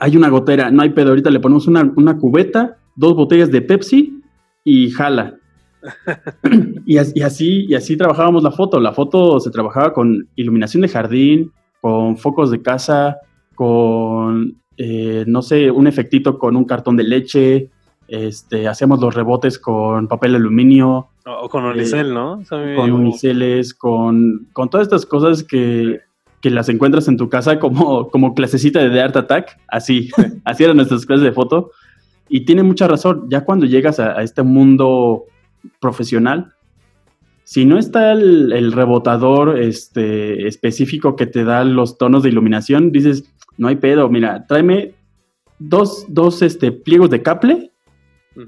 hay 0.00 0.16
una 0.16 0.28
gotera, 0.28 0.70
no 0.70 0.82
hay 0.82 0.90
pedo, 0.90 1.10
ahorita 1.10 1.30
le 1.30 1.40
ponemos 1.40 1.66
una, 1.66 2.18
cubeta, 2.18 2.78
dos 2.96 3.14
botellas 3.14 3.50
de 3.50 3.62
Pepsi 3.62 4.22
y 4.64 4.90
jala. 4.90 5.34
y, 6.86 6.96
así, 6.98 7.66
y 7.68 7.74
así 7.74 7.96
trabajábamos 7.96 8.42
la 8.42 8.50
foto. 8.50 8.80
La 8.80 8.92
foto 8.92 9.38
se 9.40 9.50
trabajaba 9.50 9.92
con 9.92 10.28
iluminación 10.36 10.82
de 10.82 10.88
jardín, 10.88 11.52
con 11.80 12.16
focos 12.16 12.50
de 12.50 12.62
casa, 12.62 13.18
con, 13.54 14.56
eh, 14.76 15.24
no 15.26 15.42
sé, 15.42 15.70
un 15.70 15.86
efectito 15.86 16.38
con 16.38 16.56
un 16.56 16.64
cartón 16.64 16.96
de 16.96 17.04
leche, 17.04 17.70
este, 18.08 18.68
hacíamos 18.68 19.00
los 19.00 19.14
rebotes 19.14 19.58
con 19.58 20.08
papel 20.08 20.34
aluminio. 20.34 21.08
O, 21.26 21.48
con 21.48 21.64
unicel, 21.64 22.12
¿no? 22.12 22.42
con 22.48 22.92
uniceles, 22.92 23.72
con, 23.74 24.48
con, 24.52 24.68
todas 24.68 24.86
estas 24.86 25.06
cosas 25.06 25.42
que, 25.42 26.00
que, 26.44 26.50
las 26.50 26.68
encuentras 26.68 27.08
en 27.08 27.16
tu 27.16 27.28
casa 27.28 27.58
como, 27.58 28.08
como 28.08 28.34
clasecita 28.34 28.86
de 28.86 29.00
Art 29.00 29.16
Attack, 29.16 29.58
así, 29.68 30.10
así 30.44 30.64
eran 30.64 30.76
nuestras 30.76 31.06
clases 31.06 31.24
de 31.24 31.32
foto. 31.32 31.70
Y 32.28 32.44
tiene 32.44 32.62
mucha 32.62 32.86
razón, 32.86 33.26
ya 33.30 33.44
cuando 33.44 33.66
llegas 33.66 33.98
a, 34.00 34.22
este 34.22 34.42
mundo 34.42 35.24
profesional, 35.80 36.52
si 37.44 37.64
no 37.64 37.78
está 37.78 38.12
el, 38.12 38.72
rebotador 38.72 39.58
este, 39.58 40.46
específico 40.46 41.16
que 41.16 41.26
te 41.26 41.44
da 41.44 41.64
los 41.64 41.98
tonos 41.98 42.22
de 42.22 42.30
iluminación, 42.30 42.92
dices, 42.92 43.24
no 43.58 43.68
hay 43.68 43.76
pedo, 43.76 44.08
mira, 44.08 44.46
tráeme 44.46 44.94
dos, 45.58 46.06
dos 46.08 46.42
este, 46.42 46.72
pliegos 46.72 47.10
de 47.10 47.22
caple, 47.22 47.72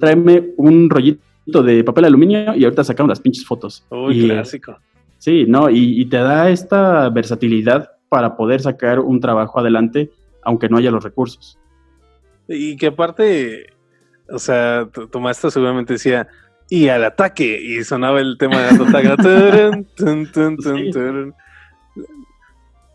tráeme 0.00 0.50
un 0.56 0.88
rollito 0.90 1.62
de 1.62 1.84
papel 1.84 2.06
aluminio 2.06 2.54
y 2.56 2.64
ahorita 2.64 2.84
sacamos 2.84 3.10
las 3.10 3.20
pinches 3.20 3.44
fotos. 3.44 3.84
Uy, 3.90 4.24
clásico. 4.24 4.78
Sí, 5.18 5.46
¿no? 5.46 5.70
Y, 5.70 6.00
y, 6.00 6.06
te 6.06 6.18
da 6.18 6.50
esta 6.50 7.08
versatilidad 7.08 7.90
para 8.08 8.36
poder 8.36 8.60
sacar 8.60 9.00
un 9.00 9.20
trabajo 9.20 9.58
adelante, 9.58 10.10
aunque 10.42 10.68
no 10.68 10.76
haya 10.76 10.90
los 10.90 11.02
recursos. 11.02 11.58
Y 12.48 12.76
que 12.76 12.88
aparte, 12.88 13.66
o 14.30 14.38
sea, 14.38 14.88
tu, 15.10 15.20
maestro 15.20 15.50
seguramente 15.50 15.94
decía, 15.94 16.28
y 16.68 16.88
al 16.88 17.04
ataque, 17.04 17.60
y 17.60 17.82
sonaba 17.84 18.20
el 18.20 18.36
tema 18.38 18.60
de 18.60 18.78
la 18.78 18.84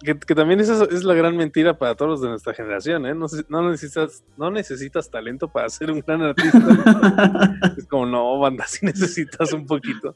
que, 0.03 0.19
que, 0.19 0.35
también 0.35 0.59
esa 0.59 0.83
es 0.85 1.03
la 1.03 1.13
gran 1.13 1.35
mentira 1.35 1.77
para 1.77 1.95
todos 1.95 2.11
los 2.11 2.21
de 2.21 2.29
nuestra 2.29 2.53
generación, 2.53 3.05
¿eh? 3.05 3.13
No, 3.13 3.27
no, 3.49 3.69
necesitas, 3.69 4.23
no 4.37 4.51
necesitas 4.51 5.09
talento 5.09 5.47
para 5.51 5.69
ser 5.69 5.91
un 5.91 5.99
gran 5.99 6.21
artista. 6.21 6.59
es 7.77 7.85
como, 7.87 8.05
no, 8.05 8.39
banda, 8.39 8.65
sí 8.67 8.85
necesitas 8.85 9.53
un 9.53 9.65
poquito. 9.65 10.15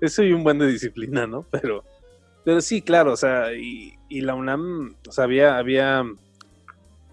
Eso 0.00 0.22
y 0.22 0.32
un 0.32 0.42
buen 0.42 0.58
de 0.58 0.66
disciplina, 0.66 1.26
¿no? 1.26 1.46
Pero, 1.50 1.84
pero 2.44 2.60
sí, 2.60 2.82
claro, 2.82 3.12
o 3.12 3.16
sea, 3.16 3.52
y, 3.54 3.94
y 4.08 4.20
la 4.22 4.34
UNAM, 4.34 4.96
o 5.08 5.12
sea, 5.12 5.24
había, 5.24 5.58
había 5.58 6.04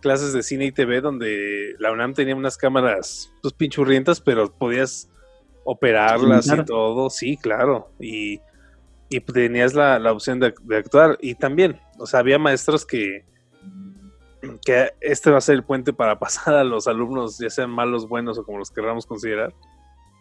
clases 0.01 0.33
de 0.33 0.43
cine 0.43 0.65
y 0.65 0.71
TV 0.71 1.01
donde 1.01 1.75
la 1.79 1.91
UNAM 1.91 2.13
tenía 2.13 2.35
unas 2.35 2.57
cámaras, 2.57 3.33
pues 3.41 3.53
pinchurrientas, 3.53 4.21
pero 4.21 4.51
podías 4.51 5.09
operarlas 5.63 6.47
y 6.47 6.65
todo, 6.65 7.09
sí, 7.09 7.37
claro. 7.37 7.89
Y, 7.99 8.39
y 9.15 9.19
tenías 9.19 9.73
la, 9.75 10.11
opción 10.11 10.39
de, 10.39 10.53
actuar. 10.75 11.17
Y 11.21 11.35
también, 11.35 11.79
o 11.99 12.05
sea, 12.05 12.19
había 12.19 12.39
maestros 12.39 12.85
que, 12.85 13.25
que 14.65 14.91
este 15.01 15.29
va 15.29 15.37
a 15.37 15.41
ser 15.41 15.55
el 15.55 15.63
puente 15.63 15.93
para 15.93 16.17
pasar 16.19 16.55
a 16.55 16.63
los 16.63 16.87
alumnos, 16.87 17.37
ya 17.37 17.49
sean 17.49 17.69
malos, 17.69 18.07
buenos 18.07 18.37
o 18.39 18.43
como 18.43 18.57
los 18.57 18.71
queramos 18.71 19.05
considerar. 19.05 19.53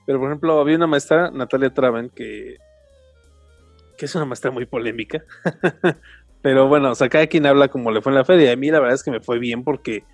Pero, 0.04 0.18
por 0.18 0.28
ejemplo, 0.28 0.60
había 0.60 0.76
una 0.76 0.86
maestra, 0.86 1.30
Natalia 1.30 1.72
Traven, 1.72 2.10
que, 2.10 2.56
que 3.96 4.04
es 4.04 4.14
una 4.14 4.26
maestra 4.26 4.50
muy 4.50 4.66
polémica. 4.66 5.24
Pero 6.42 6.68
bueno, 6.68 6.90
o 6.90 6.94
sea, 6.94 7.08
cada 7.08 7.26
quien 7.28 7.46
habla 7.46 7.68
como 7.68 7.90
le 7.92 8.02
fue 8.02 8.10
en 8.12 8.18
la 8.18 8.24
feria. 8.24 8.52
A 8.52 8.56
mí 8.56 8.70
la 8.70 8.80
verdad 8.80 8.96
es 8.96 9.04
que 9.04 9.12
me 9.12 9.20
fue 9.20 9.38
bien 9.38 9.62
porque 9.62 10.04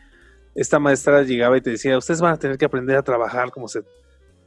esta 0.55 0.79
maestra 0.79 1.23
llegaba 1.23 1.57
y 1.57 1.63
te 1.63 1.71
decía, 1.71 1.97
ustedes 1.97 2.21
van 2.21 2.35
a 2.35 2.39
tener 2.39 2.59
que 2.59 2.67
aprender 2.67 2.97
a 2.97 3.03
trabajar 3.03 3.51
como 3.51 3.67
se, 3.67 3.83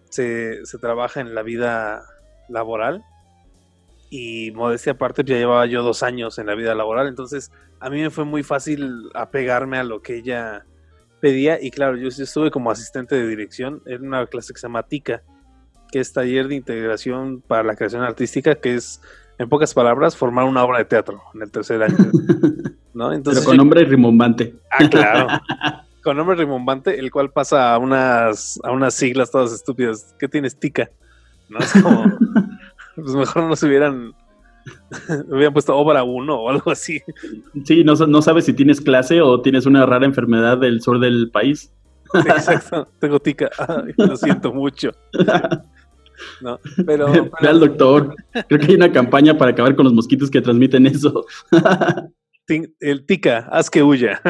se, 0.10 0.78
trabaja 0.80 1.22
en 1.22 1.34
la 1.34 1.42
vida 1.42 2.04
laboral. 2.50 3.04
Y 4.12 4.52
modestia 4.52 4.92
aparte, 4.92 5.24
ya 5.24 5.38
llevaba 5.38 5.66
yo 5.66 5.82
dos 5.82 6.04
años 6.04 6.38
en 6.38 6.46
la 6.46 6.54
vida 6.54 6.76
laboral. 6.76 7.08
Entonces, 7.08 7.52
a 7.80 7.90
mí 7.90 8.00
me 8.00 8.12
fue 8.12 8.26
muy 8.26 8.44
fácil 8.44 9.10
apegarme 9.16 9.80
a 9.80 9.84
lo 9.84 10.04
que 10.04 10.18
ella 10.18 10.66
pedía. 11.20 11.58
Y 11.60 11.72
claro, 11.72 11.98
yo, 11.98 12.10
yo 12.10 12.24
estuve 12.24 12.52
como 12.52 12.70
asistente 12.70 13.16
de 13.16 13.26
dirección 13.26 13.82
en 13.88 14.06
una 14.06 14.28
clase 14.28 14.54
que 14.54 14.60
se 14.60 14.68
llama 14.68 14.84
TICA, 14.84 15.24
que 15.92 16.00
es 16.00 16.14
Taller 16.14 16.48
de 16.48 16.56
Integración 16.56 17.42
para 17.42 17.64
la 17.64 17.76
Creación 17.76 18.04
Artística, 18.04 18.54
que 18.56 18.76
es 18.76 19.02
en 19.40 19.50
pocas 19.50 19.74
palabras, 19.74 20.16
formar 20.16 20.46
una 20.46 20.64
obra 20.64 20.78
de 20.78 20.86
teatro 20.86 21.24
en 21.34 21.42
el 21.42 21.50
tercer 21.50 21.82
año. 21.82 21.96
¿no? 22.94 23.14
Entonces, 23.14 23.44
Pero 23.44 23.50
con 23.50 23.58
nombre 23.58 23.84
rimbombante. 23.86 24.56
Ah, 24.70 24.90
claro. 24.90 25.28
con 26.04 26.18
nombre 26.18 26.36
rimbombante, 26.36 27.00
el 27.00 27.12
cual 27.12 27.32
pasa 27.32 27.74
a 27.74 27.78
unas, 27.78 28.60
a 28.64 28.72
unas 28.72 28.94
siglas 28.94 29.32
todas 29.32 29.54
estúpidas. 29.54 30.16
¿Qué 30.20 30.28
tienes, 30.28 30.60
tica? 30.60 30.90
¿No? 31.50 31.60
Es 31.60 31.74
como, 31.74 32.06
pues 32.96 33.16
mejor 33.16 33.44
no 33.44 33.56
se 33.56 33.68
hubieran, 33.68 34.14
hubieran 35.30 35.54
puesto 35.54 35.76
obra 35.76 36.04
1 36.04 36.34
o 36.34 36.50
algo 36.50 36.72
así. 36.72 37.02
Sí, 37.66 37.84
no, 37.84 37.94
no 37.94 38.22
sabes 38.22 38.46
si 38.46 38.54
tienes 38.54 38.82
clase 38.82 39.22
o 39.22 39.42
tienes 39.42 39.66
una 39.66 39.86
rara 39.86 40.06
enfermedad 40.06 40.58
del 40.58 40.82
sur 40.82 41.00
del 41.00 41.30
país. 41.32 41.72
exacto, 42.14 42.88
tengo 43.00 43.20
tica. 43.20 43.50
lo 43.98 44.16
siento 44.18 44.54
mucho. 44.54 44.92
No, 46.40 46.60
pero, 46.86 47.12
Ve 47.12 47.48
al 47.48 47.60
doctor. 47.60 48.16
Creo 48.48 48.60
que 48.60 48.68
hay 48.68 48.76
una 48.76 48.92
campaña 48.92 49.40
para 49.40 49.52
acabar 49.52 49.76
con 49.76 49.86
los 49.86 49.94
mosquitos 49.94 50.30
que 50.30 50.40
transmiten 50.40 50.86
eso. 50.86 51.26
El 52.80 53.08
tica, 53.08 53.48
haz 53.52 53.72
que 53.72 53.82
huya. 53.82 54.22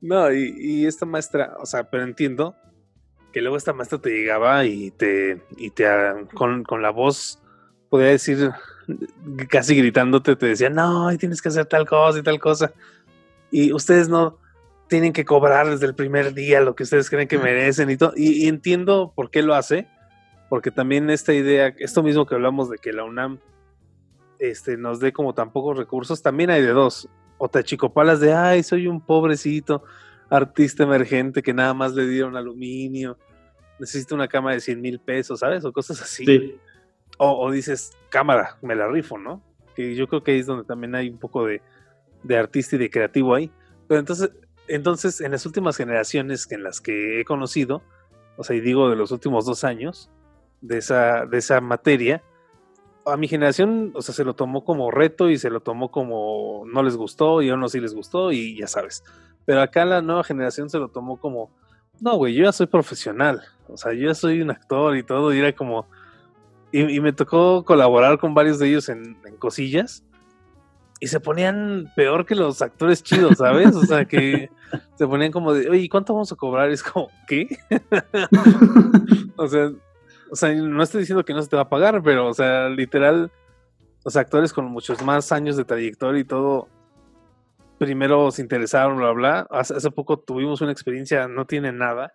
No, 0.00 0.32
y, 0.32 0.86
esta 0.86 1.06
maestra, 1.06 1.54
o 1.60 1.66
sea, 1.66 1.90
pero 1.90 2.04
entiendo 2.04 2.54
que 3.34 3.40
luego 3.40 3.56
esta 3.56 3.72
maestra 3.72 3.98
te 3.98 4.10
llegaba 4.10 4.64
y 4.64 4.92
te, 4.92 5.42
y 5.56 5.70
te 5.70 5.84
con, 6.34 6.62
con 6.62 6.82
la 6.82 6.90
voz, 6.90 7.42
podría 7.90 8.10
decir, 8.10 8.52
casi 9.48 9.74
gritándote, 9.74 10.36
te 10.36 10.46
decía, 10.46 10.70
no, 10.70 11.08
tienes 11.18 11.42
que 11.42 11.48
hacer 11.48 11.66
tal 11.66 11.84
cosa 11.84 12.20
y 12.20 12.22
tal 12.22 12.38
cosa. 12.38 12.72
Y 13.50 13.72
ustedes 13.72 14.08
no, 14.08 14.38
tienen 14.88 15.12
que 15.12 15.24
cobrar 15.24 15.68
desde 15.68 15.86
el 15.86 15.96
primer 15.96 16.32
día 16.32 16.60
lo 16.60 16.76
que 16.76 16.84
ustedes 16.84 17.10
creen 17.10 17.26
que 17.26 17.38
merecen 17.38 17.90
y 17.90 17.96
todo. 17.96 18.12
Y, 18.14 18.46
entiendo 18.46 19.12
por 19.16 19.30
qué 19.30 19.42
lo 19.42 19.56
hace, 19.56 19.88
porque 20.48 20.70
también 20.70 21.10
esta 21.10 21.34
idea, 21.34 21.74
esto 21.78 22.04
mismo 22.04 22.26
que 22.26 22.36
hablamos 22.36 22.70
de 22.70 22.78
que 22.78 22.92
la 22.92 23.02
UNAM 23.02 23.40
este, 24.38 24.76
nos 24.76 25.00
dé 25.00 25.12
como 25.12 25.34
tan 25.34 25.50
pocos 25.50 25.76
recursos, 25.76 26.22
también 26.22 26.50
hay 26.50 26.62
de 26.62 26.70
dos. 26.70 27.08
O 27.38 27.48
te 27.48 27.58
achicopalas 27.58 28.20
de, 28.20 28.32
ay, 28.32 28.62
soy 28.62 28.86
un 28.86 29.00
pobrecito 29.00 29.82
artista 30.36 30.82
emergente 30.82 31.42
que 31.42 31.54
nada 31.54 31.74
más 31.74 31.94
le 31.94 32.06
dieron 32.06 32.36
aluminio, 32.36 33.18
necesito 33.78 34.14
una 34.14 34.28
cámara 34.28 34.54
de 34.54 34.60
100 34.60 34.80
mil 34.80 34.98
pesos, 35.00 35.40
¿sabes? 35.40 35.64
O 35.64 35.72
cosas 35.72 36.00
así. 36.00 36.58
O, 37.18 37.50
dices, 37.50 37.92
cámara, 38.08 38.56
me 38.60 38.74
la 38.74 38.88
rifo, 38.88 39.18
¿no? 39.18 39.42
Que 39.76 39.94
yo 39.94 40.08
creo 40.08 40.24
que 40.24 40.32
ahí 40.32 40.40
es 40.40 40.46
donde 40.46 40.64
también 40.64 40.94
hay 40.94 41.08
un 41.08 41.18
poco 41.18 41.46
de, 41.46 41.62
de 42.22 42.36
artista 42.36 42.76
y 42.76 42.78
de 42.80 42.90
creativo 42.90 43.34
ahí. 43.34 43.50
Pero 43.86 44.00
entonces 44.00 44.30
entonces, 44.68 45.20
en 45.20 45.32
las 45.32 45.44
últimas 45.46 45.76
generaciones 45.76 46.50
en 46.50 46.62
las 46.62 46.80
que 46.80 47.20
he 47.20 47.24
conocido, 47.24 47.82
o 48.36 48.44
sea, 48.44 48.56
y 48.56 48.60
digo 48.60 48.88
de 48.88 48.96
los 48.96 49.10
últimos 49.12 49.44
dos 49.44 49.64
años 49.64 50.10
de 50.60 50.78
esa, 50.78 51.26
de 51.26 51.38
esa 51.38 51.60
materia, 51.60 52.22
a 53.06 53.16
mi 53.16 53.28
generación, 53.28 53.92
o 53.94 54.02
sea, 54.02 54.14
se 54.14 54.24
lo 54.24 54.34
tomó 54.34 54.64
como 54.64 54.90
reto 54.90 55.30
y 55.30 55.38
se 55.38 55.50
lo 55.50 55.60
tomó 55.60 55.90
como 55.90 56.64
no 56.66 56.82
les 56.82 56.96
gustó 56.96 57.42
y 57.42 57.50
a 57.50 57.54
uno 57.54 57.68
sí 57.68 57.80
les 57.80 57.94
gustó 57.94 58.32
y 58.32 58.58
ya 58.58 58.66
sabes. 58.66 59.04
Pero 59.44 59.60
acá 59.60 59.84
la 59.84 60.00
nueva 60.02 60.24
generación 60.24 60.70
se 60.70 60.78
lo 60.78 60.88
tomó 60.88 61.18
como, 61.18 61.50
no, 62.00 62.16
güey, 62.16 62.34
yo 62.34 62.44
ya 62.44 62.52
soy 62.52 62.66
profesional, 62.66 63.42
o 63.68 63.76
sea, 63.76 63.92
yo 63.92 64.08
ya 64.08 64.14
soy 64.14 64.40
un 64.40 64.50
actor 64.50 64.96
y 64.96 65.02
todo, 65.02 65.34
y 65.34 65.38
era 65.38 65.52
como, 65.52 65.86
y, 66.72 67.00
me 67.00 67.12
tocó 67.12 67.64
colaborar 67.64 68.18
con 68.18 68.34
varios 68.34 68.58
de 68.58 68.68
ellos 68.68 68.88
en, 68.88 69.16
en 69.24 69.36
cosillas 69.36 70.02
y 70.98 71.06
se 71.06 71.20
ponían 71.20 71.92
peor 71.94 72.24
que 72.24 72.34
los 72.34 72.62
actores 72.62 73.02
chidos, 73.02 73.38
¿sabes? 73.38 73.76
O 73.76 73.84
sea, 73.84 74.06
que 74.06 74.50
se 74.96 75.06
ponían 75.06 75.32
como 75.32 75.52
de, 75.52 75.68
oye, 75.68 75.88
¿cuánto 75.88 76.14
vamos 76.14 76.32
a 76.32 76.36
cobrar? 76.36 76.70
Y 76.70 76.74
es 76.74 76.82
como, 76.82 77.10
¿qué? 77.28 77.58
o 79.36 79.46
sea, 79.46 79.70
o 80.30 80.36
sea, 80.36 80.52
no 80.54 80.82
estoy 80.82 81.00
diciendo 81.00 81.24
que 81.24 81.34
no 81.34 81.42
se 81.42 81.48
te 81.48 81.56
va 81.56 81.62
a 81.62 81.68
pagar, 81.68 82.02
pero, 82.02 82.28
o 82.28 82.34
sea, 82.34 82.68
literal, 82.68 83.30
los 84.04 84.16
actores 84.16 84.52
con 84.52 84.66
muchos 84.66 85.02
más 85.02 85.32
años 85.32 85.56
de 85.56 85.64
trayectoria 85.64 86.20
y 86.20 86.24
todo, 86.24 86.68
primero 87.78 88.30
se 88.30 88.42
interesaron, 88.42 88.98
bla, 88.98 89.12
bla. 89.12 89.46
Hace, 89.50 89.74
hace 89.74 89.90
poco 89.90 90.18
tuvimos 90.18 90.60
una 90.60 90.72
experiencia, 90.72 91.28
no 91.28 91.46
tiene 91.46 91.72
nada, 91.72 92.12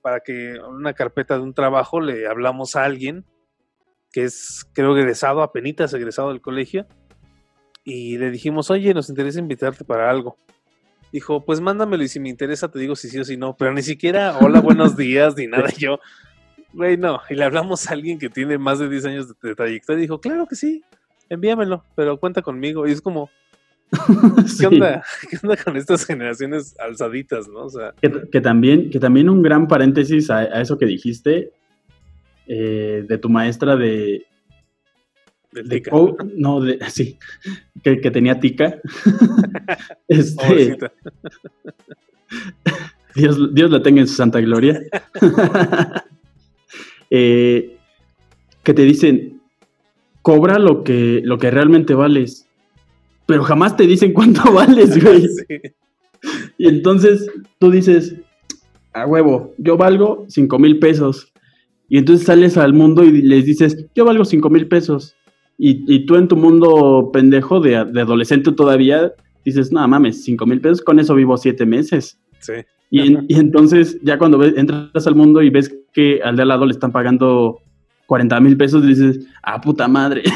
para 0.00 0.20
que 0.20 0.58
una 0.60 0.94
carpeta 0.94 1.36
de 1.36 1.42
un 1.42 1.54
trabajo 1.54 2.00
le 2.00 2.26
hablamos 2.26 2.76
a 2.76 2.84
alguien 2.84 3.24
que 4.12 4.24
es, 4.24 4.66
creo, 4.72 4.96
egresado, 4.96 5.42
apenas 5.42 5.92
egresado 5.92 6.30
del 6.30 6.40
colegio, 6.40 6.86
y 7.84 8.16
le 8.16 8.30
dijimos, 8.30 8.70
oye, 8.70 8.94
nos 8.94 9.10
interesa 9.10 9.38
invitarte 9.38 9.84
para 9.84 10.10
algo. 10.10 10.36
Dijo, 11.12 11.44
pues 11.44 11.60
mándamelo 11.60 12.02
y 12.02 12.08
si 12.08 12.18
me 12.18 12.28
interesa 12.30 12.70
te 12.70 12.78
digo 12.78 12.96
si 12.96 13.08
sí 13.08 13.18
o 13.18 13.24
si 13.24 13.36
no, 13.36 13.56
pero 13.56 13.72
ni 13.72 13.82
siquiera 13.82 14.38
hola, 14.38 14.60
buenos 14.60 14.96
días, 14.96 15.36
ni 15.36 15.46
nada. 15.46 15.68
yo, 15.76 16.00
güey, 16.76 16.96
no. 16.96 17.20
Y 17.28 17.34
le 17.34 17.44
hablamos 17.44 17.88
a 17.88 17.94
alguien 17.94 18.18
que 18.18 18.28
tiene 18.28 18.58
más 18.58 18.78
de 18.78 18.88
10 18.88 19.04
años 19.06 19.28
de, 19.40 19.54
trayectoria 19.54 19.98
y 19.98 20.02
dijo, 20.02 20.20
claro 20.20 20.46
que 20.46 20.54
sí, 20.54 20.84
envíamelo, 21.28 21.84
pero 21.94 22.18
cuenta 22.18 22.42
conmigo. 22.42 22.86
Y 22.86 22.92
es 22.92 23.00
como, 23.00 23.30
¿qué, 24.60 24.66
onda? 24.66 25.02
¿qué 25.30 25.38
onda 25.42 25.56
con 25.56 25.76
estas 25.76 26.04
generaciones 26.04 26.76
alzaditas, 26.78 27.48
no? 27.48 27.64
O 27.64 27.70
sea, 27.70 27.94
que, 28.30 28.40
también, 28.40 28.90
que 28.90 29.00
también 29.00 29.28
un 29.28 29.42
gran 29.42 29.66
paréntesis 29.66 30.30
a, 30.30 30.44
eso 30.60 30.78
que 30.78 30.86
dijiste 30.86 31.52
eh, 32.46 33.04
de 33.08 33.18
tu 33.18 33.28
maestra 33.28 33.76
de 33.76 34.26
de, 35.62 35.82
no, 36.36 36.60
de, 36.60 36.78
sí, 36.90 37.18
que, 37.82 37.96
tenía 38.10 38.38
tica. 38.38 38.78
este, 40.08 40.76
Dios, 43.14 43.54
Dios 43.54 43.70
la 43.70 43.82
tenga 43.82 44.02
en 44.02 44.08
su 44.08 44.14
santa 44.14 44.40
gloria. 44.40 44.80
Eh, 47.10 47.76
que 48.62 48.74
te 48.74 48.82
dicen, 48.82 49.40
cobra 50.22 50.58
lo 50.58 50.82
que, 50.82 51.20
lo 51.24 51.38
que 51.38 51.50
realmente 51.50 51.94
vales, 51.94 52.48
pero 53.26 53.44
jamás 53.44 53.76
te 53.76 53.86
dicen 53.86 54.12
cuánto 54.14 54.52
vales, 54.52 55.02
güey. 55.02 55.26
Y 56.58 56.68
entonces 56.68 57.30
tú 57.58 57.70
dices, 57.70 58.14
a 58.92 59.06
huevo, 59.06 59.54
yo 59.58 59.76
valgo 59.76 60.24
5 60.28 60.58
mil 60.58 60.78
pesos. 60.78 61.32
Y 61.88 61.98
entonces 61.98 62.26
sales 62.26 62.56
al 62.56 62.72
mundo 62.72 63.04
y 63.04 63.22
les 63.22 63.44
dices, 63.44 63.86
yo 63.94 64.04
valgo 64.04 64.24
5 64.24 64.50
mil 64.50 64.66
pesos. 64.66 65.14
Y, 65.58 66.04
tú 66.04 66.16
en 66.16 66.28
tu 66.28 66.36
mundo 66.36 67.10
pendejo 67.12 67.60
de, 67.60 67.76
adolescente 67.76 68.52
todavía 68.52 69.14
dices, 69.44 69.72
no 69.72 69.86
mames, 69.88 70.22
5 70.24 70.44
mil 70.44 70.60
pesos, 70.60 70.82
con 70.82 70.98
eso 70.98 71.14
vivo 71.14 71.36
7 71.36 71.64
meses. 71.64 72.18
Sí. 72.40 72.54
Y, 72.90 73.34
entonces 73.36 73.98
ya 74.02 74.18
cuando 74.18 74.42
entras 74.44 75.06
al 75.06 75.14
mundo 75.14 75.42
y 75.42 75.50
ves 75.50 75.74
que 75.92 76.20
al 76.22 76.36
de 76.36 76.42
al 76.42 76.48
lado 76.48 76.66
le 76.66 76.72
están 76.72 76.92
pagando 76.92 77.60
40 78.06 78.40
mil 78.40 78.56
pesos, 78.56 78.86
dices, 78.86 79.26
ah, 79.42 79.60
puta 79.60 79.88
madre. 79.88 80.22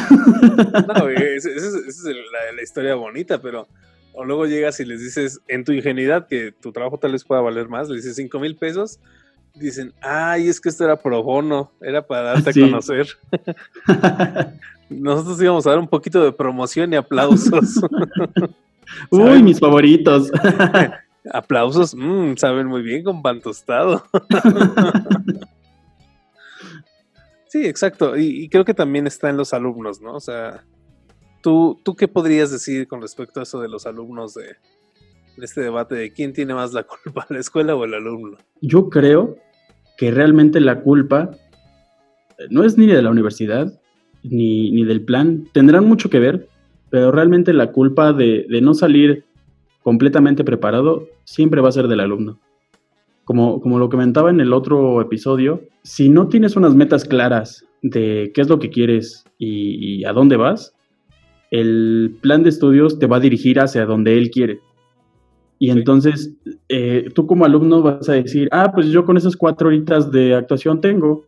No, 0.87 1.09
esa 1.09 1.49
es, 1.49 2.05
la, 2.05 2.63
historia 2.63 2.95
bonita, 2.95 3.41
pero 3.41 3.67
o 4.13 4.25
luego 4.25 4.47
llegas 4.47 4.79
y 4.81 4.85
les 4.85 5.01
dices, 5.01 5.41
en 5.49 5.65
tu 5.65 5.73
ingenuidad, 5.73 6.27
que 6.29 6.53
tu 6.53 6.73
trabajo 6.73 6.99
tal 6.99 7.13
vez 7.13 7.25
pueda 7.25 7.41
valer 7.41 7.69
más, 7.69 7.89
le 7.89 7.97
dices 7.97 8.17
5 8.17 8.39
mil 8.41 8.57
pesos, 8.57 8.99
dicen, 9.55 9.93
ay, 10.03 10.49
es 10.49 10.61
que 10.61 10.69
esto 10.69 10.85
era 10.85 10.97
pro 10.97 11.23
bono, 11.23 11.73
era 11.81 12.07
para 12.07 12.35
darte 12.35 12.51
a 12.51 12.53
conocer. 12.53 13.07
Nosotros 14.91 15.41
íbamos 15.41 15.67
a 15.67 15.71
dar 15.71 15.79
un 15.79 15.89
poquito 15.89 16.23
de 16.23 16.33
promoción 16.33 16.93
y 16.93 16.97
aplausos. 16.97 17.81
Uy, 19.11 19.43
mis 19.43 19.61
favoritos. 19.61 20.31
Aplausos, 21.33 21.95
mmm, 21.95 22.35
saben 22.37 22.67
muy 22.67 22.83
bien 22.83 23.05
con 23.05 23.23
pan 23.23 23.41
tostado. 23.41 24.05
sí, 27.49 27.67
exacto. 27.67 28.17
Y, 28.17 28.49
creo 28.49 28.65
que 28.65 28.75
también 28.75 29.07
está 29.07 29.29
en 29.29 29.37
los 29.37 29.53
alumnos, 29.53 30.01
¿no? 30.01 30.15
O 30.15 30.21
sea, 30.21 30.65
¿tú, 31.43 31.79
¿tú 31.85 31.95
qué 31.95 32.09
podrías 32.09 32.51
decir 32.51 32.89
con 32.89 33.03
respecto 33.03 33.41
a 33.41 33.43
eso 33.43 33.61
de 33.61 33.69
los 33.69 33.87
alumnos 33.87 34.35
de, 34.35 34.57
de 35.37 35.45
este 35.45 35.61
debate 35.61 35.95
de 35.95 36.13
quién 36.13 36.33
tiene 36.33 36.55
más 36.55 36.73
la 36.73 36.85
culpa, 36.85 37.27
la 37.31 37.39
escuela 37.39 37.77
o 37.77 37.85
el 37.85 37.95
alumno? 37.95 38.39
Yo 38.63 38.89
creo 38.89 39.37
que 39.99 40.11
realmente 40.11 40.61
la 40.61 40.81
culpa 40.81 41.31
no 42.49 42.65
es 42.65 42.79
ni 42.79 42.87
de 42.87 43.03
la 43.03 43.11
universidad 43.11 43.79
ni, 44.23 44.71
ni 44.71 44.85
del 44.85 45.03
plan. 45.03 45.45
Tendrán 45.53 45.87
mucho 45.87 46.09
que 46.09 46.19
ver, 46.19 46.49
pero 46.89 47.13
realmente 47.13 47.53
la 47.53 47.73
culpa 47.73 48.13
de, 48.13 48.47
de 48.49 48.61
no 48.61 48.75
salir 48.75 49.25
completamente 49.83 50.45
preparado, 50.45 51.09
siempre 51.25 51.61
va 51.61 51.69
a 51.69 51.73
ser 51.73 51.89
del 51.89 52.01
alumno. 52.01 52.39
Como, 53.25 53.61
como 53.61 53.79
lo 53.79 53.89
comentaba 53.89 54.31
en 54.31 54.41
el 54.41 54.53
otro 54.53 55.01
episodio, 55.01 55.63
si 55.83 56.09
no 56.09 56.29
tienes 56.29 56.57
unas 56.57 56.75
metas 56.75 57.05
claras 57.05 57.65
de 57.83 58.33
qué 58.35 58.41
es 58.41 58.49
lo 58.49 58.59
que 58.59 58.71
quieres 58.71 59.25
y, 59.39 60.05
a 60.05 60.13
dónde 60.13 60.37
vas, 60.37 60.75
el 61.51 62.17
plan 62.21 62.43
de 62.43 62.51
estudios 62.51 62.99
te 62.99 63.07
va 63.07 63.17
a 63.17 63.21
dirigir 63.21 63.61
hacia 63.61 63.87
donde 63.87 64.17
él 64.19 64.31
quiere. 64.31 64.61
Y 65.59 65.71
entonces 65.71 66.35
eh, 66.69 67.09
tú 67.15 67.27
como 67.27 67.45
alumno 67.45 67.83
vas 67.83 68.09
a 68.09 68.15
decir, 68.15 68.49
ah, 68.51 68.73
pues 68.75 68.87
yo 68.89 69.05
con 69.05 69.17
esas 69.17 69.37
cuatro 69.37 69.69
horitas 69.69 70.11
de 70.11 70.35
actuación 70.35 70.81
tengo, 70.81 71.25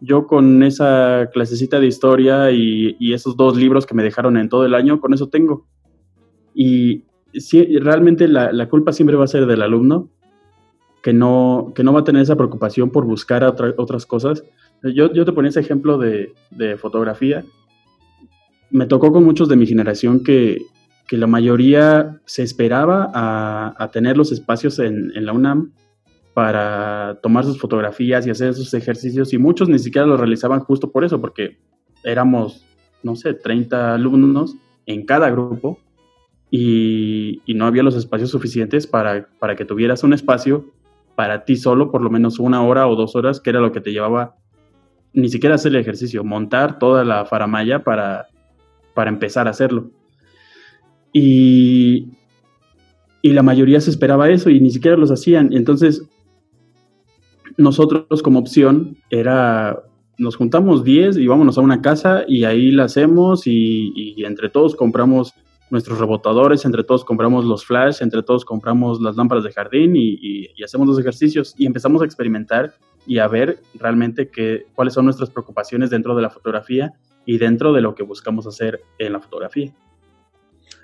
yo 0.00 0.26
con 0.26 0.62
esa 0.62 1.30
clasecita 1.32 1.80
de 1.80 1.86
historia 1.86 2.50
y, 2.50 2.96
y, 2.98 3.12
esos 3.12 3.36
dos 3.36 3.56
libros 3.56 3.86
que 3.86 3.94
me 3.94 4.02
dejaron 4.02 4.36
en 4.36 4.48
todo 4.48 4.64
el 4.66 4.74
año, 4.74 5.00
con 5.00 5.14
eso 5.14 5.28
tengo. 5.28 5.66
Y, 6.54 7.04
realmente 7.80 8.28
la, 8.28 8.68
culpa 8.68 8.92
siempre 8.92 9.16
va 9.16 9.24
a 9.24 9.28
ser 9.28 9.46
del 9.46 9.62
alumno, 9.62 10.10
que 11.02 11.12
no, 11.12 11.72
que 11.74 11.82
no 11.82 11.92
va 11.92 12.00
a 12.00 12.04
tener 12.04 12.22
esa 12.22 12.36
preocupación 12.36 12.90
por 12.90 13.04
buscar 13.04 13.44
otras 13.44 14.06
cosas. 14.06 14.44
Yo, 14.82 15.12
yo 15.12 15.24
te 15.24 15.32
ponía 15.32 15.50
ese 15.50 15.60
ejemplo 15.60 15.98
de, 15.98 16.34
fotografía. 16.78 17.44
Me 18.70 18.86
tocó 18.86 19.12
con 19.12 19.24
muchos 19.24 19.48
de 19.48 19.56
mi 19.56 19.66
generación 19.66 20.22
que, 20.22 20.62
la 21.10 21.26
mayoría 21.26 22.22
se 22.24 22.42
esperaba 22.42 23.10
a, 23.12 23.90
tener 23.92 24.16
los 24.16 24.32
espacios 24.32 24.78
en, 24.78 25.12
en, 25.14 25.26
la 25.26 25.34
UNAM 25.34 25.72
para 26.32 27.18
tomar 27.22 27.44
sus 27.44 27.60
fotografías 27.60 28.26
y 28.26 28.30
hacer 28.30 28.54
sus 28.54 28.72
ejercicios 28.72 29.34
y 29.34 29.36
muchos 29.36 29.68
ni 29.68 29.78
siquiera 29.78 30.06
lo 30.06 30.16
realizaban 30.16 30.60
justo 30.60 30.90
por 30.90 31.04
eso, 31.04 31.20
porque 31.20 31.58
éramos, 32.02 32.64
no 33.02 33.14
sé, 33.14 33.34
30 33.34 33.92
alumnos 33.92 34.56
en 34.86 35.04
cada 35.04 35.30
grupo 35.30 35.78
y, 36.54 37.40
no 37.54 37.66
había 37.66 37.82
los 37.82 37.96
espacios 37.96 38.28
suficientes 38.30 38.86
para, 38.86 39.26
para 39.38 39.56
que 39.56 39.64
tuvieras 39.64 40.04
un 40.04 40.12
espacio 40.12 40.66
para 41.14 41.44
ti 41.46 41.56
solo, 41.56 41.90
por 41.90 42.02
lo 42.02 42.10
menos 42.10 42.38
una 42.38 42.62
hora 42.62 42.86
o 42.88 42.94
dos 42.94 43.16
horas, 43.16 43.40
que 43.40 43.50
era 43.50 43.60
lo 43.60 43.72
que 43.72 43.80
te 43.80 43.90
llevaba 43.90 44.36
ni 45.14 45.30
siquiera 45.30 45.54
hacer 45.54 45.72
el 45.72 45.80
ejercicio, 45.80 46.24
montar 46.24 46.78
toda 46.78 47.04
la 47.04 47.24
faramaya 47.24 47.82
para, 47.84 48.28
para 48.94 49.10
empezar 49.10 49.46
a 49.46 49.50
hacerlo. 49.50 49.90
Y, 51.12 52.08
y 53.22 53.32
la 53.32 53.42
mayoría 53.42 53.80
se 53.80 53.90
esperaba 53.90 54.28
eso 54.28 54.50
y 54.50 54.60
ni 54.60 54.70
siquiera 54.70 54.96
los 54.96 55.10
hacían. 55.10 55.54
Entonces, 55.54 56.02
nosotros 57.56 58.22
como 58.22 58.38
opción 58.38 58.98
era, 59.08 59.82
nos 60.18 60.36
juntamos 60.36 60.84
10 60.84 61.16
y 61.16 61.26
vámonos 61.26 61.56
a 61.56 61.62
una 61.62 61.80
casa 61.80 62.24
y 62.26 62.44
ahí 62.44 62.70
la 62.70 62.84
hacemos 62.84 63.46
y, 63.46 63.92
y 63.94 64.24
entre 64.24 64.48
todos 64.50 64.76
compramos 64.76 65.34
nuestros 65.72 65.98
rebotadores, 65.98 66.66
entre 66.66 66.84
todos 66.84 67.02
compramos 67.02 67.46
los 67.46 67.64
flash, 67.64 68.02
entre 68.02 68.22
todos 68.22 68.44
compramos 68.44 69.00
las 69.00 69.16
lámparas 69.16 69.42
de 69.42 69.52
jardín 69.52 69.94
y, 69.96 70.52
hacemos 70.62 70.86
los 70.86 70.98
ejercicios 70.98 71.54
y 71.56 71.64
empezamos 71.64 72.02
a 72.02 72.04
experimentar 72.04 72.74
y 73.06 73.18
a 73.18 73.26
ver 73.26 73.58
realmente 73.74 74.28
qué, 74.28 74.66
cuáles 74.74 74.92
son 74.92 75.06
nuestras 75.06 75.30
preocupaciones 75.30 75.88
dentro 75.88 76.14
de 76.14 76.20
la 76.20 76.28
fotografía 76.28 76.92
y 77.24 77.38
dentro 77.38 77.72
de 77.72 77.80
lo 77.80 77.94
que 77.94 78.02
buscamos 78.02 78.46
hacer 78.46 78.82
en 78.98 79.14
la 79.14 79.20
fotografía. 79.20 79.74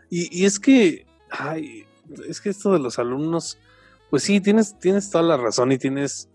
Y, 0.08 0.46
es 0.46 0.58
que, 0.58 1.04
ay, 1.30 1.84
es 2.26 2.40
que 2.40 2.48
esto 2.48 2.72
de 2.72 2.78
los 2.78 2.98
alumnos, 2.98 3.58
pues 4.08 4.22
sí, 4.22 4.40
tienes, 4.40 4.78
tienes 4.78 5.10
toda 5.10 5.22
la 5.22 5.36
razón 5.36 5.70
y 5.70 5.76
tienes, 5.76 6.30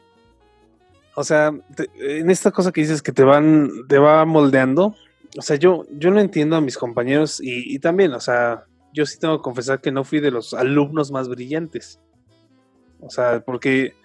o 1.15 1.23
sea, 1.23 1.51
en 1.99 2.29
esta 2.29 2.51
cosa 2.51 2.71
que 2.71 2.81
dices 2.81 3.01
que 3.01 3.11
te 3.11 3.23
van, 3.23 3.71
te 3.89 3.97
va 3.97 4.23
moldeando, 4.25 4.95
o 5.37 5.41
sea, 5.41 5.55
yo, 5.55 5.85
yo 5.91 6.11
no 6.11 6.19
entiendo 6.19 6.55
a 6.55 6.61
mis 6.61 6.77
compañeros 6.77 7.39
y, 7.41 7.79
también, 7.79 8.13
o 8.13 8.19
sea, 8.19 8.65
yo 8.93 9.05
sí 9.05 9.19
tengo 9.19 9.37
que 9.37 9.43
confesar 9.43 9.81
que 9.81 9.91
no 9.91 10.03
fui 10.03 10.19
de 10.19 10.31
los 10.31 10.53
alumnos 10.53 11.11
más 11.11 11.27
brillantes. 11.27 11.99
O 12.99 13.09
sea, 13.09 13.43
porque 13.43 13.95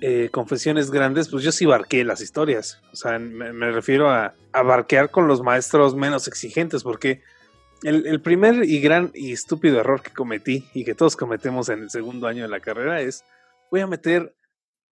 eh, 0.00 0.28
confesiones 0.32 0.90
grandes, 0.90 1.28
pues 1.28 1.44
yo 1.44 1.52
sí 1.52 1.66
barqué 1.66 2.04
las 2.04 2.20
historias. 2.20 2.80
O 2.92 2.96
sea, 2.96 3.18
me, 3.18 3.70
refiero 3.70 4.10
a, 4.10 4.34
barquear 4.52 5.10
con 5.10 5.28
los 5.28 5.42
maestros 5.42 5.94
menos 5.94 6.26
exigentes, 6.26 6.82
porque 6.82 7.22
el, 7.82 8.20
primer 8.20 8.64
y 8.64 8.80
gran 8.80 9.10
y 9.14 9.32
estúpido 9.32 9.78
error 9.78 10.02
que 10.02 10.12
cometí 10.12 10.68
y 10.74 10.84
que 10.84 10.94
todos 10.94 11.16
cometemos 11.16 11.68
en 11.68 11.84
el 11.84 11.90
segundo 11.90 12.26
año 12.26 12.42
de 12.42 12.48
la 12.48 12.60
carrera 12.60 13.00
es, 13.00 13.24
voy 13.70 13.80
a 13.80 13.86
meter 13.86 14.34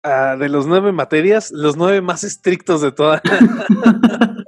de 0.04 0.48
los 0.48 0.66
nueve 0.66 0.92
materias, 0.92 1.50
los 1.50 1.76
nueve 1.76 2.00
más 2.00 2.22
estrictos 2.22 2.80
de 2.80 2.92
toda. 2.92 3.20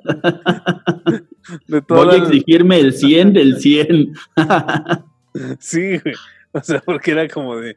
Voy 1.88 2.08
a 2.10 2.16
exigirme 2.16 2.80
el 2.80 2.92
100 2.92 3.32
del 3.32 3.56
100. 3.58 4.12
sí, 5.58 5.98
güey. 5.98 6.14
O 6.52 6.60
sea, 6.60 6.80
porque 6.80 7.12
era 7.12 7.28
como 7.28 7.56
de. 7.56 7.76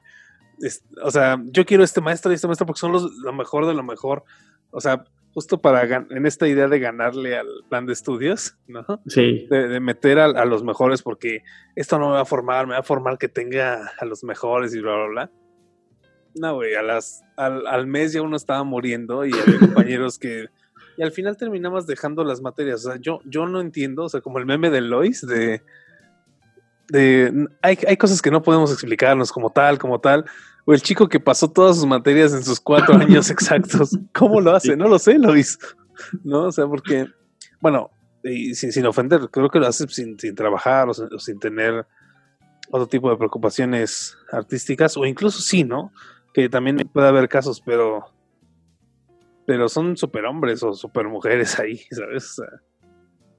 o 1.03 1.11
sea, 1.11 1.41
yo 1.45 1.65
quiero 1.65 1.83
este 1.83 2.01
maestro 2.01 2.31
y 2.31 2.35
este 2.35 2.47
maestro 2.47 2.65
porque 2.65 2.79
son 2.79 2.91
los, 2.91 3.11
lo 3.23 3.33
mejor 3.33 3.67
de 3.67 3.73
lo 3.73 3.83
mejor. 3.83 4.23
O 4.71 4.81
sea, 4.81 5.03
justo 5.33 5.61
para 5.61 6.05
en 6.09 6.25
esta 6.25 6.47
idea 6.47 6.67
de 6.67 6.79
ganarle 6.79 7.37
al 7.37 7.47
plan 7.69 7.85
de 7.85 7.93
estudios, 7.93 8.55
¿no? 8.67 8.85
Sí. 9.07 9.47
De, 9.49 9.79
meter 9.79 10.19
a, 10.19 10.45
los 10.45 10.63
mejores 10.63 11.01
porque 11.01 11.43
esto 11.75 11.99
no 11.99 12.09
me 12.09 12.13
va 12.13 12.21
a 12.21 12.25
formar, 12.25 12.67
me 12.67 12.73
va 12.73 12.79
a 12.79 12.83
formar 12.83 13.17
que 13.17 13.29
tenga 13.29 13.91
a 13.99 14.05
los 14.05 14.23
mejores 14.23 14.75
y 14.75 14.79
bla, 14.79 14.95
bla, 14.95 15.07
bla. 15.07 15.31
No, 16.35 16.55
güey, 16.55 16.73
a 16.75 16.81
las, 16.81 17.23
al, 17.37 17.67
al 17.67 17.85
mes 17.85 18.13
ya 18.13 18.21
uno 18.21 18.35
estaba 18.35 18.63
muriendo 18.63 19.25
y 19.25 19.31
había 19.33 19.59
compañeros 19.59 20.17
que 20.17 20.47
y 20.97 21.03
al 21.03 21.11
final 21.11 21.37
terminamos 21.37 21.87
dejando 21.87 22.23
las 22.23 22.41
materias. 22.41 22.85
O 22.85 22.91
sea, 22.91 22.99
yo, 22.99 23.21
yo 23.25 23.47
no 23.47 23.61
entiendo, 23.61 24.03
o 24.03 24.09
sea, 24.09 24.21
como 24.21 24.39
el 24.39 24.45
meme 24.45 24.69
de 24.69 24.81
Lois, 24.81 25.25
de, 25.25 25.61
de 26.89 27.47
hay, 27.61 27.77
hay 27.87 27.97
cosas 27.97 28.21
que 28.21 28.31
no 28.31 28.43
podemos 28.43 28.71
explicarnos 28.71 29.31
como 29.31 29.51
tal, 29.51 29.79
como 29.79 29.99
tal. 29.99 30.25
O 30.65 30.73
el 30.73 30.81
chico 30.81 31.09
que 31.09 31.19
pasó 31.19 31.51
todas 31.51 31.75
sus 31.75 31.85
materias 31.85 32.33
en 32.33 32.43
sus 32.43 32.59
cuatro 32.59 32.95
años 32.95 33.29
exactos. 33.31 33.97
¿Cómo 34.13 34.39
lo 34.39 34.55
hace? 34.55 34.77
No 34.77 34.87
lo 34.87 34.99
sé, 34.99 35.17
Lois. 35.17 35.57
¿No? 36.23 36.45
O 36.45 36.51
sea, 36.51 36.67
porque, 36.67 37.07
bueno, 37.59 37.91
y 38.23 38.55
sin, 38.55 38.85
ofender, 38.85 39.29
creo 39.29 39.49
que 39.49 39.59
lo 39.59 39.67
hace 39.67 39.87
sin, 39.89 40.17
sin 40.17 40.35
trabajar 40.35 40.87
o 40.89 40.93
sin, 40.93 41.39
tener 41.39 41.85
otro 42.71 42.87
tipo 42.87 43.09
de 43.09 43.17
preocupaciones 43.17 44.17
artísticas, 44.31 44.95
o 44.95 45.05
incluso 45.05 45.41
sí, 45.41 45.63
¿no? 45.63 45.91
Que 46.33 46.47
también 46.47 46.77
puede 46.91 47.07
haber 47.07 47.27
casos, 47.27 47.61
pero 47.61 48.05
pero 49.45 49.67
son 49.69 49.97
superhombres 49.97 50.63
o 50.63 50.73
supermujeres 50.73 51.59
ahí, 51.59 51.77
¿sabes? 51.91 52.41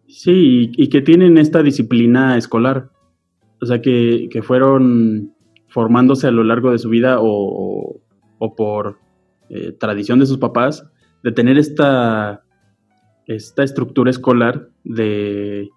sí, 0.07 0.71
y, 0.77 0.89
que 0.89 1.01
tienen 1.01 1.39
esta 1.39 1.63
disciplina 1.63 2.37
escolar. 2.37 2.91
O 3.61 3.67
sea, 3.67 3.81
que, 3.81 4.29
fueron 4.43 5.35
formándose 5.69 6.27
a 6.27 6.31
lo 6.31 6.45
largo 6.45 6.71
de 6.71 6.79
su 6.79 6.89
vida 6.89 7.17
o, 7.21 8.01
por 8.57 8.99
eh, 9.49 9.73
tradición 9.73 10.19
de 10.19 10.27
sus 10.27 10.39
papás, 10.39 10.87
de 11.23 11.33
tener 11.33 11.57
esta, 11.57 12.45
esta 13.27 13.63
estructura 13.63 14.11
escolar 14.11 14.69
de, 14.85 15.71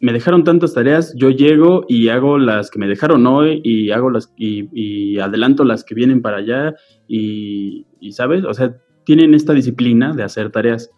me 0.00 0.12
dejaron 0.12 0.42
tantas 0.42 0.74
tareas, 0.74 1.14
yo 1.16 1.30
llego 1.30 1.84
y 1.88 2.08
hago 2.08 2.36
las 2.36 2.70
que 2.70 2.78
me 2.80 2.88
dejaron 2.88 3.26
hoy 3.26 3.60
y 3.62 3.92
hago 3.92 4.10
las 4.10 4.32
y, 4.36 5.18
adelanto 5.20 5.64
las 5.64 5.84
que 5.84 5.94
vienen 5.94 6.22
para 6.22 6.38
allá 6.38 6.74
y, 7.06 7.86
sabes, 8.10 8.44
o 8.44 8.52
sea, 8.52 8.76
tienen 9.04 9.34
esta 9.34 9.52
disciplina 9.52 10.12
de 10.12 10.22
hacer 10.22 10.50
tareas 10.50 10.90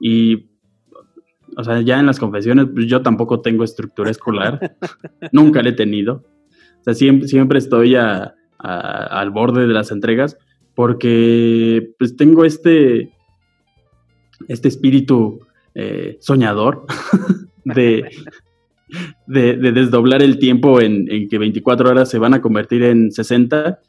y 0.00 0.46
o 1.56 1.62
sea, 1.62 1.80
ya 1.80 2.00
en 2.00 2.06
las 2.06 2.18
confesiones, 2.18 2.66
pues 2.74 2.86
yo 2.86 3.02
tampoco 3.02 3.40
tengo 3.40 3.62
estructura 3.62 4.10
escolar, 4.10 4.76
nunca 5.32 5.62
la 5.62 5.68
he 5.68 5.72
tenido. 5.72 6.24
O 6.80 6.84
sea, 6.84 6.94
siempre, 6.94 7.28
siempre 7.28 7.58
estoy 7.58 7.94
al 7.96 9.30
borde 9.30 9.66
de 9.66 9.72
las 9.72 9.90
entregas 9.90 10.36
porque 10.74 11.92
pues 11.98 12.16
tengo 12.16 12.44
este, 12.44 13.12
este 14.48 14.68
espíritu 14.68 15.40
eh, 15.74 16.18
soñador 16.20 16.86
de, 17.64 18.10
de, 19.26 19.56
desdoblar 19.72 20.22
el 20.22 20.38
tiempo 20.38 20.80
en, 20.80 21.28
que 21.28 21.38
24 21.38 21.90
horas 21.90 22.10
se 22.10 22.18
van 22.18 22.34
a 22.34 22.40
convertir 22.40 22.82
en 22.82 23.12
60 23.12 23.80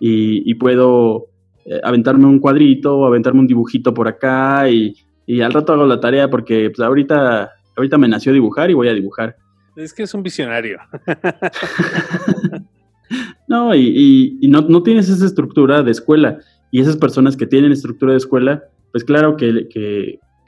y, 0.00 0.54
puedo 0.54 1.26
eh, 1.64 1.80
aventarme 1.82 2.26
un 2.26 2.38
cuadrito, 2.38 3.06
aventarme 3.06 3.40
un 3.40 3.46
dibujito 3.46 3.94
por 3.94 4.08
acá 4.08 4.68
y, 4.68 4.94
al 5.42 5.52
rato 5.52 5.72
hago 5.72 5.86
la 5.86 6.00
tarea 6.00 6.28
porque 6.28 6.70
pues, 6.70 6.84
ahorita, 6.84 7.52
ahorita 7.76 7.98
me 7.98 8.08
nació 8.08 8.32
dibujar 8.32 8.70
y 8.70 8.74
voy 8.74 8.88
a 8.88 8.94
dibujar. 8.94 9.36
Es 9.76 9.94
que 9.94 10.02
es 10.02 10.12
un 10.12 10.24
visionario. 10.24 10.78
no, 13.48 13.74
y, 13.74 14.40
no, 14.48 14.62
no, 14.62 14.82
tienes 14.82 15.08
esa 15.08 15.24
estructura 15.24 15.82
de 15.82 15.92
escuela. 15.92 16.38
Y 16.72 16.80
esas 16.80 16.96
personas 16.96 17.36
que 17.36 17.46
tienen 17.46 17.70
estructura 17.70 18.12
de 18.12 18.18
escuela, 18.18 18.64
pues 18.90 19.04
claro 19.04 19.36
que, 19.36 19.68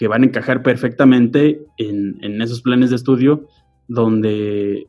que 0.02 0.08
van 0.08 0.24
a 0.24 0.26
encajar 0.26 0.64
perfectamente 0.64 1.64
en, 1.78 2.42
esos 2.42 2.60
planes 2.60 2.90
de 2.90 2.96
estudio 2.96 3.46
donde, 3.86 4.88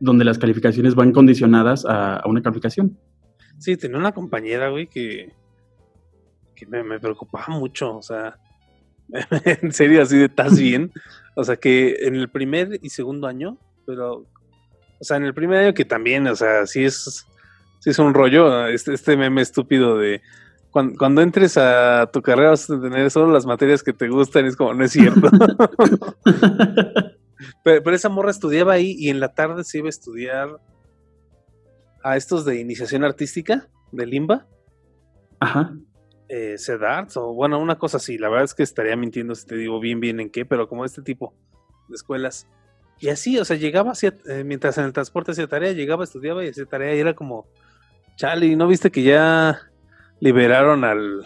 donde 0.00 0.24
las 0.24 0.36
calificaciones 0.36 0.96
van 0.96 1.12
condicionadas 1.12 1.86
a, 1.88 2.20
una 2.26 2.42
calificación. 2.42 2.98
Sí, 3.60 3.76
tenía 3.76 3.98
una 3.98 4.12
compañera, 4.12 4.70
güey, 4.70 4.86
que, 4.86 5.34
que 6.56 6.66
me, 6.66 6.98
preocupaba 6.98 7.48
mucho, 7.48 7.98
o 7.98 8.02
sea, 8.02 8.38
en 9.44 9.70
serio, 9.72 10.02
así 10.02 10.16
de, 10.16 10.24
¿estás 10.24 10.58
bien? 10.58 10.90
O 11.36 11.44
sea, 11.44 11.56
que 11.56 11.94
en 12.00 12.14
el 12.14 12.30
primer 12.30 12.80
y 12.82 12.88
segundo 12.88 13.26
año, 13.26 13.58
pero, 13.86 14.24
o 14.98 15.04
sea, 15.04 15.18
en 15.18 15.24
el 15.24 15.34
primer 15.34 15.58
año 15.58 15.74
que 15.74 15.84
también, 15.84 16.26
o 16.26 16.34
sea, 16.34 16.66
sí 16.66 16.84
es, 16.84 17.26
sí 17.80 17.90
es 17.90 17.98
un 17.98 18.14
rollo, 18.14 18.66
este, 18.66 18.94
este 18.94 19.14
meme 19.18 19.42
estúpido 19.42 19.98
de, 19.98 20.22
cuando, 20.70 21.20
entres 21.20 21.58
a 21.58 22.08
tu 22.10 22.22
carrera 22.22 22.50
vas 22.50 22.70
a 22.70 22.80
tener 22.80 23.10
solo 23.10 23.30
las 23.30 23.44
materias 23.44 23.82
que 23.82 23.92
te 23.92 24.08
gustan, 24.08 24.46
es 24.46 24.56
como, 24.56 24.72
no 24.72 24.84
es 24.84 24.92
cierto. 24.92 25.28
pero, 27.62 27.94
esa 27.94 28.08
morra 28.08 28.30
estudiaba 28.30 28.72
ahí 28.72 28.94
y 28.96 29.10
en 29.10 29.20
la 29.20 29.34
tarde 29.34 29.64
se 29.64 29.78
iba 29.78 29.88
a 29.88 29.90
estudiar 29.90 30.48
a 32.02 32.16
estos 32.16 32.44
de 32.44 32.60
iniciación 32.60 33.04
artística, 33.04 33.68
de 33.92 34.06
Limba. 34.06 34.46
Ajá. 35.40 35.72
Eh, 36.28 36.56
o 37.16 37.34
bueno, 37.34 37.58
una 37.58 37.76
cosa 37.76 37.96
así. 37.96 38.16
La 38.16 38.28
verdad 38.28 38.44
es 38.44 38.54
que 38.54 38.62
estaría 38.62 38.96
mintiendo 38.96 39.34
si 39.34 39.46
te 39.46 39.56
digo 39.56 39.80
bien, 39.80 39.98
bien 40.00 40.20
en 40.20 40.30
qué, 40.30 40.44
pero 40.44 40.68
como 40.68 40.84
este 40.84 41.02
tipo 41.02 41.34
de 41.88 41.96
escuelas. 41.96 42.46
Y 43.00 43.08
así, 43.08 43.38
o 43.38 43.44
sea, 43.44 43.56
llegaba, 43.56 43.92
hacia, 43.92 44.14
eh, 44.28 44.44
mientras 44.44 44.78
en 44.78 44.84
el 44.84 44.92
transporte 44.92 45.32
hacía 45.32 45.48
tarea, 45.48 45.72
llegaba, 45.72 46.04
estudiaba 46.04 46.44
y 46.44 46.48
hacía 46.48 46.66
tarea 46.66 46.94
y 46.94 47.00
era 47.00 47.14
como, 47.14 47.46
chale, 48.16 48.54
¿no 48.56 48.68
viste 48.68 48.90
que 48.90 49.02
ya 49.02 49.58
liberaron 50.20 50.84
al, 50.84 51.24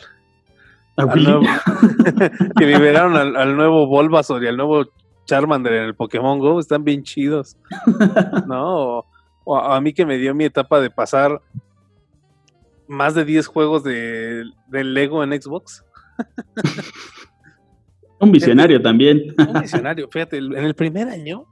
nuevo, 0.97 1.43
que 2.59 2.67
liberaron 2.67 3.17
al, 3.17 3.57
nuevo 3.57 3.89
Bulbasaur 3.89 4.43
y 4.45 4.47
al 4.47 4.57
nuevo 4.57 4.85
Charmander 5.27 5.73
en 5.73 5.83
el 5.83 5.95
Pokémon 5.97 6.39
Go, 6.39 6.61
están 6.61 6.85
bien 6.85 7.03
chidos. 7.03 7.57
¿No? 8.47 8.99
O, 8.99 9.07
a 9.47 9.81
mí 9.81 9.93
que 9.93 10.07
me 10.07 10.19
dio 10.19 10.35
mi 10.35 10.45
etapa 10.45 10.81
de 10.81 10.91
pasar 10.91 11.41
más 12.87 13.15
de 13.15 13.25
10 13.25 13.47
juegos 13.47 13.85
de, 13.85 14.45
Lego 14.71 15.23
en 15.23 15.41
Xbox. 15.41 15.85
un 18.21 18.33
visionario 18.33 18.81
también. 18.81 19.35
un 19.39 19.61
visionario, 19.61 20.09
fíjate, 20.11 20.39
en 20.39 20.57
el 20.57 20.75
primer 20.75 21.09
año, 21.09 21.47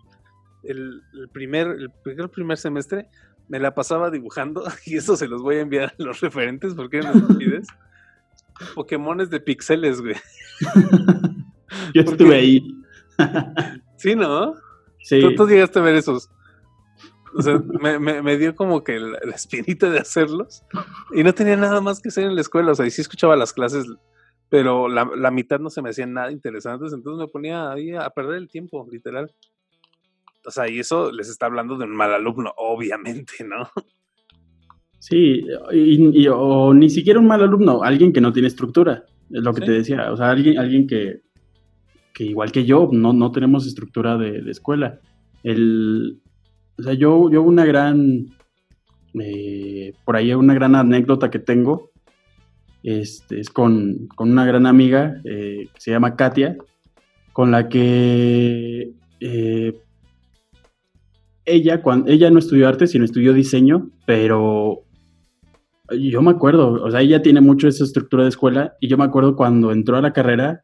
el, 0.62 1.02
primer, 1.32 1.76
el 2.06 2.30
primer 2.30 2.58
semestre, 2.58 3.08
me 3.48 3.58
la 3.58 3.74
pasaba 3.74 4.10
dibujando 4.10 4.64
y 4.86 4.96
eso 4.96 5.16
se 5.16 5.28
los 5.28 5.42
voy 5.42 5.56
a 5.56 5.60
enviar 5.60 5.94
a 5.98 6.02
los 6.02 6.20
referentes 6.20 6.74
porque 6.74 6.98
eran 6.98 7.16
estupides. 7.16 7.66
Pokémones 8.74 9.30
de 9.30 9.40
pixeles, 9.40 10.00
güey. 10.00 10.14
Yo 11.94 12.02
estuve 12.02 12.36
ahí. 12.36 12.84
sí, 13.96 14.14
¿no? 14.14 14.54
Sí. 15.00 15.20
¿Tú, 15.36 15.48
llegaste 15.48 15.78
a 15.78 15.82
ver 15.82 15.96
esos. 15.96 16.30
O 17.34 17.42
sea, 17.42 17.62
me, 17.80 18.36
dio 18.36 18.54
como 18.54 18.84
que 18.84 18.98
la, 18.98 19.18
espinita 19.34 19.90
de 19.90 19.98
hacerlos 19.98 20.62
y 21.14 21.22
no 21.22 21.32
tenía 21.32 21.56
nada 21.56 21.80
más 21.80 22.00
que 22.00 22.08
hacer 22.08 22.24
en 22.24 22.34
la 22.34 22.40
escuela. 22.40 22.72
O 22.72 22.74
sea, 22.74 22.86
y 22.86 22.90
sí 22.90 23.00
escuchaba 23.00 23.36
las 23.36 23.52
clases, 23.52 23.86
pero 24.48 24.88
la, 24.88 25.08
la 25.16 25.30
mitad 25.30 25.58
no 25.60 25.70
se 25.70 25.82
me 25.82 25.90
hacían 25.90 26.12
nada 26.12 26.30
interesantes, 26.30 26.92
entonces 26.92 27.26
me 27.26 27.30
ponía 27.30 27.70
ahí 27.72 27.94
a 27.94 28.10
perder 28.10 28.36
el 28.36 28.48
tiempo, 28.48 28.86
literal. 28.90 29.30
O 30.44 30.50
sea, 30.50 30.68
y 30.68 30.78
eso 30.78 31.12
les 31.12 31.28
está 31.28 31.46
hablando 31.46 31.76
de 31.78 31.84
un 31.84 31.96
mal 31.96 32.12
alumno, 32.12 32.52
obviamente, 32.56 33.44
¿no? 33.44 33.68
Sí, 34.98 35.44
y, 35.72 36.28
o 36.28 36.72
ni 36.74 36.88
siquiera 36.88 37.18
un 37.18 37.26
mal 37.26 37.42
alumno, 37.42 37.82
alguien 37.82 38.12
que 38.12 38.20
no 38.20 38.32
tiene 38.32 38.46
estructura, 38.46 39.04
es 39.30 39.42
lo 39.42 39.52
que 39.52 39.62
te 39.62 39.72
decía, 39.72 40.12
o 40.12 40.16
sea, 40.16 40.30
alguien, 40.30 40.58
alguien 40.58 40.86
que, 40.86 41.22
que 42.14 42.22
igual 42.22 42.52
que 42.52 42.64
yo, 42.64 42.88
no, 42.92 43.12
no 43.12 43.32
tenemos 43.32 43.66
estructura 43.66 44.16
de, 44.16 44.48
escuela. 44.48 45.00
El, 45.42 46.20
o 46.78 46.82
sea, 46.82 46.94
yo, 46.94 47.30
yo 47.30 47.42
una 47.42 47.64
gran, 47.64 48.26
eh, 49.20 49.92
por 50.04 50.16
ahí 50.16 50.32
una 50.34 50.54
gran 50.54 50.74
anécdota 50.74 51.30
que 51.30 51.38
tengo, 51.38 51.90
este, 52.82 53.40
es 53.40 53.50
con, 53.50 54.08
una 54.18 54.44
gran 54.44 54.66
amiga 54.66 55.20
eh, 55.24 55.68
se 55.78 55.92
llama 55.92 56.16
Katia, 56.16 56.56
con 57.32 57.50
la 57.50 57.68
que 57.68 58.92
eh, 59.20 59.80
ella, 61.44 61.82
cuando, 61.82 62.10
ella 62.10 62.30
no 62.30 62.38
estudió 62.38 62.68
arte, 62.68 62.86
sino 62.86 63.04
estudió 63.04 63.32
diseño, 63.32 63.90
pero 64.06 64.84
yo 65.90 66.22
me 66.22 66.30
acuerdo, 66.30 66.82
o 66.82 66.90
sea, 66.90 67.00
ella 67.00 67.22
tiene 67.22 67.40
mucho 67.40 67.68
esa 67.68 67.84
estructura 67.84 68.22
de 68.22 68.30
escuela 68.30 68.74
y 68.80 68.88
yo 68.88 68.96
me 68.96 69.04
acuerdo 69.04 69.36
cuando 69.36 69.72
entró 69.72 69.96
a 69.96 70.02
la 70.02 70.12
carrera, 70.12 70.62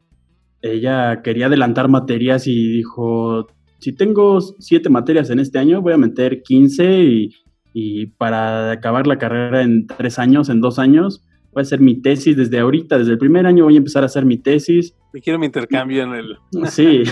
ella 0.61 1.21
quería 1.21 1.45
adelantar 1.45 1.87
materias 1.87 2.47
y 2.47 2.67
dijo, 2.69 3.47
si 3.79 3.93
tengo 3.93 4.39
siete 4.59 4.89
materias 4.89 5.29
en 5.29 5.39
este 5.39 5.59
año, 5.59 5.81
voy 5.81 5.93
a 5.93 5.97
meter 5.97 6.43
15 6.43 7.03
y, 7.03 7.35
y 7.73 8.05
para 8.07 8.71
acabar 8.71 9.07
la 9.07 9.17
carrera 9.17 9.61
en 9.61 9.87
tres 9.87 10.19
años, 10.19 10.49
en 10.49 10.61
dos 10.61 10.79
años, 10.79 11.23
voy 11.51 11.61
a 11.61 11.63
hacer 11.63 11.79
mi 11.79 12.01
tesis 12.01 12.35
desde 12.35 12.59
ahorita, 12.59 12.97
desde 12.97 13.11
el 13.11 13.17
primer 13.17 13.45
año 13.45 13.65
voy 13.65 13.75
a 13.75 13.77
empezar 13.77 14.03
a 14.03 14.07
hacer 14.07 14.25
mi 14.25 14.37
tesis. 14.37 14.95
Me 15.13 15.21
quiero 15.21 15.39
mi 15.39 15.45
intercambio 15.45 16.03
en 16.03 16.13
el... 16.13 16.37
Sí. 16.67 17.03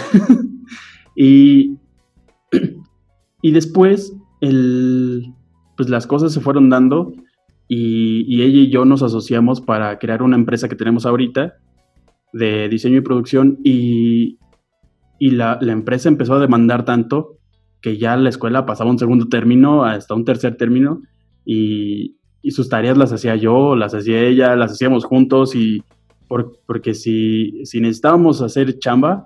y, 1.16 1.78
y 3.42 3.52
después, 3.52 4.16
el, 4.42 5.34
pues 5.76 5.90
las 5.90 6.06
cosas 6.06 6.34
se 6.34 6.42
fueron 6.42 6.70
dando 6.70 7.14
y, 7.68 8.42
ella 8.42 8.60
y 8.60 8.70
yo 8.70 8.86
nos 8.86 9.04
asociamos 9.04 9.62
para 9.62 10.00
crear 10.00 10.22
una 10.22 10.36
empresa 10.36 10.70
que 10.70 10.76
tenemos 10.76 11.06
ahorita 11.06 11.56
de 12.34 12.70
diseño 12.70 12.98
y 12.98 13.02
producción 13.02 13.60
y, 13.64 14.38
y 15.20 15.32
la, 15.32 15.60
empresa 15.62 16.10
empezó 16.10 16.36
a 16.36 16.40
demandar 16.40 16.86
tanto 16.86 17.38
que 17.82 17.98
ya 17.98 18.18
la 18.18 18.30
escuela 18.30 18.66
pasaba 18.66 18.90
un 18.90 19.00
segundo 19.00 19.28
término 19.28 19.84
hasta 19.84 20.14
un 20.14 20.26
tercer 20.26 20.56
término 20.56 21.02
y, 21.46 22.14
sus 22.50 22.70
tareas 22.70 22.98
las 22.98 23.12
hacía 23.12 23.36
yo, 23.36 23.76
las 23.76 23.94
hacía 23.94 24.22
ella, 24.22 24.56
las 24.56 24.72
hacíamos 24.72 25.04
juntos 25.04 25.54
y 25.54 25.84
porque 26.30 26.94
si, 26.94 27.66
si 27.66 27.82
necesitábamos 27.82 28.42
hacer 28.42 28.80
chamba, 28.80 29.26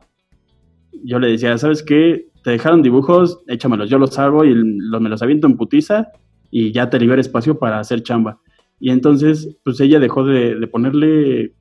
yo 1.04 1.20
le 1.20 1.28
decía, 1.28 1.56
¿sabes 1.60 1.84
qué? 1.84 2.32
te 2.44 2.52
dejaron 2.52 2.82
dibujos, 2.82 3.40
échamelos, 3.48 3.90
yo 3.90 3.98
los 3.98 4.18
hago 4.18 4.46
y 4.46 4.54
me 4.54 5.10
los 5.10 5.22
aviento 5.22 5.48
en 5.48 5.58
putiza 5.58 6.12
y 6.50 6.72
ya 6.72 6.90
te 6.90 7.00
libera 7.00 7.22
espacio 7.22 7.60
para 7.60 7.80
hacer 7.80 8.04
chamba. 8.04 8.40
Y 8.80 8.90
entonces, 8.90 9.56
pues 9.64 9.80
ella 9.80 10.00
dejó 10.00 10.26
de, 10.26 10.68
ponerle 10.68 11.54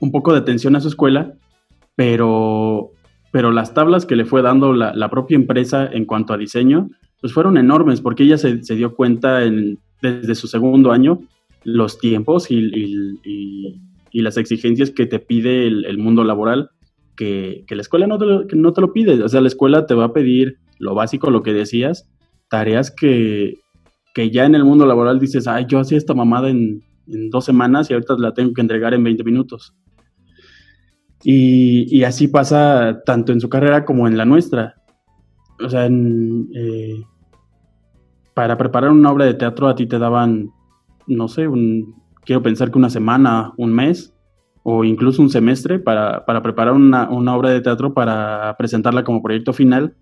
un 0.00 0.10
poco 0.10 0.32
de 0.32 0.38
atención 0.38 0.74
a 0.74 0.80
su 0.80 0.88
escuela, 0.88 1.34
pero, 1.96 2.90
pero 3.30 3.50
las 3.50 3.74
tablas 3.74 4.06
que 4.06 4.16
le 4.16 4.24
fue 4.24 4.42
dando 4.42 4.72
la, 4.72 5.10
propia 5.10 5.36
empresa 5.36 5.86
en 5.86 6.04
cuanto 6.04 6.32
a 6.32 6.38
diseño, 6.38 6.88
pues 7.20 7.32
fueron 7.32 7.56
enormes, 7.56 8.00
porque 8.00 8.24
ella 8.24 8.38
se, 8.38 8.56
dio 8.56 8.94
cuenta 8.94 9.44
en, 9.44 9.78
desde 10.00 10.34
su 10.34 10.48
segundo 10.48 10.92
año 10.92 11.20
los 11.64 11.98
tiempos 11.98 12.50
y, 12.50 13.18
las 14.12 14.36
exigencias 14.36 14.90
que 14.90 15.06
te 15.06 15.18
pide 15.18 15.66
el 15.66 15.98
mundo 15.98 16.22
laboral 16.22 16.70
que, 17.16 17.64
la 17.68 17.82
escuela 17.82 18.06
no 18.06 18.18
te, 18.18 18.26
lo, 18.26 18.44
no 18.52 18.72
te 18.72 18.80
lo 18.80 18.92
pide. 18.92 19.22
O 19.22 19.28
sea, 19.28 19.40
la 19.40 19.48
escuela 19.48 19.86
te 19.86 19.94
va 19.94 20.06
a 20.06 20.12
pedir 20.12 20.58
lo 20.78 20.94
básico, 20.94 21.30
lo 21.30 21.42
que 21.42 21.52
decías, 21.52 22.08
tareas 22.48 22.90
que, 22.90 23.58
ya 24.16 24.44
en 24.44 24.54
el 24.54 24.64
mundo 24.64 24.86
laboral 24.86 25.18
dices, 25.18 25.46
ay, 25.46 25.66
yo 25.68 25.78
hacía 25.78 25.98
esta 25.98 26.14
mamada 26.14 26.50
en, 26.50 26.82
dos 27.04 27.44
semanas 27.44 27.90
y 27.90 27.94
ahorita 27.94 28.14
la 28.16 28.32
tengo 28.32 28.52
que 28.54 28.60
entregar 28.60 28.94
en 28.94 29.02
20 29.02 29.24
minutos. 29.24 29.74
Y, 31.24 32.02
así 32.04 32.28
pasa 32.28 33.02
tanto 33.04 33.32
en 33.32 33.40
su 33.40 33.48
carrera 33.48 33.84
como 33.84 34.08
en 34.08 34.16
la 34.16 34.24
nuestra. 34.24 34.74
O 35.64 35.68
sea, 35.70 35.86
eh, 35.86 37.02
para 38.34 38.56
preparar 38.56 38.90
una 38.90 39.10
obra 39.10 39.26
de 39.26 39.34
teatro 39.34 39.68
a 39.68 39.74
ti 39.74 39.86
te 39.86 39.98
daban, 39.98 40.50
no 41.06 41.28
sé, 41.28 41.48
quiero 42.24 42.42
pensar 42.42 42.70
que 42.70 42.78
una 42.78 42.90
semana, 42.90 43.52
un 43.56 43.72
mes 43.72 44.14
o 44.64 44.84
incluso 44.84 45.22
un 45.22 45.30
semestre 45.30 45.78
para, 45.78 46.24
preparar 46.24 46.74
una, 46.74 47.08
una, 47.10 47.36
obra 47.36 47.50
de 47.50 47.60
teatro 47.60 47.94
para 47.94 48.54
presentarla 48.56 49.04
como 49.04 49.22
proyecto 49.22 49.52
final. 49.52 49.94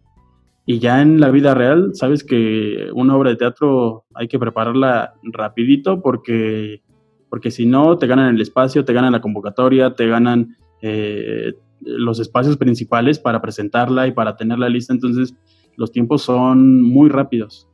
Y 0.66 0.78
ya 0.78 1.02
en 1.02 1.20
la 1.20 1.30
vida 1.30 1.54
real, 1.54 1.90
sabes 1.94 2.22
que 2.22 2.88
una 2.94 3.16
obra 3.16 3.30
de 3.30 3.36
teatro 3.36 4.04
hay 4.14 4.28
que 4.28 4.38
prepararla 4.38 5.14
rapidito 5.22 6.00
porque, 6.02 6.82
porque 7.28 7.50
si 7.50 7.66
no, 7.66 7.98
te 7.98 8.06
ganan 8.06 8.34
el 8.34 8.40
espacio, 8.40 8.84
te 8.84 8.92
ganan 8.92 9.12
la 9.12 9.20
convocatoria, 9.20 9.94
te 9.94 10.06
ganan 10.06 10.56
eh, 10.82 11.54
los 11.80 12.20
espacios 12.20 12.56
principales 12.56 13.18
para 13.18 13.40
presentarla 13.40 14.06
y 14.06 14.12
para 14.12 14.36
tenerla 14.36 14.68
lista. 14.68 14.92
Entonces, 14.92 15.34
los 15.76 15.92
tiempos 15.92 16.22
son 16.22 16.82
muy 16.82 17.08
rápidos. 17.08 17.68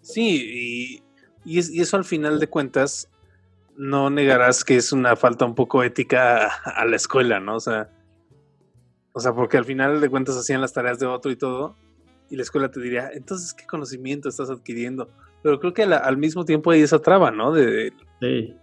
Sí, 0.00 1.02
y, 1.44 1.58
eso 1.58 1.96
al 1.96 2.04
final 2.04 2.40
de 2.40 2.48
cuentas 2.48 3.08
no 3.76 4.10
negarás 4.10 4.64
que 4.64 4.76
es 4.76 4.92
una 4.92 5.16
falta 5.16 5.44
un 5.44 5.54
poco 5.54 5.82
ética 5.82 6.46
a, 6.64 6.84
la 6.84 6.96
escuela, 6.96 7.40
¿no? 7.40 7.56
O 7.56 7.60
sea, 7.60 7.90
o 9.12 9.20
sea, 9.20 9.32
porque 9.32 9.56
al 9.56 9.64
final 9.64 10.00
de 10.00 10.08
cuentas 10.08 10.36
hacían 10.36 10.60
las 10.60 10.72
tareas 10.72 10.98
de 10.98 11.06
otro 11.06 11.30
y 11.30 11.36
todo, 11.36 11.76
y 12.30 12.36
la 12.36 12.42
escuela 12.42 12.70
te 12.70 12.80
diría, 12.80 13.10
entonces, 13.12 13.54
¿qué 13.54 13.66
conocimiento 13.66 14.28
estás 14.28 14.50
adquiriendo? 14.50 15.08
Pero 15.42 15.60
creo 15.60 15.72
que 15.72 15.84
al 15.84 16.16
mismo 16.16 16.44
tiempo 16.44 16.70
hay 16.70 16.82
esa 16.82 17.00
traba, 17.00 17.30
¿no? 17.30 17.52
De, 17.52 17.92
sí. 18.20 18.54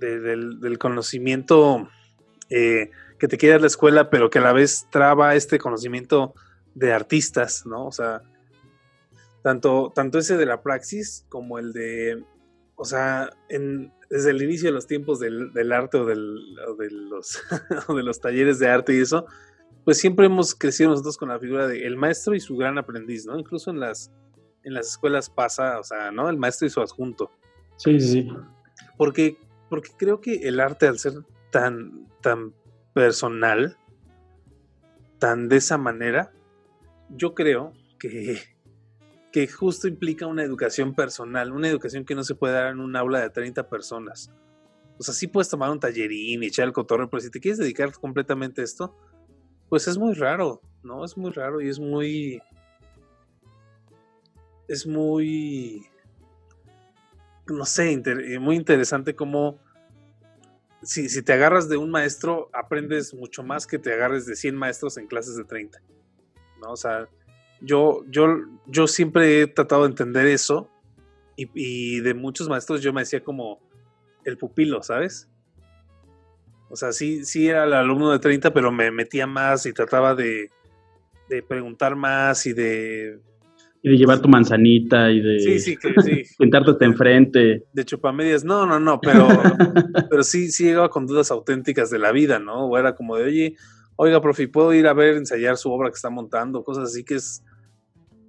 Del, 0.00 0.78
conocimiento 0.78 1.88
eh, 2.48 2.90
que 3.18 3.28
te 3.28 3.38
quiere 3.38 3.60
la 3.60 3.66
escuela, 3.66 4.10
pero 4.10 4.30
que 4.30 4.38
a 4.38 4.42
la 4.42 4.52
vez 4.52 4.86
traba 4.90 5.34
este 5.34 5.58
conocimiento 5.58 6.34
de 6.74 6.92
artistas, 6.92 7.66
¿no? 7.66 7.86
O 7.86 7.92
sea, 7.92 8.22
tanto, 9.42 9.92
tanto 9.94 10.18
ese 10.18 10.36
de 10.36 10.46
la 10.46 10.62
praxis 10.62 11.26
como 11.28 11.58
el 11.58 11.72
de, 11.72 12.24
o 12.76 12.84
sea, 12.84 13.30
en, 13.48 13.92
desde 14.08 14.30
el 14.30 14.42
inicio 14.42 14.68
de 14.68 14.74
los 14.74 14.86
tiempos 14.86 15.20
del, 15.20 15.72
arte 15.72 15.98
o, 15.98 16.06
del, 16.06 16.56
de 16.78 16.90
los, 16.90 17.38
de 17.88 18.02
los 18.02 18.20
talleres 18.20 18.58
de 18.58 18.68
arte 18.68 18.94
y 18.94 19.00
eso, 19.00 19.26
pues 19.84 19.98
siempre 19.98 20.26
hemos 20.26 20.54
crecido 20.54 20.90
nosotros 20.90 21.16
con 21.16 21.28
la 21.28 21.38
figura 21.38 21.66
de 21.66 21.86
el 21.86 21.96
maestro 21.96 22.34
y 22.34 22.40
su 22.40 22.56
gran 22.56 22.78
aprendiz, 22.78 23.26
¿no? 23.26 23.38
Incluso 23.38 23.70
en 23.70 23.80
las, 23.80 24.10
en 24.62 24.74
las 24.74 24.88
escuelas 24.88 25.30
pasa, 25.30 25.78
o 25.78 25.84
sea, 25.84 26.10
¿no? 26.10 26.28
El 26.28 26.36
maestro 26.36 26.66
y 26.66 26.70
su 26.70 26.80
adjunto. 26.80 27.30
Sí, 27.76 27.98
sí. 27.98 28.28
Porque, 28.96 29.38
porque 29.70 29.90
creo 29.96 30.20
que 30.20 30.46
el 30.48 30.60
arte, 30.60 30.86
al 30.86 30.98
ser 30.98 31.14
tan, 31.50 32.06
tan 32.20 32.52
personal, 32.92 33.78
tan 35.18 35.48
de 35.48 35.56
esa 35.56 35.78
manera, 35.78 36.32
yo 37.08 37.34
creo 37.34 37.72
que 37.98 38.38
que 39.30 39.46
justo 39.46 39.86
implica 39.86 40.26
una 40.26 40.42
educación 40.42 40.94
personal, 40.94 41.52
una 41.52 41.68
educación 41.68 42.04
que 42.04 42.14
no 42.14 42.24
se 42.24 42.34
puede 42.34 42.54
dar 42.54 42.72
en 42.72 42.80
un 42.80 42.96
aula 42.96 43.20
de 43.20 43.30
30 43.30 43.68
personas. 43.68 44.30
O 44.98 45.02
sea, 45.02 45.14
sí 45.14 45.28
puedes 45.28 45.48
tomar 45.48 45.70
un 45.70 45.80
tallerín 45.80 46.42
y 46.42 46.46
echar 46.46 46.66
el 46.66 46.72
cotorreo, 46.72 47.08
pero 47.08 47.20
si 47.20 47.30
te 47.30 47.40
quieres 47.40 47.58
dedicar 47.58 47.92
completamente 47.92 48.60
a 48.60 48.64
esto, 48.64 48.96
pues 49.68 49.86
es 49.88 49.98
muy 49.98 50.14
raro, 50.14 50.60
¿no? 50.82 51.04
Es 51.04 51.16
muy 51.16 51.30
raro 51.30 51.60
y 51.60 51.68
es 51.68 51.78
muy... 51.78 52.42
Es 54.68 54.86
muy... 54.86 55.86
No 57.50 57.64
sé, 57.64 57.92
eh, 57.92 58.38
muy 58.38 58.56
interesante 58.56 59.14
cómo... 59.14 59.58
Si, 60.82 61.10
si 61.10 61.22
te 61.22 61.34
agarras 61.34 61.68
de 61.68 61.76
un 61.76 61.90
maestro, 61.90 62.48
aprendes 62.54 63.12
mucho 63.12 63.42
más 63.42 63.66
que 63.66 63.78
te 63.78 63.92
agarres 63.92 64.24
de 64.24 64.34
100 64.34 64.56
maestros 64.56 64.96
en 64.96 65.06
clases 65.06 65.36
de 65.36 65.44
30. 65.44 65.78
¿no? 66.62 66.72
O 66.72 66.76
sea, 66.76 67.06
yo, 67.60 68.02
yo, 68.08 68.38
yo 68.66 68.86
siempre 68.86 69.42
he 69.42 69.46
tratado 69.46 69.82
de 69.82 69.88
entender 69.88 70.26
eso 70.26 70.70
y, 71.36 72.00
de 72.00 72.14
muchos 72.14 72.48
maestros 72.48 72.82
yo 72.82 72.92
me 72.92 73.02
decía 73.02 73.22
como 73.24 73.60
el 74.24 74.36
pupilo, 74.36 74.82
¿sabes? 74.82 75.28
O 76.68 76.76
sea, 76.76 76.92
sí, 76.92 77.24
sí 77.24 77.48
era 77.48 77.64
el 77.64 77.72
alumno 77.72 78.10
de 78.10 78.18
30, 78.18 78.52
pero 78.52 78.70
me 78.70 78.90
metía 78.90 79.26
más 79.26 79.64
y 79.66 79.72
trataba 79.72 80.14
de, 80.14 80.50
de 81.28 81.42
preguntar 81.42 81.96
más 81.96 82.46
y 82.46 82.52
de... 82.52 83.20
Y 83.82 83.90
de 83.90 83.96
llevar 83.96 84.20
tu 84.20 84.28
manzanita 84.28 85.10
y 85.10 85.20
de... 85.20 85.40
Sí, 85.40 85.58
sí, 85.58 85.76
que, 85.76 85.94
sí. 86.02 86.22
Pintarte 86.38 86.84
enfrente. 86.84 87.64
De 87.72 87.84
chupamedias, 87.84 88.44
no, 88.44 88.66
no, 88.66 88.78
no, 88.78 89.00
pero, 89.00 89.26
pero 90.10 90.22
sí, 90.22 90.50
sí 90.50 90.64
llegaba 90.64 90.90
con 90.90 91.06
dudas 91.06 91.30
auténticas 91.30 91.90
de 91.90 91.98
la 91.98 92.12
vida, 92.12 92.38
¿no? 92.38 92.66
O 92.66 92.76
era 92.76 92.94
como 92.94 93.16
de, 93.16 93.24
oye, 93.24 93.56
oiga, 93.96 94.20
profe, 94.20 94.48
¿puedo 94.48 94.74
ir 94.74 94.86
a 94.86 94.92
ver, 94.92 95.16
ensayar 95.16 95.56
su 95.56 95.72
obra 95.72 95.88
que 95.88 95.94
está 95.94 96.10
montando? 96.10 96.62
Cosas 96.62 96.90
así 96.90 97.04
que 97.04 97.14
es 97.14 97.42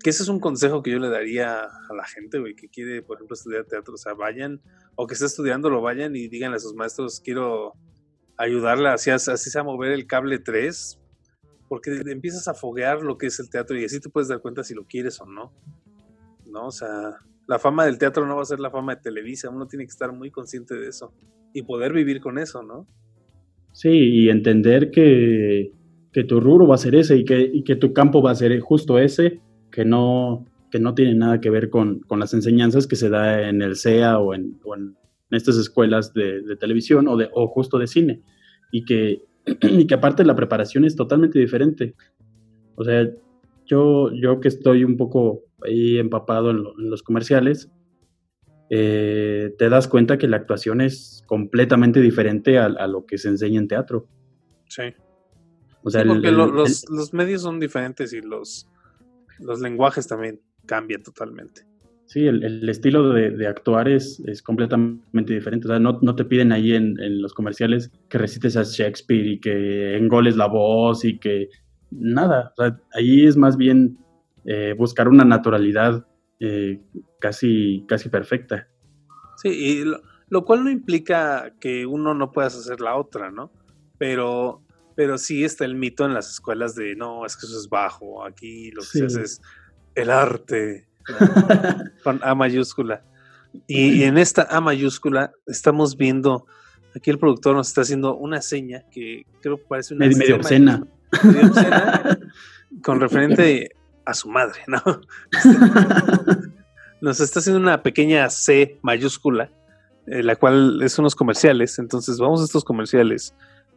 que 0.01 0.09
ese 0.09 0.23
es 0.23 0.29
un 0.29 0.39
consejo 0.39 0.81
que 0.81 0.91
yo 0.91 0.99
le 0.99 1.09
daría 1.09 1.61
a 1.61 1.93
la 1.95 2.05
gente, 2.05 2.39
güey, 2.39 2.55
que 2.55 2.69
quiere, 2.69 3.01
por 3.01 3.17
ejemplo, 3.17 3.35
estudiar 3.35 3.65
teatro. 3.65 3.93
O 3.93 3.97
sea, 3.97 4.13
vayan, 4.13 4.61
o 4.95 5.07
que 5.07 5.13
esté 5.13 5.25
estudiando, 5.25 5.69
lo 5.69 5.81
vayan 5.81 6.15
y 6.15 6.27
díganle 6.27 6.57
a 6.57 6.59
sus 6.59 6.73
maestros, 6.73 7.21
quiero 7.23 7.73
ayudarla, 8.37 8.93
así, 8.93 9.11
así 9.11 9.49
sea 9.49 9.63
mover 9.63 9.91
el 9.91 10.07
cable 10.07 10.39
3, 10.39 10.99
porque 11.71 12.01
empiezas 12.07 12.49
a 12.49 12.53
foguear 12.53 13.01
lo 13.01 13.17
que 13.17 13.27
es 13.27 13.39
el 13.39 13.49
teatro 13.49 13.79
y 13.79 13.85
así 13.85 14.01
te 14.01 14.09
puedes 14.09 14.27
dar 14.27 14.41
cuenta 14.41 14.61
si 14.61 14.73
lo 14.73 14.83
quieres 14.83 15.21
o 15.21 15.25
no. 15.25 15.53
¿No? 16.45 16.65
O 16.65 16.71
sea, 16.71 17.15
la 17.47 17.59
fama 17.59 17.85
del 17.85 17.97
teatro 17.97 18.27
no 18.27 18.35
va 18.35 18.41
a 18.41 18.45
ser 18.45 18.59
la 18.59 18.69
fama 18.69 18.95
de 18.95 19.01
Televisa, 19.01 19.49
uno 19.49 19.67
tiene 19.67 19.85
que 19.85 19.91
estar 19.91 20.11
muy 20.11 20.31
consciente 20.31 20.75
de 20.75 20.89
eso 20.89 21.13
y 21.53 21.61
poder 21.61 21.93
vivir 21.93 22.19
con 22.19 22.39
eso, 22.39 22.61
¿no? 22.61 22.85
Sí, 23.71 23.87
y 23.87 24.29
entender 24.29 24.91
que, 24.91 25.71
que 26.11 26.25
tu 26.25 26.41
rubro 26.41 26.67
va 26.67 26.75
a 26.75 26.77
ser 26.77 26.93
ese 26.93 27.15
y 27.15 27.23
que, 27.23 27.39
y 27.39 27.63
que 27.63 27.77
tu 27.77 27.93
campo 27.93 28.21
va 28.21 28.31
a 28.31 28.35
ser 28.35 28.59
justo 28.59 28.99
ese 28.99 29.39
que 29.71 29.85
no, 29.85 30.45
que 30.71 30.79
no 30.81 30.93
tiene 30.93 31.15
nada 31.15 31.39
que 31.39 31.49
ver 31.49 31.69
con, 31.69 32.01
las 32.09 32.33
enseñanzas 32.33 32.85
que 32.85 32.97
se 32.97 33.07
da 33.07 33.47
en 33.47 33.61
el 33.61 33.77
CEA 33.77 34.19
o 34.19 34.33
en, 34.33 34.59
estas 35.29 35.55
escuelas 35.55 36.13
de, 36.13 36.43
televisión 36.59 37.07
o, 37.07 37.15
de, 37.15 37.29
o 37.31 37.47
justo 37.47 37.77
de 37.77 37.87
cine. 37.87 38.21
Y 38.73 38.83
que, 38.83 39.21
y 39.61 39.87
que 39.87 39.93
aparte 39.93 40.23
la 40.23 40.35
preparación 40.35 40.85
es 40.85 40.95
totalmente 40.95 41.39
diferente. 41.39 41.95
O 42.75 42.83
sea, 42.83 43.09
yo, 43.65 44.11
yo 44.13 44.39
que 44.39 44.47
estoy 44.47 44.83
un 44.83 44.97
poco 44.97 45.43
ahí 45.63 45.97
empapado 45.97 46.51
en, 46.51 46.63
los 46.77 47.03
comerciales, 47.03 47.69
eh, 48.69 49.53
te 49.57 49.69
das 49.69 49.87
cuenta 49.87 50.17
que 50.17 50.27
la 50.27 50.37
actuación 50.37 50.81
es 50.81 51.23
completamente 51.25 51.99
diferente 52.01 52.57
a, 52.57 52.69
lo 52.87 53.05
que 53.05 53.17
se 53.17 53.29
enseña 53.29 53.59
en 53.59 53.67
teatro. 53.67 54.07
Sí. 54.67 54.83
O 55.83 55.89
sea, 55.89 56.05
porque 56.05 56.31
los, 56.31 56.85
los, 56.89 57.13
medios 57.13 57.41
son 57.41 57.59
diferentes 57.59 58.13
y 58.13 58.21
los, 58.21 58.67
los 59.39 59.59
lenguajes 59.59 60.07
también 60.07 60.41
cambian 60.65 61.01
totalmente. 61.01 61.65
Sí, 62.11 62.27
el, 62.27 62.67
estilo 62.67 63.13
de, 63.13 63.47
actuar 63.47 63.87
es, 63.87 64.21
es, 64.27 64.43
completamente 64.43 65.33
diferente. 65.33 65.69
O 65.69 65.69
sea, 65.69 65.79
no, 65.79 66.13
te 66.13 66.25
piden 66.25 66.51
ahí 66.51 66.73
en, 66.73 66.97
los 67.21 67.33
comerciales 67.33 67.89
que 68.09 68.17
recites 68.17 68.57
a 68.57 68.63
Shakespeare 68.63 69.25
y 69.25 69.39
que 69.39 69.95
engoles 69.95 70.35
la 70.35 70.47
voz 70.47 71.05
y 71.05 71.19
que 71.19 71.47
nada. 71.89 72.51
O 72.57 72.63
sea, 72.63 72.77
ahí 72.93 73.25
es 73.25 73.37
más 73.37 73.55
bien 73.55 73.97
eh, 74.43 74.75
buscar 74.77 75.07
una 75.07 75.23
naturalidad 75.23 76.05
eh, 76.41 76.81
casi, 77.21 77.85
casi 77.87 78.09
perfecta. 78.09 78.67
Sí, 79.37 79.47
y 79.47 79.85
lo, 80.27 80.43
cual 80.43 80.65
no 80.65 80.69
implica 80.69 81.53
que 81.61 81.85
uno 81.85 82.13
no 82.13 82.33
puedas 82.33 82.57
hacer 82.57 82.81
la 82.81 82.97
otra, 82.97 83.31
¿no? 83.31 83.53
Pero 83.97 84.61
pero 84.97 85.17
sí 85.17 85.45
está 85.45 85.63
el 85.63 85.75
mito 85.75 86.05
en 86.05 86.13
las 86.13 86.29
escuelas 86.29 86.75
de 86.75 86.93
no, 86.93 87.25
es 87.25 87.37
que 87.37 87.45
eso 87.45 87.57
es 87.57 87.69
bajo. 87.69 88.25
Aquí 88.25 88.69
lo 88.71 88.81
que 88.81 88.99
se 88.99 89.05
hace 89.05 89.21
es 89.21 89.41
el 89.95 90.09
arte 90.09 90.90
con 92.03 92.19
A 92.23 92.35
mayúscula. 92.35 93.03
Y, 93.67 94.03
en 94.03 94.17
esta 94.17 94.43
A 94.43 94.61
mayúscula 94.61 95.31
estamos 95.45 95.97
viendo, 95.97 96.45
aquí 96.95 97.09
el 97.09 97.19
productor 97.19 97.55
nos 97.55 97.67
está 97.67 97.81
haciendo 97.81 98.15
una 98.15 98.41
seña 98.41 98.83
que 98.91 99.25
creo 99.41 99.57
que 99.57 99.65
parece 99.67 99.93
una 99.93 100.07
medio, 100.07 100.37
obscena. 100.37 100.85
con 102.83 102.99
referente 102.99 103.71
a 104.05 104.13
su 104.13 104.29
madre, 104.29 104.61
¿no? 104.67 104.81
Nos 107.01 107.19
está 107.19 107.39
haciendo 107.39 107.59
una 107.59 107.81
pequeña 107.81 108.29
C 108.29 108.79
mayúscula, 108.83 109.49
eh, 110.05 110.21
la 110.21 110.35
cual 110.35 110.81
es 110.83 110.99
unos 110.99 111.15
comerciales. 111.15 111.79
Entonces 111.79 112.19
vamos 112.19 112.41
a 112.41 112.45
estos 112.45 112.63
comerciales 112.63 113.33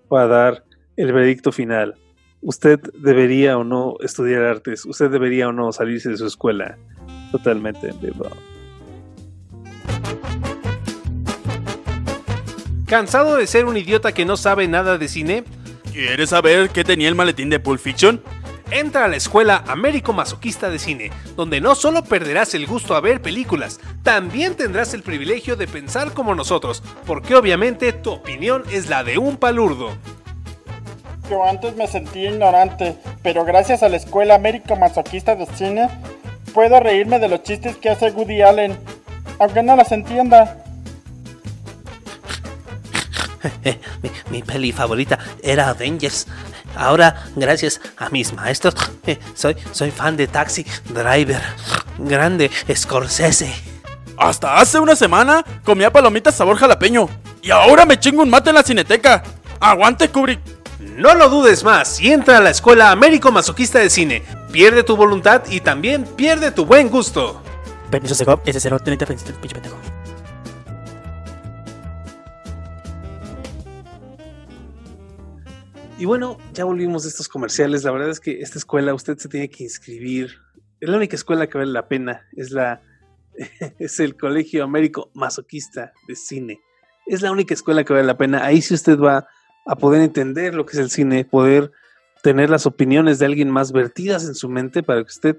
para 0.09 0.27
dar 0.27 0.65
el 0.97 1.13
veredicto 1.13 1.51
final. 1.51 1.95
¿Usted 2.43 2.79
debería 2.99 3.57
o 3.57 3.65
no 3.65 3.97
estudiar 4.01 4.43
artes? 4.43 4.85
¿Usted 4.85 5.11
debería 5.11 5.49
o 5.49 5.53
no 5.53 5.73
salirse 5.73 6.11
de 6.11 6.19
su 6.19 6.27
escuela? 6.27 6.77
Totalmente 7.35 7.89
en 7.89 8.01
vivo. 8.01 8.29
¿Cansado 12.87 13.35
de 13.35 13.49
ser 13.49 13.65
un 13.65 13.77
idiota 13.77 14.13
que 14.13 14.25
no 14.25 14.37
sabe 14.37 14.69
nada 14.69 14.99
de 14.99 15.09
cine? 15.09 15.43
¿Quieres 15.93 16.31
saber 16.31 16.71
qué 16.71 16.85
tenía 16.85 17.09
el 17.09 17.17
maletín 17.17 17.51
de 17.51 17.59
Pulp 17.59 17.81
Fiction? 17.81 18.23
Entra 18.71 19.07
a 19.07 19.09
la 19.09 19.17
escuela 19.17 19.65
Américo 19.67 20.13
Masoquista 20.13 20.71
de 20.71 20.79
Cine, 20.79 21.11
donde 21.35 21.61
no 21.61 21.75
solo 21.75 22.05
perderás 22.05 22.55
el 22.55 22.69
gusto 22.69 22.95
a 22.95 23.01
ver 23.01 23.21
películas, 23.21 23.81
también 24.05 24.55
tendrás 24.55 24.95
el 24.95 25.03
privilegio 25.03 25.57
de 25.57 25.67
pensar 25.67 26.13
como 26.13 26.37
nosotros, 26.37 26.85
porque 27.05 27.35
obviamente 27.35 27.93
tu 27.93 28.13
opinión 28.13 28.63
es 28.71 28.89
la 28.89 29.03
de 29.03 29.19
un 29.19 29.39
palurdo. 29.39 29.91
Yo 31.29 31.45
antes 31.45 31.75
me 31.75 31.89
sentía 31.89 32.31
ignorante, 32.31 32.97
pero 33.25 33.45
gracias 33.45 33.83
a 33.83 33.89
la 33.89 33.97
escuela 33.97 34.37
Américo 34.37 34.77
Masoquista 34.77 35.35
de 35.35 35.47
Cine, 35.47 35.89
puedo 36.55 36.81
reírme 36.81 37.19
de 37.19 37.29
los 37.29 37.43
chistes 37.43 37.77
que 37.77 37.91
hace 37.91 38.11
Woody 38.11 38.41
Allen, 38.41 38.79
aunque 39.39 39.63
no 39.63 39.77
los 39.77 39.91
entienda. 39.93 40.65
mi, 44.03 44.11
mi, 44.31 44.43
peli 44.43 44.73
favorita 44.73 45.19
era 45.43 45.69
Avengers. 45.69 46.27
Ahora, 46.77 47.25
gracias 47.37 47.81
a 47.99 48.09
mis 48.09 48.33
maestros, 48.33 48.75
eh, 49.07 49.19
soy, 49.35 49.57
soy 49.73 49.91
fan 49.91 50.17
de 50.17 50.27
Taxi 50.29 50.65
Driver. 50.89 51.43
Grande 51.99 52.51
Scorsese. 52.75 53.53
Hasta 54.17 54.57
hace 54.57 54.79
una 54.79 54.97
semana 54.97 55.45
comía 55.65 55.93
palomitas 55.93 56.35
sabor 56.35 56.57
jalapeño. 56.57 57.09
Y 57.43 57.51
ahora 57.51 57.85
me 57.85 57.99
chingo 57.99 58.23
un 58.23 58.31
mate 58.31 58.51
en 58.51 58.57
la 58.57 58.63
cineteca. 58.63 59.23
Aguante, 59.61 60.09
Kubrick. 60.09 60.41
No 60.97 61.13
lo 61.17 61.29
dudes 61.29 61.65
más 61.65 62.01
y 62.01 62.13
entra 62.13 62.39
a 62.39 62.41
la 62.41 62.51
escuela 62.51 62.93
Américo 62.93 63.33
Masoquista 63.33 63.81
de 63.81 63.91
Cine. 63.91 64.23
Pierde 64.53 64.85
tu 64.85 64.97
voluntad 64.97 65.43
y 65.51 65.59
también 65.59 66.05
pierde 66.05 66.53
tu 66.53 66.65
buen 66.65 66.89
gusto. 66.89 67.43
Permiso, 67.91 68.15
Segov, 68.15 68.41
ese 68.47 68.61
cero, 68.61 68.79
tenente, 68.79 69.05
pinche 69.05 69.55
pendejo. 69.55 69.77
Y 75.99 76.05
bueno, 76.05 76.39
ya 76.53 76.65
volvimos 76.65 77.03
de 77.03 77.09
estos 77.09 77.29
comerciales. 77.29 77.83
La 77.83 77.91
verdad 77.91 78.11
es 78.11 78.21
que 78.21 78.41
esta 78.41 78.61
escuela 78.61 78.95
usted 78.95 79.19
se 79.19 79.29
tiene 79.29 79.51
que 79.51 79.65
inscribir. 79.65 80.37
Es 80.79 80.89
la 80.89 80.97
única 80.97 81.17
escuela 81.17 81.49
que 81.49 81.59
vale 81.59 81.73
la 81.73 81.89
pena. 81.89 82.25
Es 82.37 82.53
la 82.53 82.83
es 83.81 83.99
el 83.99 84.17
Colegio 84.17 84.63
Américo 84.63 85.11
Masoquista 85.15 85.93
de 86.07 86.15
Cine. 86.15 86.61
Es 87.07 87.21
la 87.21 87.33
única 87.33 87.53
escuela 87.53 87.83
que 87.83 87.93
vale 87.93 88.07
la 88.07 88.17
pena. 88.17 88.45
Ahí 88.45 88.63
sí 88.63 88.75
usted 88.75 88.97
va 88.97 89.27
a 89.65 89.77
poder 89.77 90.03
entender 90.03 90.55
lo 90.55 90.67
que 90.67 90.73
es 90.73 90.79
el 90.79 90.91
cine, 90.91 91.25
poder 91.25 91.73
tener 92.23 92.51
las 92.51 92.67
opiniones 92.67 93.19
de 93.19 93.27
alguien 93.27 93.51
más 93.51 93.73
vertidas 93.73 94.27
en 94.27 94.35
su 94.35 94.49
mente 94.49 94.83
para 94.83 95.03
que 95.03 95.09
usted 95.09 95.39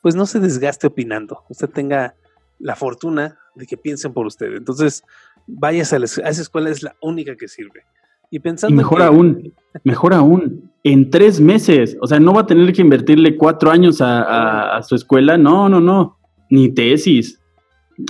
pues 0.00 0.14
no 0.14 0.26
se 0.26 0.40
desgaste 0.40 0.86
opinando. 0.86 1.44
Usted 1.48 1.68
tenga 1.68 2.14
la 2.58 2.74
fortuna 2.74 3.38
de 3.54 3.66
que 3.66 3.76
piensen 3.76 4.12
por 4.12 4.26
usted. 4.26 4.54
Entonces, 4.56 5.04
váyase 5.46 5.96
a, 5.96 5.98
a 5.98 6.02
esa 6.02 6.42
escuela, 6.42 6.70
es 6.70 6.82
la 6.82 6.96
única 7.00 7.36
que 7.36 7.48
sirve. 7.48 7.84
Y 8.30 8.38
pensando. 8.38 8.74
mejor 8.74 9.02
aún, 9.02 9.52
mejor 9.84 10.14
aún, 10.14 10.72
en 10.84 11.10
tres 11.10 11.38
meses. 11.38 11.98
O 12.00 12.06
sea, 12.06 12.18
no 12.18 12.32
va 12.32 12.40
a 12.40 12.46
tener 12.46 12.72
que 12.72 12.80
invertirle 12.80 13.36
cuatro 13.36 13.70
años 13.70 13.98
a, 14.00 14.80
su 14.82 14.94
escuela. 14.94 15.36
No, 15.36 15.68
no, 15.68 15.80
no. 15.80 16.18
Ni 16.48 16.70
tesis. 16.70 17.38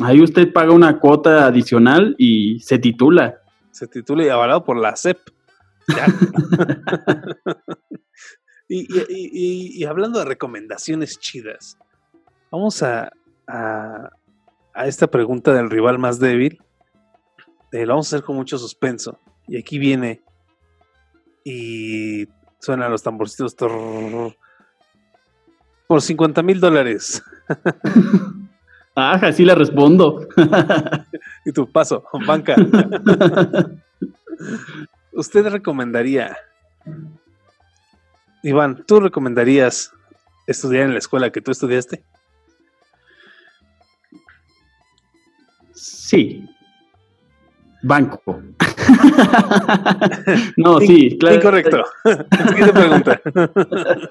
Ahí 0.01 0.23
usted 0.23 0.53
paga 0.53 0.73
una 0.73 1.01
cuota 1.01 1.47
adicional 1.47 2.15
y 2.19 2.61
se 2.61 2.79
titula. 2.79 3.41
Se 3.73 3.89
titula 3.89 4.25
y 4.25 4.29
avalado 4.29 4.65
por 4.65 4.77
la 4.77 4.95
CEP. 4.97 5.19
y, 8.69 9.85
hablando 9.85 10.19
de 10.19 10.25
recomendaciones 10.25 11.19
chidas, 11.19 11.79
vamos 12.51 12.83
a, 12.83 13.13
a, 13.47 14.11
esta 14.87 15.07
pregunta 15.07 15.53
del 15.53 15.71
rival 15.71 15.99
más 15.99 16.19
débil. 16.19 16.61
Eh, 17.73 17.87
lo 17.87 17.95
vamos 17.95 18.13
a 18.13 18.17
hacer 18.17 18.25
con 18.25 18.37
mucho 18.37 18.59
suspenso. 18.59 19.19
Y 19.49 19.59
aquí 19.59 19.79
viene. 19.79 20.23
Y 21.45 22.29
suenan 22.61 22.91
los 22.91 23.03
tamborcitos. 23.03 23.55
por 25.87 26.01
50 26.01 26.43
mil 26.43 26.61
dólares. 26.61 27.23
Ajá, 28.95 29.33
sí 29.33 29.45
le 29.45 29.55
respondo. 29.55 30.27
y 31.45 31.53
tu 31.53 31.71
paso, 31.71 32.05
banca. 32.27 32.55
¿Usted 35.13 35.47
recomendaría, 35.49 36.37
Iván, 38.43 38.85
tú 38.87 39.01
recomendarías 39.01 39.93
estudiar 40.47 40.85
en 40.85 40.93
la 40.93 40.99
escuela 40.99 41.31
que 41.31 41.41
tú 41.41 41.51
estudiaste? 41.51 42.05
Sí, 45.73 46.49
Banco. 47.83 48.23
no, 50.57 50.81
sí, 50.81 51.19
claro. 51.19 51.37
Incorrecto. 51.37 51.85
Siguiente 52.49 52.73
pregunta. 52.73 53.21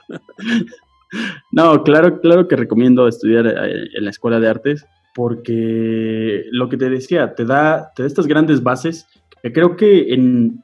no, 1.52 1.84
claro, 1.84 2.20
claro 2.20 2.48
que 2.48 2.56
recomiendo 2.58 3.08
estudiar 3.08 3.48
eh, 3.48 3.88
en 3.94 4.04
la 4.04 4.10
escuela 4.10 4.40
de 4.40 4.50
artes 4.50 4.86
porque 5.14 6.46
lo 6.52 6.70
que 6.70 6.78
te 6.78 6.90
decía, 6.90 7.34
te 7.34 7.46
da, 7.46 7.92
te 7.96 8.04
da 8.04 8.08
estas 8.08 8.28
grandes 8.28 8.64
bases 8.64 9.08
que 9.42 9.52
creo 9.52 9.76
que 9.76 10.14
en, 10.14 10.64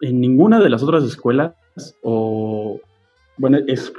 ninguna 0.00 0.60
de 0.60 0.70
las 0.70 0.82
otras 0.82 1.04
escuelas 1.04 1.54
o, 2.02 2.80
bueno, 3.36 3.58
es, 3.66 3.92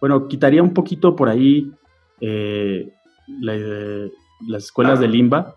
bueno 0.00 0.28
quitaría 0.28 0.62
un 0.62 0.74
poquito 0.74 1.16
por 1.16 1.28
ahí 1.28 1.70
eh, 2.20 2.92
las 3.38 4.64
escuelas 4.64 5.00
de 5.00 5.08
Limba, 5.08 5.56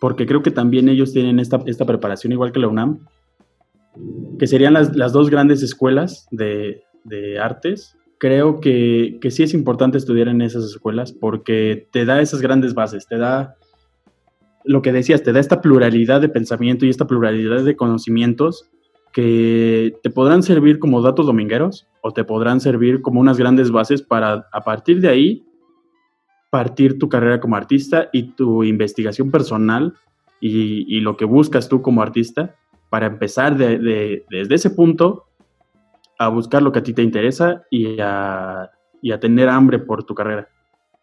porque 0.00 0.26
creo 0.26 0.42
que 0.42 0.50
también 0.50 0.88
ellos 0.88 1.12
tienen 1.12 1.38
esta, 1.38 1.58
preparación 1.86 2.32
igual 2.32 2.52
que 2.52 2.60
la 2.60 2.68
UNAM, 2.68 3.06
que 4.38 4.46
serían 4.46 4.74
las, 4.74 5.12
dos 5.12 5.30
grandes 5.30 5.62
escuelas 5.62 6.26
de, 6.30 6.82
artes. 7.40 7.96
Creo 8.18 8.60
que, 8.60 9.18
sí 9.30 9.42
es 9.42 9.54
importante 9.54 9.98
estudiar 9.98 10.28
en 10.28 10.42
esas 10.42 10.64
escuelas 10.64 11.12
porque 11.12 11.88
te 11.90 12.04
da 12.04 12.20
esas 12.20 12.40
grandes 12.40 12.74
bases, 12.74 13.06
te 13.06 13.16
da 13.16 13.56
lo 14.64 14.82
que 14.82 14.92
decías, 14.92 15.22
te 15.22 15.32
da 15.32 15.40
esta 15.40 15.60
pluralidad 15.60 16.20
de 16.20 16.28
pensamiento 16.28 16.86
y 16.86 16.90
esta 16.90 17.06
pluralidad 17.06 17.64
de 17.64 17.76
conocimientos 17.76 18.70
que 19.12 19.94
te 20.02 20.10
podrán 20.10 20.42
servir 20.42 20.78
como 20.78 21.02
datos 21.02 21.26
domingueros 21.26 21.86
o 22.00 22.12
te 22.12 22.24
podrán 22.24 22.60
servir 22.60 23.02
como 23.02 23.20
unas 23.20 23.38
grandes 23.38 23.70
bases 23.70 24.02
para 24.02 24.46
a 24.52 24.60
partir 24.62 25.00
de 25.00 25.08
ahí 25.08 25.46
partir 26.52 26.98
tu 26.98 27.08
carrera 27.08 27.40
como 27.40 27.56
artista 27.56 28.10
y 28.12 28.34
tu 28.34 28.62
investigación 28.62 29.30
personal 29.30 29.94
y, 30.38 31.00
lo 31.00 31.16
que 31.16 31.24
buscas 31.24 31.68
tú 31.68 31.80
como 31.80 32.02
artista 32.02 32.56
para 32.90 33.06
empezar 33.06 33.56
desde 33.56 34.54
ese 34.54 34.68
punto 34.68 35.28
a 36.18 36.28
buscar 36.28 36.62
lo 36.62 36.70
que 36.70 36.80
a 36.80 36.82
ti 36.82 36.92
te 36.92 37.02
interesa 37.02 37.62
y 37.70 37.96
a, 38.00 38.70
tener 39.18 39.48
hambre 39.48 39.78
por 39.78 40.04
tu 40.04 40.14
carrera. 40.14 40.48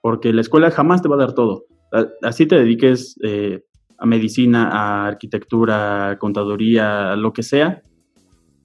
Porque 0.01 0.31
la 0.33 0.41
escuela 0.41 0.69
jamás 0.69 1.01
te 1.01 1.09
va 1.09 1.15
a 1.15 1.19
dar 1.19 1.33
todo. 1.33 1.65
Así 2.21 2.45
te 2.45 2.55
dediques 2.55 3.15
eh, 3.23 3.63
a 3.97 4.05
medicina, 4.05 4.69
a 4.69 5.07
arquitectura, 5.07 6.11
a 6.11 6.19
contaduría, 6.19 7.13
a 7.13 7.15
lo 7.15 7.33
que 7.33 7.43
sea. 7.43 7.81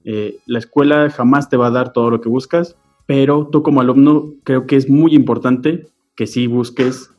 Eh, 0.03 0.37
la 0.45 0.59
escuela 0.59 1.09
jamás 1.09 1.49
te 1.49 1.57
va 1.57 1.67
a 1.67 1.71
dar 1.71 1.91
todo 1.91 2.09
lo 2.09 2.21
que 2.21 2.29
buscas, 2.29 2.77
pero 3.05 3.49
tú 3.51 3.63
como 3.63 3.81
alumno 3.81 4.33
creo 4.43 4.67
que 4.67 4.75
es 4.75 4.89
muy 4.89 5.15
importante 5.15 5.87
que 6.15 6.27
sí 6.27 6.47
busques 6.47 7.11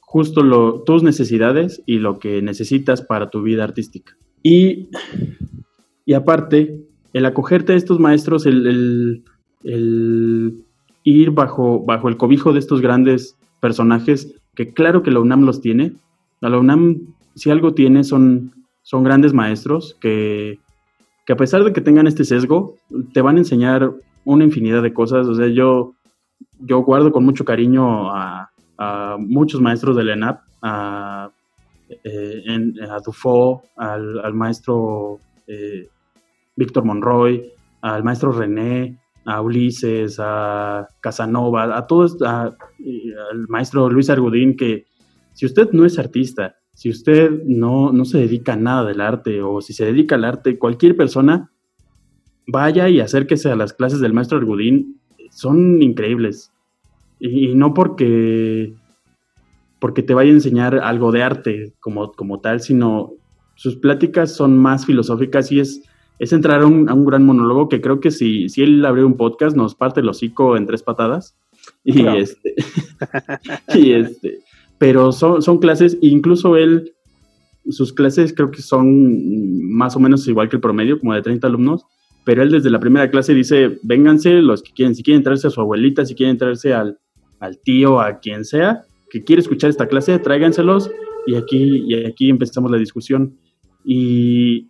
justo 0.00 0.82
tus 0.84 1.02
necesidades 1.02 1.82
y 1.86 1.98
lo 1.98 2.18
que 2.18 2.42
necesitas 2.42 3.00
para 3.00 3.30
tu 3.30 3.42
vida 3.42 3.64
artística. 3.64 4.14
Y, 4.42 4.90
aparte, 6.14 6.84
el 7.14 7.24
acogerte 7.24 7.72
a 7.72 7.76
estos 7.76 7.98
maestros, 7.98 8.44
el, 8.44 9.24
ir 11.04 11.30
bajo, 11.30 11.82
bajo 11.86 12.08
el 12.08 12.18
cobijo 12.18 12.52
de 12.52 12.58
estos 12.58 12.82
grandes 12.82 13.38
personajes, 13.60 14.34
que 14.54 14.72
claro 14.72 15.02
que 15.02 15.10
la 15.10 15.20
UNAM 15.20 15.42
los 15.42 15.60
tiene. 15.60 15.92
La 16.40 16.58
UNAM, 16.58 17.14
si 17.34 17.50
algo 17.50 17.74
tiene, 17.74 18.04
son, 18.04 18.52
son 18.82 19.02
grandes 19.04 19.32
maestros 19.32 19.96
que, 20.00 20.58
que 21.26 21.32
a 21.32 21.36
pesar 21.36 21.64
de 21.64 21.72
que 21.72 21.80
tengan 21.80 22.06
este 22.06 22.24
sesgo, 22.24 22.76
te 23.12 23.22
van 23.22 23.36
a 23.36 23.40
enseñar 23.40 23.92
una 24.24 24.44
infinidad 24.44 24.82
de 24.82 24.92
cosas. 24.92 25.26
O 25.26 25.34
sea, 25.34 25.48
yo 25.48 25.94
yo 26.64 26.82
guardo 26.82 27.12
con 27.12 27.24
mucho 27.24 27.44
cariño 27.44 28.10
a, 28.10 28.48
muchos 29.18 29.60
maestros 29.60 29.96
del 29.96 30.08
ENAP, 30.08 30.40
a, 30.60 31.30
eh, 32.02 32.44
a 32.90 32.98
Dufo, 32.98 33.62
al, 33.76 34.34
maestro 34.34 35.20
eh, 35.46 35.88
Víctor 36.56 36.84
Monroy, 36.84 37.52
al 37.80 38.02
maestro 38.02 38.32
René, 38.32 38.98
a 39.24 39.40
Ulises, 39.40 40.16
a 40.18 40.88
Casanova, 41.00 41.76
a 41.76 41.86
todos, 41.86 42.20
al 42.22 42.56
maestro 43.48 43.88
Luis 43.88 44.10
Argudín, 44.10 44.56
que 44.56 44.86
si 45.32 45.46
usted 45.46 45.70
no 45.72 45.84
es 45.84 45.98
artista, 45.98 46.56
si 46.74 46.90
usted 46.90 47.30
no, 47.44 47.92
no 47.92 48.04
se 48.04 48.18
dedica 48.18 48.54
a 48.54 48.56
nada 48.56 48.84
del 48.84 49.00
arte 49.00 49.42
o 49.42 49.60
si 49.60 49.72
se 49.72 49.84
dedica 49.84 50.14
al 50.14 50.24
arte, 50.24 50.58
cualquier 50.58 50.96
persona, 50.96 51.50
vaya 52.46 52.88
y 52.88 53.00
acérquese 53.00 53.50
a 53.50 53.56
las 53.56 53.72
clases 53.72 54.00
del 54.00 54.12
maestro 54.12 54.38
Argudín, 54.38 55.00
son 55.30 55.80
increíbles. 55.82 56.52
Y, 57.18 57.54
no 57.54 57.72
porque, 57.72 58.74
porque 59.78 60.02
te 60.02 60.14
vaya 60.14 60.30
a 60.30 60.34
enseñar 60.34 60.74
algo 60.76 61.12
de 61.12 61.22
arte 61.22 61.72
como, 61.78 62.12
como 62.12 62.40
tal, 62.40 62.60
sino 62.60 63.12
sus 63.54 63.76
pláticas 63.76 64.34
son 64.34 64.58
más 64.58 64.86
filosóficas 64.86 65.52
y 65.52 65.60
es, 65.60 65.82
es 66.22 66.32
entrar 66.32 66.62
a 66.62 66.66
un, 66.66 66.88
a 66.88 66.94
un 66.94 67.04
gran 67.04 67.26
monólogo 67.26 67.68
que 67.68 67.80
creo 67.80 67.98
que 67.98 68.12
si, 68.12 68.48
si 68.48 68.62
él 68.62 68.86
abrió 68.86 69.08
un 69.08 69.16
podcast 69.16 69.56
nos 69.56 69.74
parte 69.74 69.98
el 69.98 70.08
hocico 70.08 70.56
en 70.56 70.68
tres 70.68 70.84
patadas. 70.84 71.36
Y 71.82 72.06
este, 72.06 72.54
y 73.74 73.90
este, 73.90 74.38
pero 74.78 75.10
son, 75.10 75.42
son 75.42 75.58
clases, 75.58 75.98
incluso 76.00 76.56
él, 76.56 76.92
sus 77.68 77.92
clases 77.92 78.32
creo 78.32 78.52
que 78.52 78.62
son 78.62 79.68
más 79.68 79.96
o 79.96 79.98
menos 79.98 80.28
igual 80.28 80.48
que 80.48 80.54
el 80.54 80.62
promedio, 80.62 81.00
como 81.00 81.12
de 81.12 81.22
30 81.22 81.48
alumnos, 81.48 81.84
pero 82.24 82.44
él 82.44 82.52
desde 82.52 82.70
la 82.70 82.78
primera 82.78 83.10
clase 83.10 83.34
dice, 83.34 83.80
vénganse 83.82 84.34
los 84.34 84.62
que 84.62 84.72
quieren, 84.72 84.94
si 84.94 85.02
quieren 85.02 85.24
traerse 85.24 85.48
a 85.48 85.50
su 85.50 85.60
abuelita, 85.60 86.06
si 86.06 86.14
quieren 86.14 86.38
traerse 86.38 86.72
al, 86.72 87.00
al 87.40 87.58
tío, 87.58 88.00
a 88.00 88.20
quien 88.20 88.44
sea, 88.44 88.84
que 89.10 89.24
quiere 89.24 89.42
escuchar 89.42 89.70
esta 89.70 89.88
clase, 89.88 90.16
tráiganselos 90.20 90.88
y 91.26 91.34
aquí, 91.34 91.82
y 91.84 92.06
aquí 92.06 92.30
empezamos 92.30 92.70
la 92.70 92.78
discusión. 92.78 93.36
Y, 93.84 94.68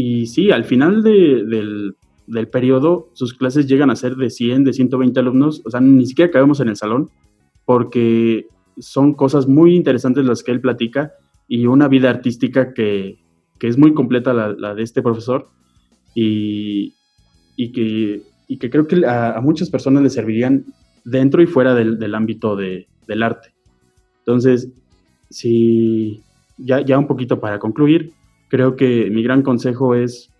y 0.00 0.26
sí, 0.26 0.50
al 0.50 0.64
final 0.64 1.02
de- 1.02 1.44
del, 1.52 1.94
del 2.26 2.48
periodo, 2.48 3.08
sus 3.14 3.32
clases 3.34 3.66
llegan 3.66 3.90
a 3.90 3.96
ser 3.96 4.14
de 4.16 4.28
100, 4.30 4.64
de 4.64 4.72
120 4.72 5.18
alumnos, 5.20 5.62
o 5.64 5.70
sea, 5.70 5.80
ni 5.80 6.06
siquiera 6.06 6.30
cabemos 6.30 6.60
en 6.60 6.68
el 6.68 6.76
salón, 6.76 7.08
porque 7.64 8.46
son 8.78 9.14
cosas 9.14 9.48
muy 9.48 9.74
interesantes 9.74 10.24
las 10.24 10.42
que 10.42 10.52
él 10.52 10.60
platica 10.60 11.12
y 11.48 11.66
una 11.66 11.88
vida 11.88 12.10
artística 12.10 12.72
que, 12.74 13.18
que 13.58 13.66
es 13.68 13.76
muy 13.78 13.92
completa 13.94 14.32
la, 14.32 14.52
la 14.52 14.74
de 14.74 14.82
este 14.82 15.02
profesor 15.02 15.48
y, 16.14 16.94
y 17.56 17.72
que, 17.72 18.22
y 18.46 18.58
que 18.58 18.70
creo 18.70 18.86
que 18.86 19.04
a, 19.06 19.36
a 19.36 19.40
muchas 19.40 19.68
personas 19.70 20.02
le 20.02 20.10
servirían 20.10 20.64
dentro 21.04 21.42
y 21.42 21.46
fuera 21.46 21.74
del, 21.74 21.98
del 21.98 22.14
ámbito 22.14 22.54
de- 22.56 22.86
del 23.06 23.22
arte. 23.22 23.48
Entonces, 24.20 24.68
si 25.30 26.22
ya, 26.58 26.80
ya 26.82 26.98
un 26.98 27.06
poquito 27.06 27.40
para 27.40 27.58
concluir, 27.58 28.12
creo 28.48 28.76
que 28.76 29.10
mi 29.10 29.22
gran 29.22 29.42
consejo 29.42 29.94
es 29.94 30.30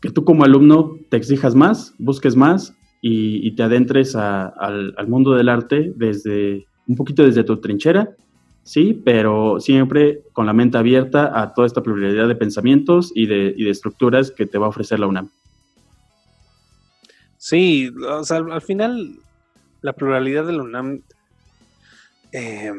que 0.00 0.10
tú 0.10 0.24
como 0.24 0.44
alumno 0.44 0.96
te 1.08 1.16
exijas 1.16 1.54
más, 1.54 1.94
busques 1.98 2.36
más 2.36 2.74
y, 3.02 3.54
te 3.56 3.62
adentres 3.62 4.14
al, 4.16 4.94
mundo 5.08 5.34
del 5.34 5.48
arte 5.48 5.92
desde 5.96 6.66
un 6.86 6.96
poquito 6.96 7.24
desde 7.24 7.44
tu 7.44 7.60
trinchera, 7.60 8.14
sí, 8.62 9.00
pero 9.04 9.58
siempre 9.60 10.22
con 10.32 10.46
la 10.46 10.52
mente 10.52 10.78
abierta 10.78 11.40
a 11.40 11.54
toda 11.54 11.66
esta 11.66 11.82
pluralidad 11.82 12.28
de 12.28 12.36
pensamientos 12.36 13.12
y 13.14 13.26
de, 13.26 13.54
estructuras 13.70 14.30
que 14.30 14.46
te 14.46 14.58
va 14.58 14.66
a 14.66 14.70
ofrecer 14.70 15.00
la 15.00 15.06
UNAM. 15.06 15.30
Sí, 17.38 17.90
o 18.08 18.24
sea, 18.24 18.38
al, 18.38 18.50
al 18.50 18.62
final 18.62 19.18
la 19.82 19.92
pluralidad 19.92 20.46
de 20.46 20.52
la 20.52 20.62
UNAM 20.62 21.00
eh, 22.32 22.72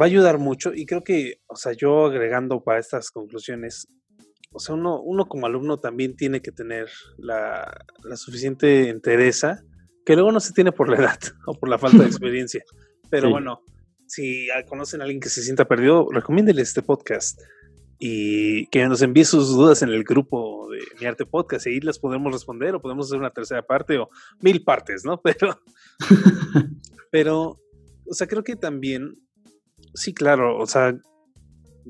va 0.00 0.04
a 0.06 0.08
ayudar 0.08 0.38
mucho 0.38 0.72
y 0.74 0.86
creo 0.86 1.02
que, 1.02 1.40
o 1.46 1.56
sea, 1.56 1.72
yo 1.72 2.06
agregando 2.06 2.62
para 2.62 2.80
estas 2.80 3.10
conclusiones, 3.10 3.86
o 4.52 4.58
sea, 4.58 4.74
uno, 4.74 5.00
uno 5.00 5.26
como 5.26 5.46
alumno 5.46 5.78
también 5.78 6.16
tiene 6.16 6.40
que 6.40 6.52
tener 6.52 6.88
la, 7.18 7.72
la 8.04 8.16
suficiente 8.16 8.88
entereza, 8.88 9.62
que 10.04 10.14
luego 10.14 10.32
no 10.32 10.40
se 10.40 10.52
tiene 10.52 10.72
por 10.72 10.88
la 10.88 10.96
edad 10.96 11.18
o 11.46 11.54
por 11.54 11.68
la 11.68 11.78
falta 11.78 11.98
de 11.98 12.06
experiencia. 12.08 12.62
Pero 13.10 13.28
Sí. 13.28 13.32
bueno, 13.32 13.60
si 14.06 14.48
conocen 14.68 15.00
a 15.00 15.04
alguien 15.04 15.20
que 15.20 15.28
se 15.30 15.42
sienta 15.42 15.66
perdido, 15.66 16.08
recomiéndele 16.10 16.60
este 16.62 16.82
podcast 16.82 17.40
y 17.98 18.66
que 18.66 18.84
nos 18.88 19.00
envíe 19.00 19.24
sus 19.24 19.48
dudas 19.50 19.80
en 19.82 19.90
el 19.90 20.02
grupo 20.02 20.68
de 20.70 20.80
Mi 21.00 21.06
Arte 21.06 21.24
Podcast 21.24 21.66
y 21.66 21.70
ahí 21.70 21.80
las 21.80 21.98
podemos 22.00 22.32
responder 22.32 22.74
o 22.74 22.82
podemos 22.82 23.06
hacer 23.06 23.18
una 23.20 23.30
tercera 23.30 23.62
parte 23.62 23.96
o 23.98 24.08
mil 24.40 24.64
partes, 24.64 25.04
¿no? 25.04 25.20
Pero, 25.22 25.56
pero, 27.10 27.60
o 28.06 28.14
sea, 28.14 28.26
creo 28.26 28.42
que 28.42 28.56
también, 28.56 29.14
sí, 29.94 30.14
claro, 30.14 30.58
o 30.58 30.66
sea, 30.66 30.94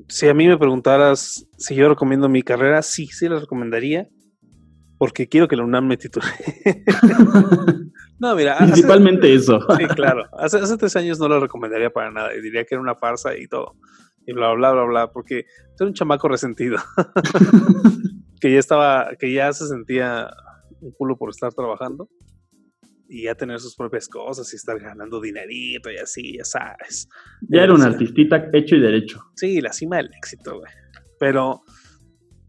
si 0.07 0.27
a 0.27 0.33
mí 0.33 0.47
me 0.47 0.57
preguntaras 0.57 1.45
si 1.57 1.75
yo 1.75 1.87
recomiendo 1.89 2.27
mi 2.29 2.41
carrera, 2.43 2.81
sí, 2.81 3.07
sí 3.07 3.27
la 3.29 3.39
recomendaría 3.39 4.07
porque 4.97 5.27
quiero 5.27 5.47
que 5.47 5.55
la 5.55 5.63
UNAM 5.63 5.87
me 5.87 5.97
titule. 5.97 6.25
no, 8.19 8.35
mira, 8.35 8.53
hace- 8.53 8.71
Principalmente 8.71 9.33
eso. 9.33 9.59
Sí, 9.77 9.85
claro. 9.87 10.23
Hace, 10.37 10.57
hace 10.59 10.77
tres 10.77 10.95
años 10.95 11.19
no 11.19 11.27
lo 11.27 11.39
recomendaría 11.39 11.89
para 11.89 12.11
nada 12.11 12.33
y 12.35 12.41
diría 12.41 12.63
que 12.63 12.75
era 12.75 12.81
una 12.81 12.95
farsa 12.95 13.35
y 13.37 13.47
todo. 13.47 13.75
Y 14.25 14.33
bla, 14.33 14.53
bla, 14.53 14.71
bla, 14.71 14.83
bla, 14.85 15.11
porque 15.11 15.45
soy 15.77 15.87
un 15.87 15.93
chamaco 15.93 16.27
resentido. 16.29 16.77
que 18.39 18.51
ya 18.53 18.59
estaba, 18.59 19.09
que 19.19 19.33
ya 19.33 19.51
se 19.51 19.67
sentía 19.67 20.29
un 20.79 20.91
culo 20.91 21.17
por 21.17 21.29
estar 21.29 21.53
trabajando 21.53 22.07
y 23.07 23.23
ya 23.23 23.35
tener 23.35 23.59
sus 23.59 23.75
propias 23.75 24.07
cosas 24.07 24.51
y 24.53 24.55
estar 24.55 24.79
ganando 24.79 25.21
dinerito 25.21 25.91
y 25.91 25.97
así, 25.97 26.37
ya 26.37 26.45
sabes. 26.45 27.09
Ya 27.41 27.63
era 27.63 27.73
un 27.73 27.79
O 27.79 27.83
sea, 27.83 27.91
artistita 27.91 28.49
hecho 28.53 28.75
y 28.75 28.81
derecho. 28.81 29.23
Sí, 29.35 29.61
la 29.61 29.73
cima 29.73 29.97
del 29.97 30.09
éxito, 30.17 30.59
güey. 30.59 30.71
Pero, 31.19 31.61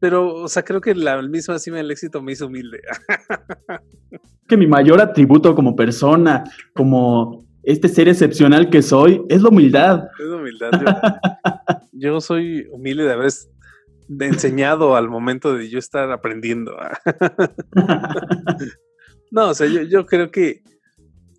pero, 0.01 0.35
o 0.35 0.49
sea, 0.49 0.63
creo 0.63 0.81
que 0.81 0.95
la 0.95 1.21
misma 1.23 1.59
cima 1.59 1.79
del 1.79 1.91
éxito 1.91 2.23
me 2.23 2.33
hizo 2.33 2.47
humilde. 2.47 2.81
Que 4.49 4.57
mi 4.57 4.67
mayor 4.67 5.01
atributo 5.01 5.55
como 5.55 5.75
persona, 5.75 6.45
como 6.75 7.47
este 7.63 7.89
ser 7.89 8.09
excepcional 8.09 8.69
que 8.69 8.83
soy, 8.83 9.23
es 9.29 9.43
la 9.43 9.49
humildad. 9.49 10.05
Es 10.19 10.27
humildad. 10.27 10.71
Yo, 10.73 11.89
yo 11.93 12.21
soy 12.21 12.67
humilde 12.71 13.05
de 13.05 13.13
haber 13.13 13.31
enseñado 14.21 14.97
al 14.97 15.09
momento 15.09 15.55
de 15.55 15.71
yo 15.71 15.79
estar 15.79 16.13
aprendiendo. 16.13 16.77
no, 19.31 19.51
o 19.51 19.55
sea, 19.55 19.67
yo, 19.67 19.83
yo 19.83 20.07
creo 20.07 20.31
que, 20.31 20.63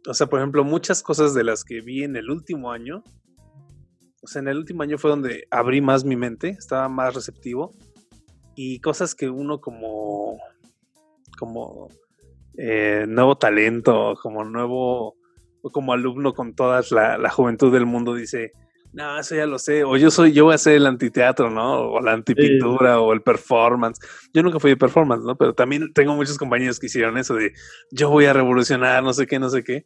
o 0.07 0.13
sea, 0.13 0.27
por 0.27 0.39
ejemplo, 0.39 0.63
muchas 0.63 1.01
cosas 1.01 1.33
de 1.33 1.43
las 1.43 1.63
que 1.63 1.81
vi 1.81 2.03
en 2.03 2.15
el 2.15 2.29
último 2.29 2.71
año, 2.71 3.03
o 4.21 4.27
sea, 4.27 4.41
en 4.41 4.47
el 4.47 4.57
último 4.57 4.83
año 4.83 4.97
fue 4.97 5.11
donde 5.11 5.47
abrí 5.51 5.81
más 5.81 6.03
mi 6.03 6.15
mente, 6.15 6.49
estaba 6.49 6.89
más 6.89 7.13
receptivo 7.13 7.73
y 8.55 8.79
cosas 8.79 9.13
que 9.13 9.29
uno 9.29 9.59
como, 9.61 10.39
como 11.38 11.89
eh, 12.57 13.05
nuevo 13.07 13.38
talento, 13.38 14.15
como 14.21 14.43
nuevo, 14.43 15.15
como 15.71 15.93
alumno 15.93 16.33
con 16.33 16.55
toda 16.55 16.81
la, 16.91 17.17
la 17.17 17.29
juventud 17.29 17.71
del 17.71 17.86
mundo 17.86 18.15
dice, 18.15 18.51
no, 18.95 19.19
eso 19.19 19.35
ya 19.35 19.45
lo 19.45 19.59
sé, 19.59 19.83
o 19.83 19.97
yo 19.97 20.09
soy, 20.09 20.31
yo 20.31 20.45
voy 20.45 20.53
a 20.53 20.55
hacer 20.55 20.75
el 20.75 20.87
antiteatro, 20.87 21.49
¿no? 21.49 21.81
O 21.91 22.01
la 22.01 22.13
antipintura, 22.13 23.01
o 23.01 23.11
el 23.11 23.21
performance. 23.21 23.99
Yo 24.33 24.41
nunca 24.41 24.57
fui 24.59 24.71
de 24.71 24.77
performance, 24.77 25.23
¿no? 25.25 25.37
Pero 25.37 25.53
también 25.53 25.91
tengo 25.93 26.15
muchos 26.15 26.37
compañeros 26.37 26.79
que 26.79 26.85
hicieron 26.85 27.17
eso 27.17 27.35
de, 27.35 27.51
yo 27.91 28.09
voy 28.09 28.25
a 28.25 28.31
revolucionar, 28.33 29.03
no 29.03 29.11
sé 29.11 29.27
qué, 29.27 29.37
no 29.37 29.49
sé 29.49 29.63
qué. 29.63 29.85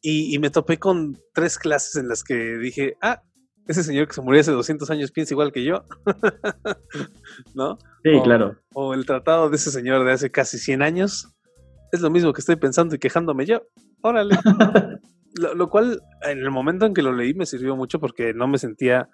Y, 0.00 0.32
y 0.32 0.38
me 0.38 0.50
topé 0.50 0.78
con 0.78 1.18
tres 1.34 1.58
clases 1.58 1.96
en 1.96 2.06
las 2.08 2.22
que 2.22 2.56
dije, 2.58 2.94
ah, 3.02 3.20
ese 3.66 3.82
señor 3.82 4.06
que 4.06 4.14
se 4.14 4.22
murió 4.22 4.40
hace 4.40 4.52
200 4.52 4.88
años 4.90 5.10
piensa 5.10 5.34
igual 5.34 5.52
que 5.52 5.64
yo, 5.64 5.84
¿no? 7.54 7.78
Sí, 8.04 8.10
Oh. 8.14 8.22
claro. 8.22 8.56
O 8.74 8.94
el 8.94 9.04
tratado 9.06 9.50
de 9.50 9.56
ese 9.56 9.70
señor 9.72 10.04
de 10.04 10.12
hace 10.12 10.30
casi 10.30 10.58
100 10.58 10.82
años. 10.82 11.34
Es 11.90 12.00
lo 12.00 12.10
mismo 12.10 12.32
que 12.32 12.40
estoy 12.40 12.56
pensando 12.56 12.94
y 12.94 12.98
quejándome 12.98 13.44
yo. 13.44 13.62
Órale. 14.02 14.38
lo, 15.34 15.54
lo 15.54 15.68
cual, 15.68 16.00
en 16.22 16.38
el 16.38 16.50
momento 16.50 16.86
en 16.86 16.94
que 16.94 17.02
lo 17.02 17.12
leí, 17.12 17.34
me 17.34 17.46
sirvió 17.46 17.76
mucho 17.76 18.00
porque 18.00 18.34
no 18.34 18.48
me 18.48 18.58
sentía. 18.58 19.08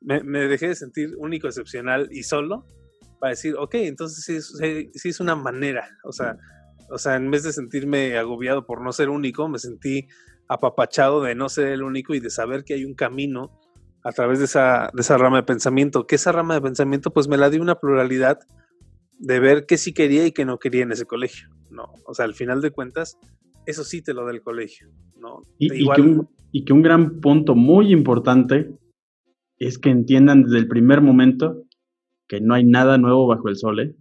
Me, 0.00 0.20
dejé 0.22 0.68
de 0.68 0.74
sentir 0.76 1.10
único, 1.18 1.48
excepcional 1.48 2.08
y 2.12 2.22
solo 2.22 2.66
para 3.18 3.30
decir, 3.30 3.56
ok, 3.58 3.74
entonces 3.74 4.24
sí 4.24 4.36
es, 4.36 4.56
sí- 4.56 4.90
sí 4.94 5.08
es 5.08 5.18
una 5.20 5.34
manera. 5.34 5.88
O 6.04 6.12
sea, 6.12 6.36
o 6.90 6.98
sea, 6.98 7.16
en 7.16 7.30
vez 7.30 7.42
de 7.42 7.52
sentirme 7.52 8.16
agobiado 8.16 8.64
por 8.64 8.80
no 8.82 8.92
ser 8.92 9.08
único, 9.08 9.48
me 9.48 9.58
sentí 9.58 10.06
apapachado 10.48 11.22
de 11.22 11.34
no 11.34 11.48
ser 11.48 11.68
el 11.68 11.82
único 11.82 12.14
y 12.14 12.20
de 12.20 12.30
saber 12.30 12.64
que 12.64 12.74
hay 12.74 12.84
un 12.84 12.94
camino 12.94 13.50
a 14.04 14.12
través 14.12 14.38
de 14.38 14.46
esa, 14.46 14.90
de 14.94 15.02
esa 15.02 15.18
rama 15.18 15.38
de 15.38 15.42
pensamiento, 15.42 16.06
que 16.06 16.14
esa 16.14 16.32
rama 16.32 16.54
de 16.54 16.62
pensamiento 16.62 17.12
pues 17.12 17.28
me 17.28 17.36
la 17.36 17.50
dio 17.50 17.60
una 17.60 17.74
pluralidad 17.74 18.38
de 19.18 19.40
ver 19.40 19.66
qué 19.66 19.76
sí 19.76 19.92
quería 19.92 20.24
y 20.24 20.32
qué 20.32 20.44
no 20.44 20.58
quería 20.58 20.84
en 20.84 20.92
ese 20.92 21.04
colegio, 21.04 21.48
¿no? 21.70 21.92
O 22.06 22.14
sea, 22.14 22.24
al 22.24 22.34
final 22.34 22.62
de 22.62 22.70
cuentas, 22.70 23.18
eso 23.68 23.84
sí 23.84 24.02
te 24.02 24.14
lo 24.14 24.24
da 24.24 24.30
el 24.32 24.40
colegio, 24.42 24.88
¿no? 25.20 25.42
Y, 25.58 25.68
que 25.94 26.00
un, 26.00 26.28
y 26.52 26.64
que 26.64 26.72
un 26.72 26.82
gran 26.82 27.20
punto 27.20 27.54
muy 27.54 27.92
importante 27.92 28.70
es 29.58 29.78
que 29.78 29.90
entiendan 29.90 30.44
desde 30.44 30.58
el 30.58 30.68
primer 30.68 31.00
momento 31.02 31.64
que 32.28 32.40
no 32.40 32.54
hay 32.54 32.64
nada 32.64 32.96
nuevo 32.98 33.26
bajo 33.26 33.48
el 33.48 33.56
sol, 33.56 33.80
¿eh? 33.80 33.94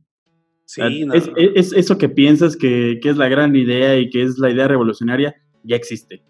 sí, 0.66 1.06
no, 1.06 1.14
es, 1.14 1.30
es- 1.36 1.52
es 1.56 1.74
eso 1.74 1.98
que 1.98 2.10
piensas 2.10 2.56
que, 2.58 3.00
que 3.02 3.10
es 3.10 3.18
la 3.18 3.28
gran 3.30 3.56
idea 3.56 3.98
y 3.98 4.10
que 4.10 4.22
es 4.24 4.38
la 4.38 4.50
idea 4.52 4.68
revolucionaria, 4.68 5.36
ya 5.64 5.76
existe. 5.76 6.24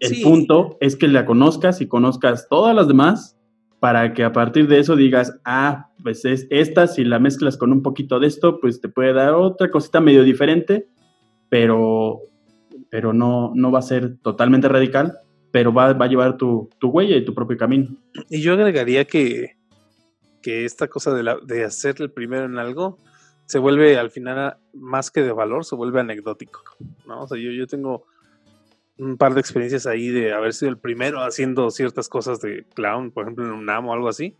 El 0.00 0.10
Sí. 0.16 0.22
punto 0.22 0.76
es 0.80 0.96
que 0.96 1.06
la 1.08 1.24
conozcas 1.26 1.80
y 1.80 1.86
conozcas 1.86 2.48
todas 2.48 2.74
las 2.74 2.88
demás 2.88 3.36
para 3.80 4.12
que 4.14 4.22
a 4.24 4.32
partir 4.32 4.68
de 4.68 4.78
eso 4.80 4.94
digas, 4.96 5.38
ah, 5.44 5.88
pues 6.02 6.24
es 6.24 6.46
esta, 6.50 6.86
si 6.88 7.04
la 7.04 7.18
mezclas 7.18 7.56
con 7.56 7.72
un 7.72 7.82
poquito 7.82 8.20
de 8.20 8.26
esto, 8.28 8.58
pues 8.60 8.80
te 8.80 8.88
puede 8.88 9.12
dar 9.12 9.34
otra 9.34 9.70
cosita 9.70 10.00
medio 10.00 10.22
diferente, 10.24 10.86
pero, 11.48 12.20
pero 12.92 13.14
no, 13.14 13.52
no 13.54 13.72
va 13.72 13.78
a 13.78 13.82
ser 13.82 14.18
totalmente 14.18 14.68
radical, 14.68 15.18
pero 15.50 15.72
va, 15.72 15.94
va 15.94 16.04
a 16.04 16.08
llevar 16.08 16.36
tu, 16.36 16.68
tu 16.78 16.90
huella 16.90 17.16
y 17.16 17.24
tu 17.24 17.34
propio 17.34 17.56
camino. 17.56 17.96
Y 18.28 18.42
yo 18.42 18.52
agregaría 18.52 19.06
que, 19.06 19.56
que 20.42 20.66
esta 20.66 20.88
cosa 20.88 21.14
de, 21.14 21.36
de 21.46 21.64
hacer 21.64 21.96
el 22.00 22.10
primero 22.10 22.44
en 22.44 22.58
algo 22.58 22.98
se 23.46 23.58
vuelve 23.58 23.96
al 23.96 24.10
final, 24.10 24.58
más 24.74 25.10
que 25.10 25.22
de 25.22 25.32
valor, 25.32 25.64
se 25.64 25.74
vuelve 25.74 26.00
anecdótico, 26.00 26.60
¿no? 27.06 27.22
O 27.22 27.26
sea, 27.26 27.38
yo, 27.38 27.50
yo 27.50 27.66
tengo 27.66 28.04
un 28.98 29.16
par 29.16 29.32
de 29.32 29.40
experiencias 29.40 29.86
ahí 29.86 30.08
de 30.08 30.34
haber 30.34 30.52
sido 30.52 30.68
el 30.68 30.76
primero 30.76 31.22
haciendo 31.22 31.70
ciertas 31.70 32.10
cosas 32.10 32.42
de 32.42 32.66
clown, 32.74 33.10
por 33.10 33.24
ejemplo, 33.24 33.46
en 33.46 33.52
UNAM 33.52 33.88
o 33.88 33.94
algo 33.94 34.10
así. 34.10 34.36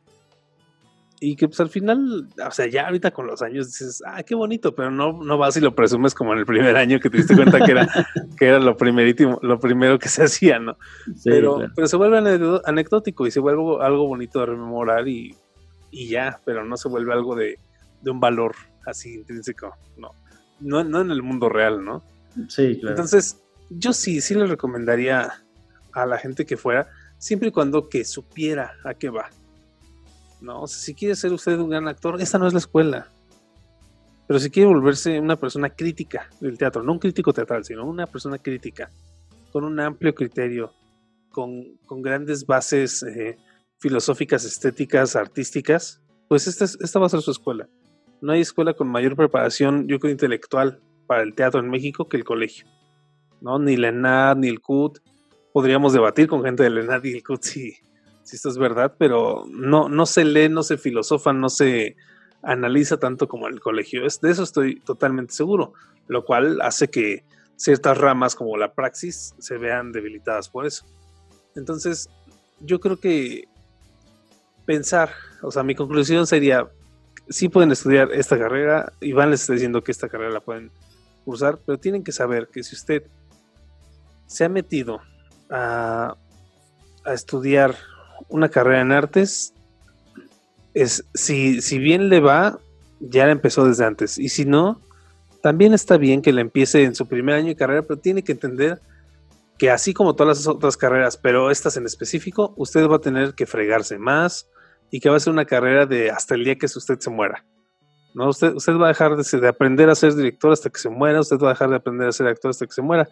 Y 1.23 1.37
que 1.37 1.47
pues 1.47 1.61
al 1.61 1.69
final, 1.69 2.27
o 2.45 2.51
sea, 2.51 2.67
ya 2.67 2.87
ahorita 2.87 3.13
con 3.13 3.29
los 3.29 3.43
años 3.43 3.69
dices, 3.69 4.03
ah, 4.05 4.25
qué 4.25 4.35
bonito, 4.35 4.75
pero 4.75 4.91
no, 4.91 5.23
no 5.23 5.39
vas 5.39 5.57
y 5.57 5.61
lo 5.61 5.73
presumes 5.73 6.15
como 6.15 6.33
en 6.33 6.41
el 6.41 6.47
primer 6.47 6.77
año 6.77 6.99
que 6.99 7.09
te 7.09 7.19
diste 7.19 7.37
cuenta 7.37 7.65
que 7.65 7.71
era, 7.71 7.87
que 8.37 8.47
era 8.47 8.59
lo 8.59 8.77
primerítimo, 8.77 9.39
lo 9.41 9.61
primero 9.61 10.01
que 10.01 10.09
se 10.09 10.25
hacía, 10.25 10.59
¿no? 10.59 10.77
pero, 11.25 11.61
pero 11.77 11.87
se 11.87 11.97
vuelve 11.97 12.19
anecdótico 12.65 13.25
y 13.25 13.31
se 13.31 13.39
vuelve 13.39 13.63
algo 13.85 14.09
bonito 14.09 14.41
de 14.41 14.47
rememorar 14.47 15.07
y, 15.07 15.37
y 15.93 16.09
ya, 16.09 16.41
pero 16.45 16.65
no 16.65 16.77
se 16.77 16.89
vuelve 16.89 17.13
algo 17.13 17.37
de, 17.37 17.61
de 18.01 18.11
un 18.11 18.19
valor 18.19 18.57
así 18.85 19.15
intrínseco, 19.15 19.77
no. 19.97 20.11
no. 20.59 20.83
No 20.83 21.01
en 21.03 21.13
el 21.13 21.23
mundo 21.23 21.49
real, 21.49 21.85
¿no? 21.85 22.03
Sí, 22.49 22.79
claro. 22.81 22.97
Entonces, 22.97 23.41
yo 23.71 23.93
sí, 23.93 24.21
sí 24.21 24.35
le 24.35 24.47
recomendaría 24.47 25.33
a 25.93 26.05
la 26.05 26.19
gente 26.19 26.45
que 26.45 26.57
fuera, 26.57 26.89
siempre 27.19 27.51
y 27.51 27.53
cuando 27.53 27.89
que 27.89 28.05
supiera 28.05 28.73
a 28.85 28.95
qué 28.95 29.09
va. 29.09 29.31
No, 30.43 30.67
si 30.67 30.93
quiere 30.95 31.15
ser 31.15 31.33
usted 31.33 31.57
un 31.59 31.71
gran 31.71 31.87
actor, 31.87 32.21
esta 32.21 32.37
no 32.37 32.49
es 32.49 32.53
la 32.53 32.59
escuela. 32.59 33.07
Pero 34.27 34.41
si 34.41 34.51
quiere 34.51 34.69
volverse 34.69 35.21
una 35.21 35.37
persona 35.37 35.71
crítica 35.71 36.29
del 36.41 36.59
teatro, 36.59 36.83
no 36.83 36.93
un 36.93 36.99
crítico 36.99 37.33
teatral, 37.33 37.65
sino 37.65 37.87
una 37.87 38.07
persona 38.07 38.39
crítica, 38.39 38.91
con 39.53 39.63
un 39.63 39.79
amplio 39.79 40.15
criterio, 40.15 40.73
con, 41.31 41.79
grandes 42.03 42.45
bases 42.45 43.05
eh, 43.05 43.37
filosóficas, 43.79 44.45
estéticas, 44.45 45.15
artísticas, 45.15 46.03
pues 46.29 46.49
esta, 46.49 46.65
esta 46.65 46.99
va 46.99 47.07
a 47.07 47.11
ser 47.11 47.21
su 47.21 47.31
escuela. 47.31 47.69
No 48.21 48.33
hay 48.33 48.41
escuela 48.41 48.75
con 48.75 48.89
mayor 48.89 49.15
preparación, 49.15 49.87
yo 49.87 50.01
creo, 50.01 50.11
intelectual 50.11 50.81
para 51.07 51.23
el 51.23 51.35
teatro 51.35 51.61
en 51.61 51.71
México 51.71 52.09
que 52.09 52.17
el 52.17 52.25
colegio. 52.25 52.67
¿no? 53.41 53.59
Ni 53.59 53.77
la 53.77 53.89
ENAD, 53.89 54.39
ni 54.39 54.49
el 54.49 54.61
CUT. 54.61 54.99
Podríamos 55.53 55.93
debatir 55.93 56.27
con 56.27 56.43
gente 56.43 56.65
de 56.65 56.71
la 56.71 56.81
ENAD 56.81 57.05
y 57.05 57.13
el 57.13 57.23
CUT 57.23 57.43
si, 57.43 57.75
si 58.23 58.37
esto 58.37 58.49
es 58.49 58.59
verdad, 58.59 58.95
pero 58.99 59.45
no, 59.51 59.89
no 59.89 60.07
se 60.07 60.25
lee, 60.25 60.49
no 60.49 60.63
se 60.63 60.79
filosofa, 60.79 61.33
no 61.33 61.49
se 61.49 61.97
analiza 62.43 62.99
tanto 62.99 63.29
como 63.29 63.49
en 63.49 63.55
el 63.55 63.61
colegio. 63.61 64.03
de 64.03 64.31
eso 64.31 64.43
estoy 64.43 64.81
totalmente 64.81 65.33
seguro, 65.33 65.73
lo 66.09 66.25
cual 66.25 66.61
hace 66.61 66.89
que 66.89 67.25
ciertas 67.57 67.99
ramas 67.99 68.35
como 68.35 68.57
la 68.57 68.75
praxis 68.75 69.35
se 69.39 69.59
vean 69.59 69.93
debilitadas 69.93 70.49
por 70.49 70.67
eso. 70.67 70.85
Entonces, 71.55 72.09
yo 72.61 72.81
creo 72.81 72.99
que 72.99 73.45
pensar, 74.65 75.11
o 75.43 75.51
sea, 75.51 75.63
mi 75.63 75.75
conclusión 75.75 76.27
sería, 76.27 76.69
sí 77.29 77.49
pueden 77.49 77.73
estudiar 77.73 78.11
esta 78.13 78.39
carrera, 78.39 78.93
Iván 79.01 79.31
les 79.31 79.43
está 79.43 79.53
diciendo 79.53 79.83
que 79.83 79.93
esta 79.93 80.09
carrera 80.09 80.31
la 80.31 80.41
pueden 80.41 80.71
cursar, 81.25 81.59
pero 81.65 81.79
tienen 81.79 82.03
que 82.03 82.13
saber 82.13 82.49
que 82.49 82.63
si 82.63 82.75
usted 82.75 83.05
se 84.27 84.45
ha 84.45 84.49
metido 84.49 85.01
a, 85.51 86.17
a 87.05 87.13
estudiar 87.13 87.77
una 88.29 88.49
carrera 88.49 88.81
en 88.81 88.93
artes, 88.93 89.55
es, 90.75 91.05
si, 91.15 91.61
si 91.61 91.79
bien 91.79 92.09
le 92.09 92.21
va, 92.21 92.59
ya 93.01 93.27
la 93.27 93.33
empezó 93.33 93.67
desde 93.67 93.85
antes. 93.85 94.19
Y 94.19 94.29
si 94.29 94.45
no, 94.45 94.81
también 95.43 95.75
está 95.75 95.97
bien 95.97 96.23
que 96.23 96.33
la 96.33 96.41
empiece 96.41 96.85
en 96.85 96.95
su 96.95 97.07
primer 97.07 97.35
año 97.35 97.49
de 97.49 97.57
carrera, 97.57 97.83
pero 97.83 98.01
tiene 98.01 98.23
que 98.23 98.33
entender 98.33 98.81
que 99.59 99.71
así 99.71 99.93
como 99.93 100.15
todas 100.15 100.39
las 100.39 100.47
otras 100.47 100.77
carreras, 100.77 101.17
pero 101.17 101.51
estas 101.51 101.77
en 101.77 101.87
específico, 101.87 102.55
usted 102.57 102.89
va 102.89 102.97
a 102.97 103.01
tener 103.01 103.35
que 103.35 103.47
fregarse 103.47 103.99
más 103.99 104.49
y 104.91 105.01
que 105.01 105.09
va 105.09 105.17
a 105.17 105.21
ser 105.21 105.33
una 105.33 105.45
carrera 105.45 105.87
de 105.87 106.11
hasta 106.11 106.35
el 106.35 106.45
día 106.45 106.57
que 106.57 106.67
usted 106.67 106.99
se 106.99 107.11
muera. 107.11 107.45
¿no? 108.15 108.29
Usted, 108.29 108.55
usted 108.55 108.75
va 108.75 108.87
a 108.87 108.89
dejar 108.89 109.17
de, 109.17 109.41
de 109.41 109.49
aprender 109.49 109.89
a 109.89 109.95
ser 109.95 110.15
director 110.15 110.53
hasta 110.53 110.71
que 110.71 110.79
se 110.79 110.89
muera, 110.89 111.21
usted 111.21 111.39
va 111.39 111.51
a 111.51 111.53
dejar 111.53 111.71
de 111.71 111.77
aprender 111.77 112.09
a 112.09 112.13
ser 112.13 112.27
actor 112.27 112.51
hasta 112.51 112.67
que 112.67 112.73
se 112.73 112.83
muera. 112.83 113.09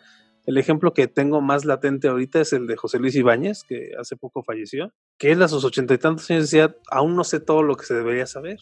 El 0.46 0.58
ejemplo 0.58 0.94
que 0.94 1.06
tengo 1.06 1.40
más 1.40 1.64
latente 1.64 2.08
ahorita 2.08 2.40
es 2.40 2.52
el 2.52 2.66
de 2.66 2.76
José 2.76 2.98
Luis 2.98 3.14
Ibáñez, 3.14 3.62
que 3.62 3.92
hace 3.98 4.16
poco 4.16 4.42
falleció, 4.42 4.92
que 5.18 5.32
él 5.32 5.42
a 5.42 5.48
sus 5.48 5.64
ochenta 5.64 5.94
y 5.94 5.98
tantos 5.98 6.30
años 6.30 6.44
decía, 6.44 6.74
aún 6.90 7.14
no 7.14 7.24
sé 7.24 7.40
todo 7.40 7.62
lo 7.62 7.76
que 7.76 7.84
se 7.84 7.94
debería 7.94 8.26
saber. 8.26 8.58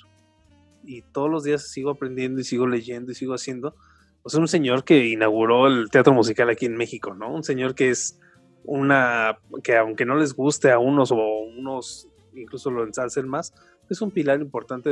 Y 0.84 1.02
todos 1.02 1.30
los 1.30 1.44
días 1.44 1.70
sigo 1.70 1.90
aprendiendo 1.90 2.40
y 2.40 2.44
sigo 2.44 2.66
leyendo 2.66 3.12
y 3.12 3.14
sigo 3.14 3.34
haciendo. 3.34 3.76
O 4.22 4.28
sea, 4.28 4.40
un 4.40 4.48
señor 4.48 4.84
que 4.84 5.06
inauguró 5.06 5.66
el 5.66 5.90
teatro 5.90 6.12
musical 6.12 6.50
aquí 6.50 6.66
en 6.66 6.76
México, 6.76 7.14
¿no? 7.14 7.32
Un 7.32 7.44
señor 7.44 7.74
que 7.74 7.90
es 7.90 8.18
una, 8.64 9.38
que 9.62 9.76
aunque 9.76 10.04
no 10.04 10.16
les 10.16 10.34
guste 10.34 10.70
a 10.70 10.78
unos 10.78 11.12
o 11.12 11.16
unos 11.16 12.08
incluso 12.34 12.70
lo 12.70 12.84
ensalcen 12.84 13.28
más, 13.28 13.52
es 13.88 14.00
un 14.00 14.10
pilar 14.10 14.40
importante 14.40 14.90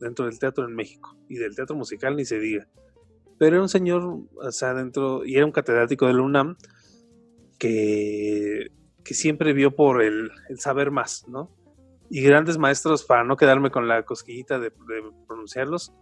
dentro 0.00 0.26
del 0.26 0.38
teatro 0.38 0.64
en 0.66 0.74
México 0.74 1.16
y 1.28 1.36
del 1.36 1.54
teatro 1.54 1.76
musical 1.76 2.16
ni 2.16 2.24
se 2.24 2.38
diga 2.38 2.68
pero 3.38 3.56
era 3.56 3.62
un 3.62 3.68
señor, 3.68 4.02
o 4.02 4.50
sea, 4.50 4.74
dentro, 4.74 5.24
y 5.24 5.36
era 5.36 5.44
un 5.44 5.52
catedrático 5.52 6.06
del 6.06 6.20
UNAM 6.20 6.56
que, 7.58 8.70
que 9.04 9.14
siempre 9.14 9.52
vio 9.52 9.74
por 9.74 10.02
el, 10.02 10.30
saber 10.58 10.90
más, 10.90 11.26
¿no? 11.28 11.50
Y 12.08 12.22
grandes 12.22 12.58
maestros, 12.58 13.04
para 13.04 13.24
no 13.24 13.36
quedarme 13.36 13.70
con 13.70 13.88
la 13.88 14.04
cosquillita 14.04 14.58
de, 14.58 14.72
pronunciarlos, 15.26 15.92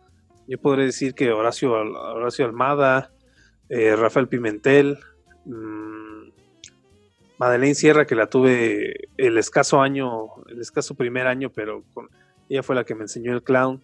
yo 0.46 0.58
podría 0.58 0.86
decir 0.86 1.14
que 1.14 1.32
Horacio, 1.32 1.72
Horacio 1.72 2.44
Almada, 2.44 3.12
eh, 3.68 3.96
Rafael 3.96 4.28
Pimentel, 4.28 4.98
mmm, 5.46 6.28
Madeleine 7.38 7.74
Sierra, 7.74 8.06
que 8.06 8.14
la 8.14 8.28
tuve 8.28 9.08
el 9.16 9.38
escaso 9.38 9.80
año, 9.80 10.28
el 10.48 10.60
escaso 10.60 10.94
primer 10.94 11.26
año, 11.26 11.50
pero 11.50 11.82
con, 11.92 12.08
ella 12.48 12.62
fue 12.62 12.74
la 12.74 12.84
que 12.84 12.94
me 12.94 13.02
enseñó 13.02 13.32
el 13.32 13.42
clown. 13.42 13.82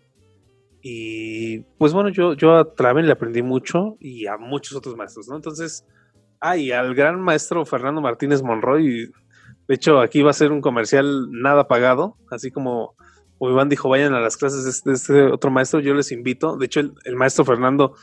Y 0.83 1.61
pues 1.79 1.93
bueno, 1.93 2.09
yo, 2.09 2.33
yo 2.35 2.57
a 2.57 2.75
Traven 2.75 3.07
le 3.07 3.13
aprendí 3.13 3.43
mucho 3.43 3.97
y 4.01 4.27
a 4.27 4.39
muchos 4.39 4.77
otros 4.77 4.97
maestros, 4.97 5.29
¿no? 5.29 5.37
Entonces, 5.37 5.85
ay, 6.41 6.73
al 6.73 6.95
gran 6.95 7.21
maestro 7.21 7.67
Fernando 7.67 8.01
Martínez 8.01 8.43
Monroy, 8.43 9.13
de 9.69 9.75
hecho 9.75 10.01
aquí 10.01 10.23
va 10.23 10.31
a 10.31 10.35
ser 10.35 10.53
un 10.53 10.63
comercial 10.63 11.29
nada 11.31 11.69
pagado, 11.69 12.17
así 12.31 12.51
como, 12.51 12.95
Iván 13.41 13.69
dijo, 13.69 13.89
vayan 13.89 14.15
a 14.15 14.21
las 14.21 14.37
clases 14.37 14.65
de 14.65 14.71
este, 14.71 14.93
este 14.93 15.23
otro 15.25 15.51
maestro, 15.51 15.81
yo 15.81 15.95
les 15.95 16.13
invito. 16.13 16.57
De 16.57 16.67
hecho, 16.67 16.81
el, 16.81 17.17
maestro 17.17 17.45
Fernando 17.45 17.95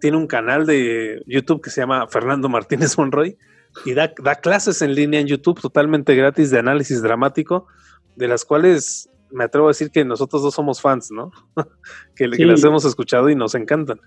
tiene 0.00 0.16
un 0.16 0.26
canal 0.26 0.66
de 0.66 1.22
YouTube 1.26 1.62
que 1.62 1.70
se 1.70 1.80
llama 1.80 2.06
Fernando 2.08 2.48
Martínez 2.48 2.98
Monroy 2.98 3.36
y 3.84 3.94
da 3.94 4.12
clases 4.40 4.82
en 4.82 4.94
línea 4.94 5.20
en 5.20 5.26
YouTube 5.26 5.60
totalmente 5.60 6.14
gratis 6.14 6.50
de 6.50 6.58
análisis 6.58 7.02
dramático, 7.02 7.66
de 8.14 8.28
las 8.28 8.44
cuales 8.44 9.10
me 9.34 9.44
atrevo 9.44 9.66
a 9.66 9.70
decir 9.70 9.90
que 9.90 10.04
nosotros 10.04 10.42
dos 10.42 10.54
somos 10.54 10.80
fans, 10.80 11.10
¿no? 11.10 11.32
que, 12.16 12.28
las 12.28 12.62
hemos 12.62 12.84
escuchado 12.84 13.28
y 13.28 13.34
nos 13.34 13.54
encantan. 13.54 14.00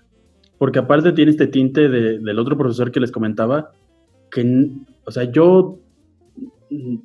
Porque 0.56 0.78
aparte 0.78 1.12
tiene 1.12 1.30
este 1.30 1.46
tinte 1.46 1.88
del 1.88 2.38
otro 2.38 2.56
profesor 2.56 2.90
que 2.90 2.98
les 2.98 3.12
comentaba, 3.12 3.70
que, 4.30 4.70
o 5.04 5.10
sea, 5.10 5.24
yo 5.24 5.78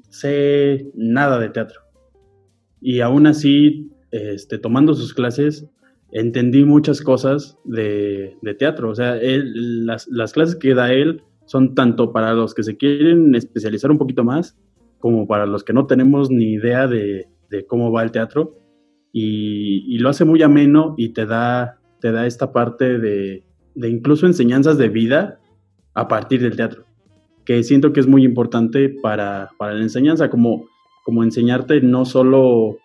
sé 0.09 0.89
nada 0.95 1.37
de 1.37 1.49
teatro. 1.49 1.81
Y 2.81 3.01
aún 3.01 3.27
así, 3.27 3.91
este, 4.11 4.57
tomando 4.57 4.93
sus 4.93 5.13
clases, 5.13 5.67
entendí 6.11 6.63
muchas 6.63 7.01
cosas 7.01 7.57
de, 7.65 8.37
teatro. 8.57 8.89
O 8.89 8.95
sea, 8.95 9.19
las, 9.21 10.07
las, 10.07 10.33
clases 10.33 10.55
que 10.55 10.73
da 10.73 10.93
él 10.93 11.21
son 11.45 11.75
tanto 11.75 12.13
para 12.13 12.33
los 12.33 12.53
que 12.53 12.63
se 12.63 12.77
quieren 12.77 13.35
especializar 13.35 13.91
un 13.91 13.97
poquito 13.97 14.23
más, 14.23 14.57
como 14.99 15.27
para 15.27 15.45
los 15.45 15.63
que 15.63 15.73
no 15.73 15.85
tenemos 15.85 16.31
ni 16.31 16.53
idea 16.53 16.87
de, 16.87 17.27
de 17.53 17.65
cómo 17.67 17.91
va 17.91 18.03
el 18.03 18.11
teatro 18.11 18.57
y, 19.13 19.97
lo 19.99 20.09
hace 20.09 20.25
muy 20.25 20.41
ameno 20.41 20.95
y 20.97 21.09
te 21.09 21.25
da, 21.25 21.77
te 22.01 22.11
da 22.11 22.25
esta 22.25 22.51
parte 22.51 22.97
de, 22.97 23.43
incluso 23.75 24.25
enseñanzas 24.25 24.77
de 24.77 24.89
vida 24.89 25.39
a 25.93 26.07
partir 26.07 26.41
del 26.41 26.55
teatro, 26.55 26.85
que 27.45 27.61
siento 27.63 27.93
que 27.93 27.99
es 27.99 28.07
muy 28.07 28.25
importante 28.25 28.89
para, 28.89 29.51
la 29.59 29.81
enseñanza, 29.81 30.31
como, 30.31 30.65
como 31.05 31.23
enseñarte 31.23 31.79
no 31.81 32.05
solo 32.05 32.79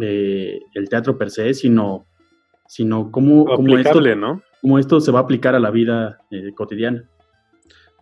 eh, 0.00 0.60
el 0.74 0.88
teatro 0.90 1.16
per 1.16 1.30
se, 1.30 1.54
sino, 1.54 2.06
sino 2.66 3.10
cómo, 3.10 3.46
cómo, 3.46 3.78
esto, 3.78 4.00
¿no? 4.16 4.42
cómo 4.60 4.78
esto 4.78 5.00
se 5.00 5.10
va 5.10 5.20
a 5.20 5.22
aplicar 5.22 5.54
a 5.54 5.60
la 5.60 5.70
vida 5.70 6.18
eh, 6.30 6.52
cotidiana. 6.54 7.08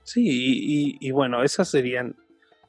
Sí, 0.02 0.24
y, 0.26 0.98
y, 1.00 1.10
bueno, 1.12 1.42
esas 1.42 1.68
serían 1.68 2.16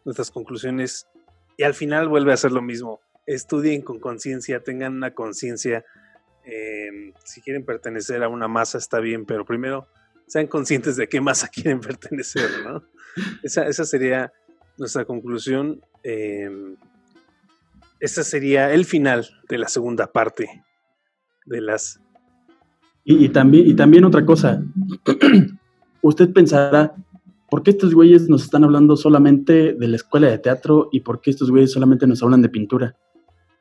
nuestras 0.05 0.31
conclusiones. 0.31 1.07
Y 1.55 1.63
al 1.63 1.73
final 1.73 2.07
vuelve 2.07 2.33
a 2.33 2.37
ser 2.37 2.51
lo 2.51 2.63
mismo 2.63 2.99
estudien 3.27 3.81
con 3.81 3.99
conciencia, 3.99 4.63
tengan 4.63 4.95
una 4.95 5.13
conciencia. 5.13 5.85
Em, 6.43 7.13
si 7.25 7.41
quieren 7.41 7.65
pertenecer 7.65 8.23
a 8.23 8.29
una 8.29 8.47
masa 8.47 8.77
está 8.77 8.99
bien, 8.99 9.25
pero 9.25 9.45
primero 9.45 9.87
sean 10.27 10.47
conscientes 10.47 10.95
de 10.95 11.07
qué 11.07 11.21
masa 11.21 11.47
quieren 11.53 11.79
pertenecer, 11.79 12.49
¿no? 12.65 12.83
esa, 13.43 13.71
sería 13.85 14.31
nuestra 14.77 15.05
conclusión. 15.05 15.81
Eh, 16.03 16.49
sería 18.01 18.71
el 18.73 18.85
final 18.85 19.27
de 19.49 19.57
la 19.57 19.67
segunda 19.67 20.07
parte 20.11 20.63
de 21.45 21.61
las... 21.61 21.99
Y, 23.03 23.29
también, 23.29 23.65
y 23.67 23.73
también 23.73 24.03
otra 24.03 24.25
cosa, 24.25 24.61
usted 26.01 26.33
pensará, 26.33 26.93
¿por 27.49 27.63
qué 27.63 27.71
estos 27.71 27.93
güeyes 27.93 28.27
nos 28.27 28.43
están 28.43 28.65
hablando 28.65 28.97
solamente 28.97 29.73
de 29.73 29.87
la 29.87 29.95
escuela 29.95 30.27
de 30.27 30.39
teatro 30.39 30.89
y 30.91 30.99
por 30.99 31.21
qué 31.21 31.31
estos 31.31 31.49
güeyes 31.49 31.71
solamente 31.71 32.05
nos 32.05 32.21
hablan 32.21 32.41
de 32.41 32.49
pintura? 32.49 32.97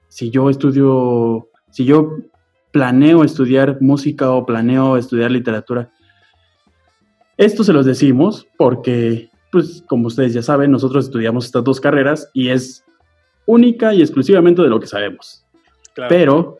Si 0.08 0.30
yo 0.30 0.50
estudio, 0.50 1.48
si 1.70 1.84
yo 1.84 2.18
planeo 2.72 3.24
estudiar 3.24 3.78
música 3.80 4.30
o 4.30 4.44
planeo 4.44 4.96
estudiar 4.96 5.30
literatura. 5.30 5.90
Esto 7.38 7.64
se 7.64 7.72
los 7.72 7.86
decimos 7.86 8.46
porque, 8.58 9.30
pues, 9.50 9.82
como 9.86 10.08
ustedes 10.08 10.34
ya 10.34 10.42
saben, 10.42 10.70
nosotros 10.70 11.06
estudiamos 11.06 11.46
estas 11.46 11.64
dos 11.64 11.80
carreras 11.80 12.30
y 12.34 12.48
es 12.48 12.84
única 13.46 13.94
y 13.94 14.02
exclusivamente 14.02 14.62
de 14.62 14.68
lo 14.68 14.78
que 14.78 14.86
sabemos. 14.86 15.46
Claro. 15.94 16.08
Pero 16.08 16.58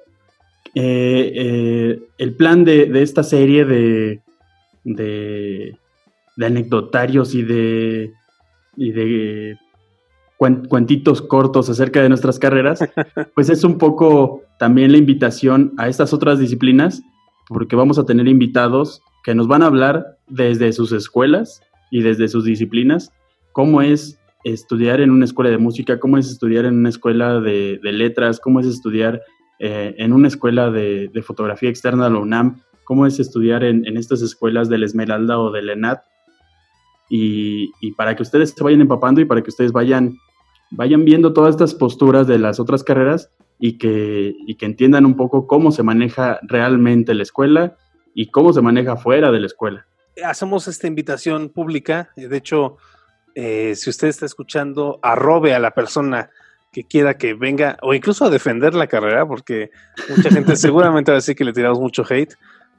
eh, 0.74 1.32
eh, 1.34 2.00
el 2.16 2.34
plan 2.34 2.64
de, 2.64 2.86
de 2.86 3.02
esta 3.02 3.22
serie 3.22 3.64
de, 3.64 4.22
de, 4.84 5.76
de 6.36 6.46
anecdotarios 6.46 7.34
y 7.34 7.42
de, 7.42 8.12
y 8.76 8.92
de 8.92 9.58
cuentitos 10.38 11.22
cortos 11.22 11.70
acerca 11.70 12.02
de 12.02 12.08
nuestras 12.08 12.38
carreras, 12.38 12.80
pues 13.34 13.48
es 13.48 13.64
un 13.64 13.78
poco 13.78 14.42
también 14.58 14.92
la 14.92 14.98
invitación 14.98 15.72
a 15.78 15.88
estas 15.88 16.12
otras 16.12 16.38
disciplinas, 16.38 17.02
porque 17.48 17.76
vamos 17.76 17.98
a 17.98 18.04
tener 18.04 18.28
invitados 18.28 19.02
que 19.24 19.34
nos 19.34 19.48
van 19.48 19.62
a 19.62 19.66
hablar 19.66 20.18
desde 20.28 20.72
sus 20.72 20.92
escuelas 20.92 21.60
y 21.90 22.02
desde 22.02 22.28
sus 22.28 22.44
disciplinas, 22.44 23.12
cómo 23.52 23.82
es 23.82 24.18
estudiar 24.44 25.00
en 25.00 25.10
una 25.10 25.24
escuela 25.24 25.50
de 25.50 25.58
música, 25.58 25.98
cómo 25.98 26.18
es 26.18 26.30
estudiar 26.30 26.66
en 26.66 26.76
una 26.76 26.88
escuela 26.88 27.40
de, 27.40 27.80
de 27.82 27.92
letras, 27.92 28.38
cómo 28.38 28.60
es 28.60 28.66
estudiar 28.66 29.22
eh, 29.58 29.94
en 29.98 30.12
una 30.12 30.28
escuela 30.28 30.70
de, 30.70 31.08
de 31.12 31.22
fotografía 31.22 31.70
externa 31.70 32.04
de 32.04 32.10
la 32.10 32.18
UNAM, 32.18 32.60
cómo 32.84 33.06
es 33.06 33.18
estudiar 33.18 33.64
en, 33.64 33.86
en 33.86 33.96
estas 33.96 34.22
escuelas 34.22 34.68
del 34.68 34.84
Esmeralda 34.84 35.38
o 35.38 35.50
del 35.50 35.70
ENAT, 35.70 36.02
y, 37.08 37.72
y 37.80 37.92
para 37.92 38.14
que 38.14 38.22
ustedes 38.22 38.50
se 38.50 38.62
vayan 38.62 38.80
empapando 38.80 39.20
y 39.20 39.24
para 39.24 39.42
que 39.42 39.50
ustedes 39.50 39.72
vayan, 39.72 40.16
vayan 40.70 41.04
viendo 41.04 41.32
todas 41.32 41.54
estas 41.54 41.74
posturas 41.74 42.26
de 42.26 42.38
las 42.38 42.60
otras 42.60 42.82
carreras 42.82 43.30
y 43.58 43.78
que, 43.78 44.34
y 44.46 44.56
que 44.56 44.66
entiendan 44.66 45.06
un 45.06 45.16
poco 45.16 45.46
cómo 45.46 45.72
se 45.72 45.82
maneja 45.82 46.38
realmente 46.42 47.14
la 47.14 47.22
escuela 47.22 47.76
y 48.14 48.30
cómo 48.30 48.52
se 48.52 48.62
maneja 48.62 48.96
fuera 48.96 49.30
de 49.30 49.40
la 49.40 49.46
escuela. 49.46 49.86
hacemos 50.24 50.68
esta 50.68 50.86
invitación 50.86 51.50
pública. 51.50 52.10
De 52.16 52.36
hecho, 52.36 52.76
eh, 53.34 53.74
si 53.76 53.90
usted 53.90 54.08
está 54.08 54.26
escuchando, 54.26 54.98
arrobe 55.02 55.54
a 55.54 55.58
la 55.58 55.72
persona 55.72 56.30
que 56.72 56.84
quiera 56.84 57.16
que 57.16 57.34
venga 57.34 57.78
o 57.82 57.94
incluso 57.94 58.24
a 58.24 58.30
defender 58.30 58.74
la 58.74 58.86
carrera, 58.86 59.26
porque 59.26 59.70
mucha 60.14 60.30
gente 60.30 60.56
seguramente 60.56 61.10
va 61.10 61.16
a 61.16 61.20
decir 61.20 61.36
que 61.36 61.44
le 61.44 61.52
tiramos 61.52 61.78
mucho 61.78 62.04
hate 62.08 62.34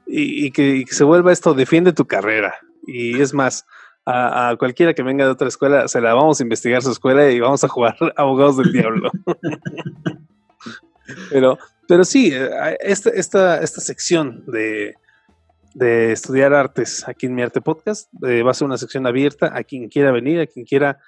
y, 0.06 0.46
y 0.46 0.50
que, 0.50 0.76
y 0.76 0.84
que 0.84 0.94
se 0.94 1.04
vuelva 1.04 1.32
esto, 1.32 1.54
defiende 1.54 1.92
tu 1.92 2.06
carrera. 2.06 2.54
Y 2.86 3.20
es 3.20 3.34
más, 3.34 3.66
a, 4.10 4.56
cualquiera 4.58 4.94
que 4.94 5.02
venga 5.02 5.24
de 5.24 5.30
otra 5.30 5.48
escuela, 5.48 5.88
se 5.88 6.00
la 6.00 6.14
vamos 6.14 6.40
a 6.40 6.42
investigar 6.42 6.82
su 6.82 6.90
escuela 6.90 7.30
y 7.30 7.40
vamos 7.40 7.62
a 7.64 7.68
jugar 7.68 7.96
abogados 8.16 8.56
del 8.56 8.72
diablo. 8.72 9.10
pero, 11.30 11.58
pero 11.86 12.04
sí, 12.04 12.30
eh, 12.32 12.76
esta, 12.80 13.10
esta, 13.10 13.60
esta 13.60 13.80
sección 13.80 14.44
de, 14.46 14.94
de 15.74 16.12
estudiar 16.12 16.54
artes 16.54 17.06
aquí 17.06 17.26
en 17.26 17.34
Mi 17.34 17.42
Arte 17.42 17.60
Podcast. 17.60 18.10
Eh, 18.26 18.42
va 18.42 18.52
a 18.52 18.54
ser 18.54 18.66
una 18.66 18.78
sección 18.78 19.06
abierta 19.06 19.52
a 19.54 19.62
quien 19.62 19.88
quiera 19.88 20.10
venir, 20.10 20.40
a 20.40 20.46
quien 20.46 20.64
quiera, 20.64 20.98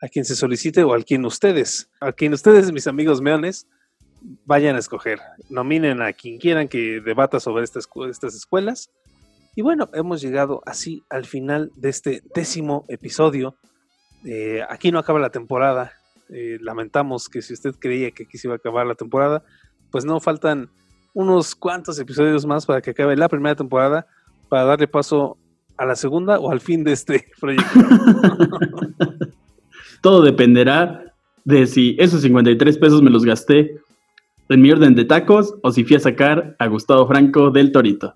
a 0.00 0.08
quien 0.08 0.24
se 0.24 0.36
solicite 0.36 0.84
o 0.84 0.94
a 0.94 1.02
quien 1.02 1.24
ustedes, 1.24 1.90
a 2.00 2.12
quien 2.12 2.32
ustedes, 2.32 2.72
mis 2.72 2.86
amigos 2.86 3.20
meones, 3.20 3.66
vayan 4.44 4.76
a 4.76 4.78
escoger. 4.78 5.18
Nominen 5.50 6.00
a 6.00 6.12
quien 6.12 6.38
quieran 6.38 6.68
que 6.68 7.00
debata 7.00 7.40
sobre 7.40 7.64
estas, 7.64 7.88
estas 8.10 8.34
escuelas. 8.34 8.90
Y 9.56 9.62
bueno, 9.62 9.88
hemos 9.94 10.20
llegado 10.20 10.62
así 10.66 11.02
al 11.08 11.24
final 11.24 11.72
de 11.76 11.88
este 11.88 12.22
décimo 12.34 12.84
episodio. 12.88 13.56
Eh, 14.22 14.60
aquí 14.68 14.92
no 14.92 14.98
acaba 14.98 15.18
la 15.18 15.30
temporada. 15.30 15.92
Eh, 16.28 16.58
lamentamos 16.60 17.30
que 17.30 17.40
si 17.40 17.54
usted 17.54 17.74
creía 17.78 18.10
que 18.10 18.24
aquí 18.24 18.36
se 18.36 18.48
iba 18.48 18.54
a 18.54 18.58
acabar 18.58 18.86
la 18.86 18.94
temporada, 18.94 19.42
pues 19.90 20.04
no 20.04 20.20
faltan 20.20 20.68
unos 21.14 21.54
cuantos 21.54 21.98
episodios 21.98 22.44
más 22.44 22.66
para 22.66 22.82
que 22.82 22.90
acabe 22.90 23.16
la 23.16 23.30
primera 23.30 23.56
temporada, 23.56 24.06
para 24.50 24.64
darle 24.64 24.88
paso 24.88 25.38
a 25.78 25.86
la 25.86 25.96
segunda 25.96 26.38
o 26.38 26.50
al 26.50 26.60
fin 26.60 26.84
de 26.84 26.92
este 26.92 27.26
proyecto. 27.40 27.80
Todo 30.02 30.20
dependerá 30.20 31.14
de 31.46 31.66
si 31.66 31.96
esos 31.98 32.20
53 32.20 32.76
pesos 32.76 33.00
me 33.00 33.08
los 33.08 33.24
gasté 33.24 33.80
en 34.50 34.60
mi 34.60 34.70
orden 34.70 34.94
de 34.94 35.06
tacos 35.06 35.54
o 35.62 35.72
si 35.72 35.82
fui 35.82 35.96
a 35.96 36.00
sacar 36.00 36.56
a 36.58 36.66
Gustavo 36.66 37.06
Franco 37.06 37.50
del 37.50 37.72
Torito. 37.72 38.12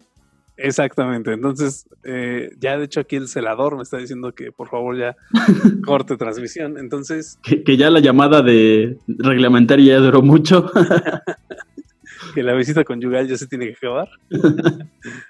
Exactamente. 0.62 1.32
Entonces, 1.32 1.87
eh, 2.05 2.51
ya 2.59 2.77
de 2.77 2.85
hecho 2.85 3.01
aquí 3.01 3.16
el 3.16 3.28
celador 3.28 3.77
me 3.77 3.82
está 3.82 3.97
diciendo 3.97 4.32
que 4.32 4.53
por 4.53 4.69
favor 4.69 4.97
ya 4.99 5.16
corte 5.85 6.16
transmisión. 6.16 6.78
Entonces, 6.78 7.39
Que, 7.43 7.62
que 7.62 7.77
ya 7.77 7.91
la 7.91 8.01
llamada 8.01 8.43
de 8.43 8.99
reglamentaria 9.07 9.95
ya 9.95 10.01
duró 10.01 10.23
mucho. 10.23 10.70
que 12.35 12.43
la 12.43 12.55
visita 12.55 12.85
conyugal 12.85 13.28
ya 13.28 13.37
se 13.37 13.47
tiene 13.47 13.66
que 13.66 13.74
acabar. 13.74 14.09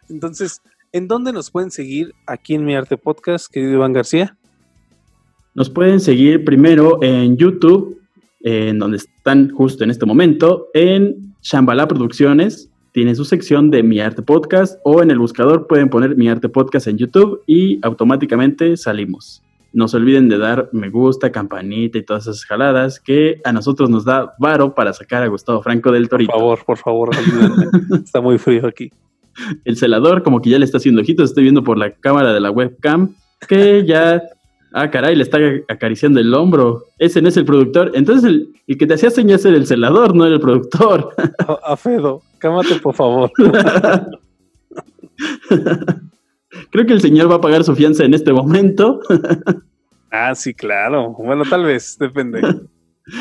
Entonces, 0.08 0.60
¿en 0.92 1.08
dónde 1.08 1.32
nos 1.32 1.50
pueden 1.50 1.70
seguir 1.70 2.14
aquí 2.26 2.54
en 2.54 2.64
Mi 2.64 2.74
Arte 2.74 2.96
Podcast, 2.96 3.52
querido 3.52 3.74
Iván 3.74 3.92
García? 3.92 4.36
Nos 5.54 5.70
pueden 5.70 6.00
seguir 6.00 6.44
primero 6.44 7.02
en 7.02 7.36
YouTube, 7.36 8.00
en 8.40 8.78
donde 8.78 8.98
están 8.98 9.50
justo 9.50 9.84
en 9.84 9.90
este 9.90 10.06
momento, 10.06 10.68
en 10.74 11.34
Shambhala 11.42 11.88
Producciones. 11.88 12.69
Tiene 12.92 13.14
su 13.14 13.24
sección 13.24 13.70
de 13.70 13.84
Mi 13.84 14.00
Arte 14.00 14.22
Podcast 14.22 14.80
o 14.82 15.00
en 15.00 15.12
el 15.12 15.18
buscador 15.18 15.68
pueden 15.68 15.88
poner 15.88 16.16
Mi 16.16 16.28
Arte 16.28 16.48
Podcast 16.48 16.88
en 16.88 16.98
YouTube 16.98 17.40
y 17.46 17.78
automáticamente 17.82 18.76
salimos. 18.76 19.42
No 19.72 19.86
se 19.86 19.96
olviden 19.96 20.28
de 20.28 20.38
dar 20.38 20.68
me 20.72 20.90
gusta, 20.90 21.30
campanita 21.30 21.98
y 21.98 22.02
todas 22.02 22.24
esas 22.26 22.44
jaladas 22.44 22.98
que 22.98 23.40
a 23.44 23.52
nosotros 23.52 23.90
nos 23.90 24.04
da 24.04 24.34
varo 24.40 24.74
para 24.74 24.92
sacar 24.92 25.22
a 25.22 25.28
Gustavo 25.28 25.62
Franco 25.62 25.92
del 25.92 26.04
Por 26.04 26.10
Torito. 26.10 26.32
favor, 26.32 26.58
por 26.66 26.78
favor, 26.78 27.10
ayúdenme. 27.16 27.66
Está 28.04 28.20
muy 28.20 28.38
frío 28.38 28.66
aquí. 28.66 28.90
El 29.64 29.76
celador 29.76 30.24
como 30.24 30.40
que 30.42 30.50
ya 30.50 30.58
le 30.58 30.64
está 30.64 30.78
haciendo 30.78 31.02
ojitos, 31.02 31.30
estoy 31.30 31.44
viendo 31.44 31.62
por 31.62 31.78
la 31.78 31.92
cámara 31.92 32.32
de 32.32 32.40
la 32.40 32.50
webcam 32.50 33.14
que 33.46 33.84
ya... 33.86 34.20
Ah, 34.72 34.90
caray, 34.90 35.16
le 35.16 35.24
está 35.24 35.38
acariciando 35.68 36.20
el 36.20 36.32
hombro. 36.32 36.84
Ese 36.98 37.20
no 37.20 37.28
es 37.28 37.36
el 37.36 37.44
productor. 37.44 37.90
Entonces 37.94 38.24
el, 38.24 38.52
el 38.66 38.78
que 38.78 38.86
te 38.86 38.94
hacía 38.94 39.10
señas 39.10 39.44
era 39.44 39.56
el 39.56 39.66
celador, 39.66 40.14
no 40.14 40.24
era 40.26 40.36
el 40.36 40.40
productor. 40.40 41.14
A, 41.38 41.72
a 41.72 41.76
Fedo, 41.76 42.22
cámate 42.38 42.76
por 42.76 42.94
favor. 42.94 43.32
Creo 46.70 46.86
que 46.86 46.92
el 46.92 47.00
señor 47.00 47.30
va 47.30 47.36
a 47.36 47.40
pagar 47.40 47.64
su 47.64 47.74
fianza 47.74 48.04
en 48.04 48.14
este 48.14 48.32
momento. 48.32 49.00
Ah, 50.12 50.34
sí, 50.34 50.52
claro. 50.52 51.12
Bueno, 51.12 51.44
tal 51.48 51.62
vez, 51.62 51.96
depende. 51.96 52.40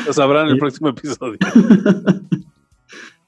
Lo 0.06 0.12
sabrán 0.12 0.46
en 0.46 0.54
el 0.54 0.58
próximo 0.58 0.88
episodio. 0.88 1.38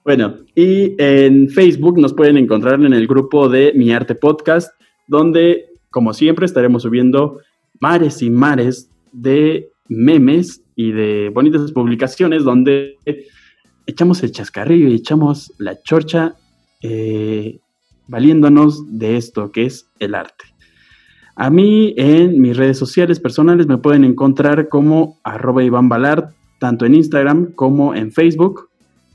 Bueno, 0.04 0.38
y 0.56 0.96
en 1.00 1.48
Facebook 1.48 1.96
nos 1.96 2.12
pueden 2.12 2.36
encontrar 2.38 2.84
en 2.84 2.92
el 2.92 3.06
grupo 3.06 3.48
de 3.48 3.72
Mi 3.76 3.92
Arte 3.92 4.16
Podcast, 4.16 4.72
donde, 5.06 5.66
como 5.90 6.12
siempre, 6.12 6.44
estaremos 6.44 6.82
subiendo 6.82 7.38
mares 7.80 8.22
y 8.22 8.30
mares 8.30 8.90
de 9.12 9.70
memes 9.88 10.62
y 10.76 10.92
de 10.92 11.30
bonitas 11.34 11.72
publicaciones 11.72 12.44
donde 12.44 12.98
echamos 13.86 14.22
el 14.22 14.32
chascarrillo 14.32 14.88
y 14.88 14.94
echamos 14.94 15.52
la 15.58 15.80
chorcha 15.82 16.34
eh, 16.82 17.60
valiéndonos 18.08 18.98
de 18.98 19.16
esto 19.16 19.52
que 19.52 19.66
es 19.66 19.86
el 19.98 20.14
arte. 20.14 20.44
A 21.34 21.50
mí 21.50 21.94
en 21.96 22.40
mis 22.40 22.56
redes 22.56 22.78
sociales 22.78 23.18
personales 23.18 23.66
me 23.66 23.78
pueden 23.78 24.04
encontrar 24.04 24.68
como 24.68 25.18
arroba 25.24 25.64
Iván 25.64 25.88
Balart, 25.88 26.34
tanto 26.58 26.84
en 26.84 26.94
Instagram 26.94 27.52
como 27.52 27.94
en 27.94 28.12
Facebook. 28.12 28.68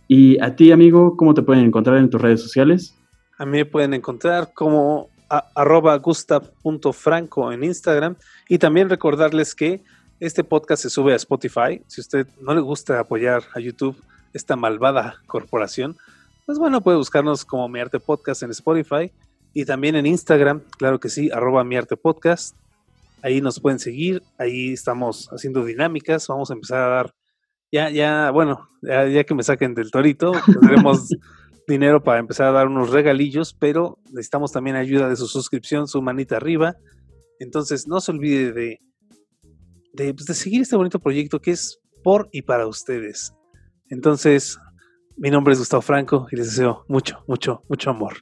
Y 0.07 0.41
a 0.41 0.55
ti, 0.55 0.71
amigo, 0.71 1.15
¿cómo 1.15 1.33
te 1.33 1.43
pueden 1.43 1.65
encontrar 1.65 1.97
en 1.97 2.09
tus 2.09 2.21
redes 2.21 2.41
sociales? 2.41 2.95
A 3.37 3.45
mí 3.45 3.51
me 3.51 3.65
pueden 3.65 3.93
encontrar 3.93 4.51
como 4.53 5.09
a- 5.29 5.49
arroba 5.55 5.95
gustav.franco 5.97 7.51
en 7.51 7.63
Instagram 7.63 8.15
y 8.49 8.57
también 8.57 8.89
recordarles 8.89 9.55
que 9.55 9.81
este 10.19 10.43
podcast 10.43 10.83
se 10.83 10.89
sube 10.89 11.13
a 11.13 11.15
Spotify. 11.17 11.81
Si 11.87 12.01
usted 12.01 12.27
no 12.41 12.53
le 12.53 12.61
gusta 12.61 12.99
apoyar 12.99 13.43
a 13.53 13.59
YouTube, 13.59 13.95
esta 14.33 14.55
malvada 14.55 15.15
corporación, 15.27 15.95
pues 16.45 16.59
bueno, 16.59 16.81
puede 16.81 16.97
buscarnos 16.97 17.45
como 17.45 17.67
Mi 17.69 17.79
Arte 17.79 17.99
Podcast 17.99 18.43
en 18.43 18.51
Spotify 18.51 19.11
y 19.53 19.65
también 19.65 19.95
en 19.95 20.05
Instagram, 20.05 20.61
claro 20.77 20.99
que 20.99 21.09
sí, 21.09 21.29
arroba 21.31 21.63
Mi 21.63 21.75
Arte 21.75 21.97
Podcast. 21.97 22.55
Ahí 23.23 23.41
nos 23.41 23.59
pueden 23.59 23.79
seguir, 23.79 24.21
ahí 24.37 24.73
estamos 24.73 25.27
haciendo 25.31 25.65
dinámicas, 25.65 26.27
vamos 26.27 26.51
a 26.51 26.53
empezar 26.53 26.79
a 26.83 26.87
dar, 26.87 27.13
ya, 27.71 27.89
ya, 27.89 28.29
bueno, 28.31 28.69
ya, 28.81 29.07
ya 29.07 29.23
que 29.23 29.33
me 29.33 29.43
saquen 29.43 29.73
del 29.73 29.91
torito, 29.91 30.31
tendremos 30.45 31.09
dinero 31.67 32.01
para 32.01 32.19
empezar 32.19 32.47
a 32.47 32.51
dar 32.51 32.67
unos 32.67 32.91
regalillos, 32.91 33.53
pero 33.53 33.99
necesitamos 34.05 34.51
también 34.51 34.77
ayuda 34.77 35.09
de 35.09 35.15
su 35.15 35.27
suscripción, 35.27 35.87
su 35.87 36.01
manita 36.01 36.37
arriba. 36.37 36.75
Entonces, 37.39 37.87
no 37.87 37.99
se 37.99 38.11
olvide 38.11 38.53
de, 38.53 38.79
de, 39.93 40.13
pues, 40.13 40.25
de 40.25 40.33
seguir 40.33 40.61
este 40.61 40.77
bonito 40.77 40.99
proyecto 40.99 41.39
que 41.39 41.51
es 41.51 41.79
por 42.03 42.29
y 42.31 42.43
para 42.43 42.67
ustedes. 42.67 43.33
Entonces, 43.89 44.57
mi 45.17 45.29
nombre 45.29 45.53
es 45.53 45.59
Gustavo 45.59 45.81
Franco 45.81 46.27
y 46.31 46.37
les 46.37 46.47
deseo 46.47 46.85
mucho, 46.87 47.23
mucho, 47.27 47.63
mucho 47.67 47.89
amor. 47.89 48.15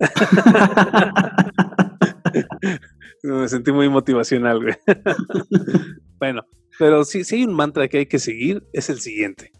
Me 3.22 3.48
sentí 3.48 3.72
muy 3.72 3.88
motivacional, 3.88 4.62
güey. 4.62 4.76
bueno, 6.18 6.42
pero 6.78 7.04
si, 7.04 7.24
si 7.24 7.36
hay 7.36 7.44
un 7.44 7.54
mantra 7.54 7.88
que 7.88 7.98
hay 7.98 8.06
que 8.06 8.18
seguir, 8.18 8.66
es 8.72 8.90
el 8.90 9.00
siguiente. 9.00 9.52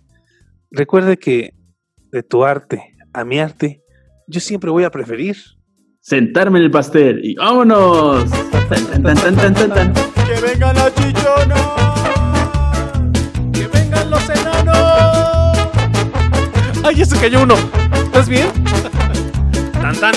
Recuerde 0.71 1.19
que 1.19 1.55
de 2.11 2.23
tu 2.23 2.45
arte 2.45 2.95
a 3.13 3.25
mi 3.25 3.39
arte, 3.39 3.83
yo 4.27 4.41
siempre 4.41 4.71
voy 4.71 4.85
a 4.85 4.91
preferir. 4.91 5.37
Sentarme 6.01 6.59
en 6.59 6.65
el 6.67 6.71
pastel 6.71 7.21
y 7.23 7.35
vámonos. 7.35 8.31
Tan, 8.69 8.85
tan, 8.87 9.03
tan, 9.03 9.37
tan, 9.37 9.55
tan, 9.55 9.71
tan. 9.71 9.95
¡Que 9.95 10.41
vengan 10.41 10.75
las 10.77 10.95
chichonas! 10.95 11.61
¡Que 13.53 13.67
vengan 13.67 14.11
los 14.11 14.29
enanos! 14.29 14.77
¡Ay, 16.85 17.03
ese 17.03 17.17
cayó 17.19 17.43
uno. 17.43 17.55
¿Estás 17.93 18.29
bien? 18.29 18.49
Tan 19.81 19.97
tan. 19.97 20.15